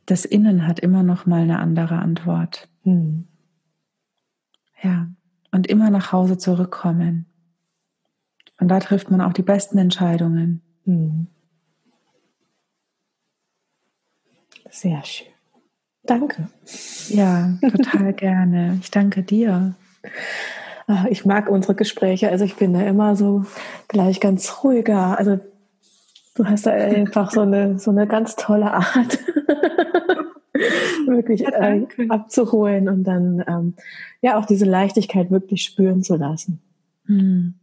Das 0.07 0.25
Innen 0.25 0.65
hat 0.65 0.79
immer 0.79 1.03
noch 1.03 1.27
mal 1.27 1.43
eine 1.43 1.59
andere 1.59 1.99
Antwort. 1.99 2.67
Mhm. 2.83 3.27
Ja, 4.81 5.07
und 5.51 5.67
immer 5.67 5.91
nach 5.91 6.11
Hause 6.11 6.39
zurückkommen. 6.39 7.27
Und 8.59 8.69
da 8.69 8.79
trifft 8.79 9.11
man 9.11 9.21
auch 9.21 9.33
die 9.33 9.43
besten 9.43 9.77
Entscheidungen. 9.77 10.63
Mhm. 10.85 11.27
Sehr 14.71 15.03
schön. 15.03 15.27
Danke. 16.01 16.49
Ja, 17.07 17.59
total 17.61 18.13
gerne. 18.17 18.79
Ich 18.81 18.89
danke 18.89 19.21
dir. 19.21 19.75
Ah, 20.87 21.05
ich 21.09 21.25
mag 21.25 21.49
unsere 21.49 21.75
Gespräche. 21.75 22.29
Also 22.29 22.45
ich 22.45 22.55
bin 22.55 22.73
da 22.73 22.81
immer 22.81 23.15
so 23.15 23.45
gleich 23.87 24.19
ganz 24.19 24.63
ruhiger. 24.63 25.17
Also 25.17 25.39
du 26.35 26.45
hast 26.45 26.65
da 26.67 26.71
einfach 26.71 27.31
so 27.31 27.41
eine, 27.41 27.79
so 27.79 27.91
eine 27.91 28.07
ganz 28.07 28.35
tolle 28.35 28.71
Art, 28.71 29.19
wirklich 31.07 31.41
ja, 31.41 31.49
äh, 31.49 31.87
abzuholen 32.09 32.87
und 32.87 33.03
dann 33.03 33.43
ähm, 33.47 33.73
ja 34.21 34.37
auch 34.37 34.45
diese 34.45 34.65
Leichtigkeit 34.65 35.31
wirklich 35.31 35.63
spüren 35.63 36.03
zu 36.03 36.15
lassen. 36.15 36.61
Hm. 37.05 37.55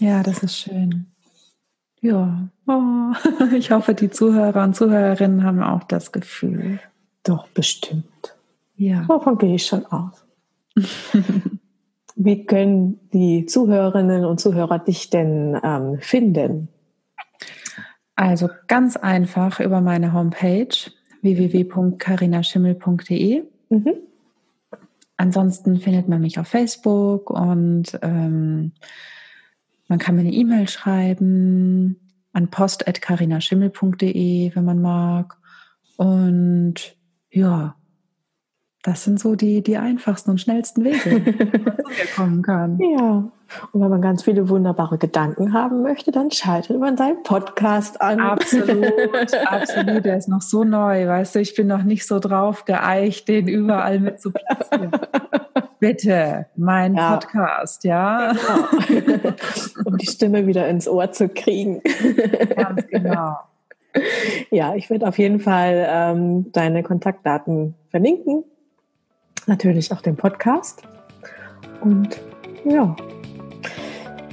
Ja, 0.00 0.22
das 0.22 0.42
ist 0.42 0.56
schön. 0.56 1.06
Ja, 2.00 2.48
oh, 2.66 3.12
ich 3.54 3.70
hoffe, 3.70 3.94
die 3.94 4.10
Zuhörer 4.10 4.64
und 4.64 4.74
Zuhörerinnen 4.74 5.44
haben 5.44 5.62
auch 5.62 5.84
das 5.84 6.12
Gefühl. 6.12 6.80
Doch, 7.22 7.46
bestimmt. 7.48 8.34
Ja. 8.76 9.04
Davon 9.06 9.36
gehe 9.36 9.54
ich 9.54 9.66
schon 9.66 9.84
aus. 9.86 10.24
Wie 12.22 12.44
können 12.44 13.00
die 13.14 13.46
Zuhörerinnen 13.46 14.26
und 14.26 14.38
Zuhörer 14.38 14.78
dich 14.78 15.08
denn 15.08 15.58
ähm, 15.64 16.00
finden? 16.00 16.68
Also 18.14 18.50
ganz 18.66 18.98
einfach 18.98 19.58
über 19.58 19.80
meine 19.80 20.12
Homepage 20.12 20.68
www.carinaschimmel.de. 21.22 23.44
Mhm. 23.70 23.94
Ansonsten 25.16 25.80
findet 25.80 26.08
man 26.08 26.20
mich 26.20 26.38
auf 26.38 26.46
Facebook 26.46 27.30
und 27.30 27.98
ähm, 28.02 28.72
man 29.88 29.98
kann 29.98 30.16
mir 30.16 30.20
eine 30.20 30.34
E-Mail 30.34 30.68
schreiben 30.68 31.98
an 32.34 32.50
post.carinaschimmel.de, 32.50 34.54
wenn 34.54 34.64
man 34.66 34.82
mag. 34.82 35.38
Und 35.96 36.98
ja, 37.30 37.76
das 38.82 39.04
sind 39.04 39.20
so 39.20 39.34
die, 39.34 39.62
die 39.62 39.76
einfachsten 39.76 40.30
und 40.30 40.40
schnellsten 40.40 40.84
Wege, 40.84 41.26
wie 41.26 41.58
man 41.58 41.82
kommen 42.16 42.42
kann. 42.42 42.78
Ja. 42.78 43.30
Und 43.72 43.80
wenn 43.80 43.90
man 43.90 44.00
ganz 44.00 44.22
viele 44.22 44.48
wunderbare 44.48 44.96
Gedanken 44.96 45.52
haben 45.52 45.82
möchte, 45.82 46.12
dann 46.12 46.30
schaltet 46.30 46.78
man 46.78 46.96
seinen 46.96 47.22
Podcast 47.22 48.00
an. 48.00 48.20
Absolut, 48.20 49.34
absolut. 49.46 50.04
Der 50.04 50.16
ist 50.16 50.28
noch 50.28 50.40
so 50.40 50.64
neu, 50.64 51.06
weißt 51.06 51.34
du, 51.34 51.40
ich 51.40 51.54
bin 51.54 51.66
noch 51.66 51.82
nicht 51.82 52.06
so 52.06 52.20
drauf 52.20 52.64
geeicht, 52.64 53.28
den 53.28 53.48
überall 53.48 54.00
mit 54.00 54.20
zu 54.20 54.30
platzieren. 54.30 54.92
Bitte, 55.80 56.46
mein 56.56 56.94
ja. 56.94 57.16
Podcast, 57.16 57.84
ja. 57.84 58.34
Genau. 58.86 59.34
um 59.86 59.96
die 59.96 60.06
Stimme 60.06 60.46
wieder 60.46 60.68
ins 60.68 60.86
Ohr 60.86 61.10
zu 61.10 61.28
kriegen. 61.28 61.82
Ganz 62.54 62.86
genau. 62.86 63.38
Ja, 64.50 64.74
ich 64.74 64.90
werde 64.90 65.08
auf 65.08 65.18
jeden 65.18 65.40
Fall 65.40 65.86
ähm, 65.88 66.52
deine 66.52 66.82
Kontaktdaten 66.82 67.74
verlinken. 67.88 68.44
Natürlich 69.46 69.92
auch 69.92 70.00
den 70.00 70.16
Podcast. 70.16 70.82
Und 71.80 72.20
ja, 72.64 72.94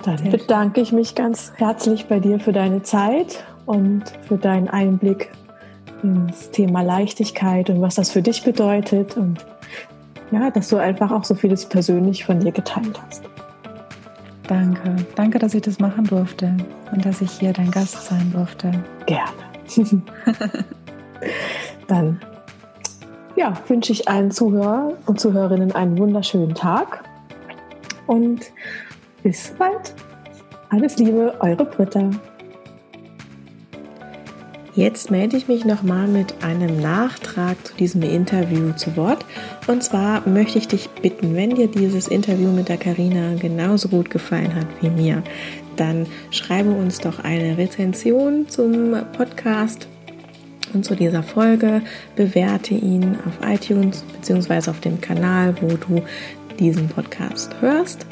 dann 0.03 0.31
bedanke 0.31 0.81
ich 0.81 0.91
mich 0.91 1.15
ganz 1.15 1.51
herzlich 1.55 2.07
bei 2.07 2.19
dir 2.19 2.39
für 2.39 2.53
deine 2.53 2.83
Zeit 2.83 3.43
und 3.65 4.03
für 4.27 4.37
deinen 4.37 4.67
Einblick 4.67 5.29
ins 6.03 6.51
Thema 6.51 6.81
Leichtigkeit 6.81 7.69
und 7.69 7.81
was 7.81 7.95
das 7.95 8.11
für 8.11 8.21
dich 8.21 8.43
bedeutet. 8.43 9.17
Und 9.17 9.45
ja, 10.31 10.49
dass 10.51 10.69
du 10.69 10.77
einfach 10.77 11.11
auch 11.11 11.23
so 11.23 11.35
vieles 11.35 11.65
persönlich 11.65 12.25
von 12.25 12.39
dir 12.39 12.51
geteilt 12.51 13.01
hast. 13.07 13.23
Danke. 14.47 14.95
Danke, 15.15 15.39
dass 15.39 15.53
ich 15.53 15.61
das 15.61 15.79
machen 15.79 16.05
durfte 16.05 16.55
und 16.91 17.05
dass 17.05 17.21
ich 17.21 17.31
hier 17.31 17.51
dein 17.51 17.71
Gast 17.71 18.07
sein 18.07 18.31
durfte. 18.31 18.71
Gerne. 19.05 19.31
Dann 21.87 22.19
ja, 23.37 23.53
wünsche 23.67 23.93
ich 23.93 24.09
allen 24.09 24.31
Zuhörer 24.31 24.93
und 25.05 25.19
Zuhörerinnen 25.19 25.71
einen 25.71 25.97
wunderschönen 25.97 26.55
Tag 26.55 27.03
und 28.07 28.51
bis 29.23 29.53
bald. 29.57 29.93
Alles 30.69 30.97
Liebe, 30.97 31.35
eure 31.39 31.63
Britta. 31.63 32.09
Jetzt 34.73 35.09
melde 35.09 35.37
ich 35.37 35.47
mich 35.47 35.65
nochmal 35.65 36.07
mit 36.07 36.43
einem 36.43 36.79
Nachtrag 36.81 37.55
zu 37.65 37.75
diesem 37.75 38.03
Interview 38.03 38.73
zu 38.73 38.95
Wort. 38.95 39.25
Und 39.65 39.83
zwar 39.83 40.27
möchte 40.27 40.59
ich 40.59 40.67
dich 40.67 40.89
bitten, 40.89 41.35
wenn 41.35 41.55
dir 41.55 41.67
dieses 41.67 42.07
Interview 42.07 42.51
mit 42.51 42.69
der 42.69 42.77
Karina 42.77 43.35
genauso 43.39 43.87
gut 43.87 44.09
gefallen 44.09 44.53
hat 44.53 44.67
wie 44.81 44.89
mir, 44.89 45.23
dann 45.77 46.05
schreibe 46.31 46.71
uns 46.71 46.99
doch 46.99 47.23
eine 47.23 47.57
Rezension 47.57 48.49
zum 48.49 48.95
Podcast 49.13 49.87
und 50.77 50.83
zu 50.83 50.95
dieser 50.95 51.23
Folge. 51.23 51.81
Bewerte 52.15 52.73
ihn 52.73 53.17
auf 53.25 53.45
iTunes 53.47 54.03
bzw. 54.13 54.69
auf 54.69 54.79
dem 54.79 55.01
Kanal, 55.01 55.55
wo 55.61 55.67
du 55.67 56.03
diesen 56.59 56.87
Podcast 56.87 57.55
hörst. 57.61 58.05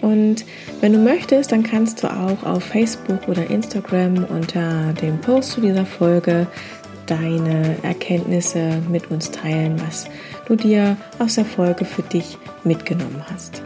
Und 0.00 0.46
wenn 0.80 0.94
du 0.94 0.98
möchtest, 0.98 1.52
dann 1.52 1.62
kannst 1.62 2.02
du 2.02 2.08
auch 2.08 2.42
auf 2.42 2.64
Facebook 2.64 3.28
oder 3.28 3.50
Instagram 3.50 4.24
unter 4.24 4.94
dem 4.94 5.20
Post 5.20 5.52
zu 5.52 5.60
dieser 5.60 5.84
Folge 5.84 6.46
deine 7.06 7.76
Erkenntnisse 7.82 8.80
mit 8.90 9.10
uns 9.10 9.30
teilen, 9.30 9.76
was 9.86 10.06
du 10.46 10.56
dir 10.56 10.96
aus 11.18 11.34
der 11.34 11.44
Folge 11.44 11.84
für 11.84 12.02
dich 12.02 12.38
mitgenommen 12.64 13.22
hast. 13.30 13.62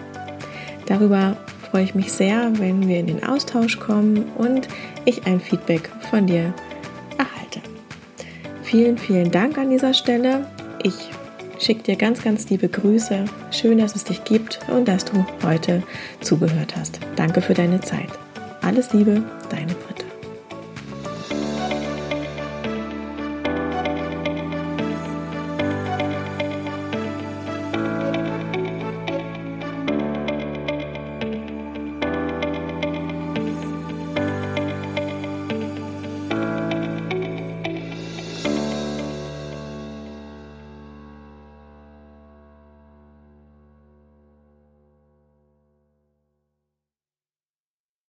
Darüber 0.87 1.37
freue 1.71 1.85
ich 1.85 1.95
mich 1.95 2.13
sehr, 2.13 2.51
wenn 2.59 2.89
wir 2.89 2.99
in 2.99 3.07
den 3.07 3.23
Austausch 3.23 3.79
kommen 3.79 4.25
und 4.37 4.67
ich 5.05 5.27
ein 5.27 5.41
Feedback 5.41 5.89
von 6.11 6.27
dir. 6.27 6.53
Vielen, 8.75 8.99
vielen 8.99 9.31
Dank 9.31 9.57
an 9.57 9.71
dieser 9.71 9.95
Stelle. 9.95 10.49
Ich 10.83 10.95
schicke 11.61 11.85
dir 11.85 11.95
ganz, 11.95 12.25
ganz 12.25 12.51
liebe 12.51 12.69
Grüße. 12.69 13.25
Schön, 13.53 13.79
dass 13.79 13.95
es 13.95 14.03
dich 14.03 14.25
gibt 14.25 14.59
und 14.69 14.89
dass 14.89 15.05
du 15.05 15.25
heute 15.45 15.85
zugehört 16.21 16.75
hast. 16.77 16.99
Danke 17.15 17.41
für 17.41 17.55
deine 17.55 17.81
Zeit. 17.83 18.09
Alles 18.63 18.93
Liebe, 18.93 19.23
deine 19.49 19.75
Britta. 19.75 20.04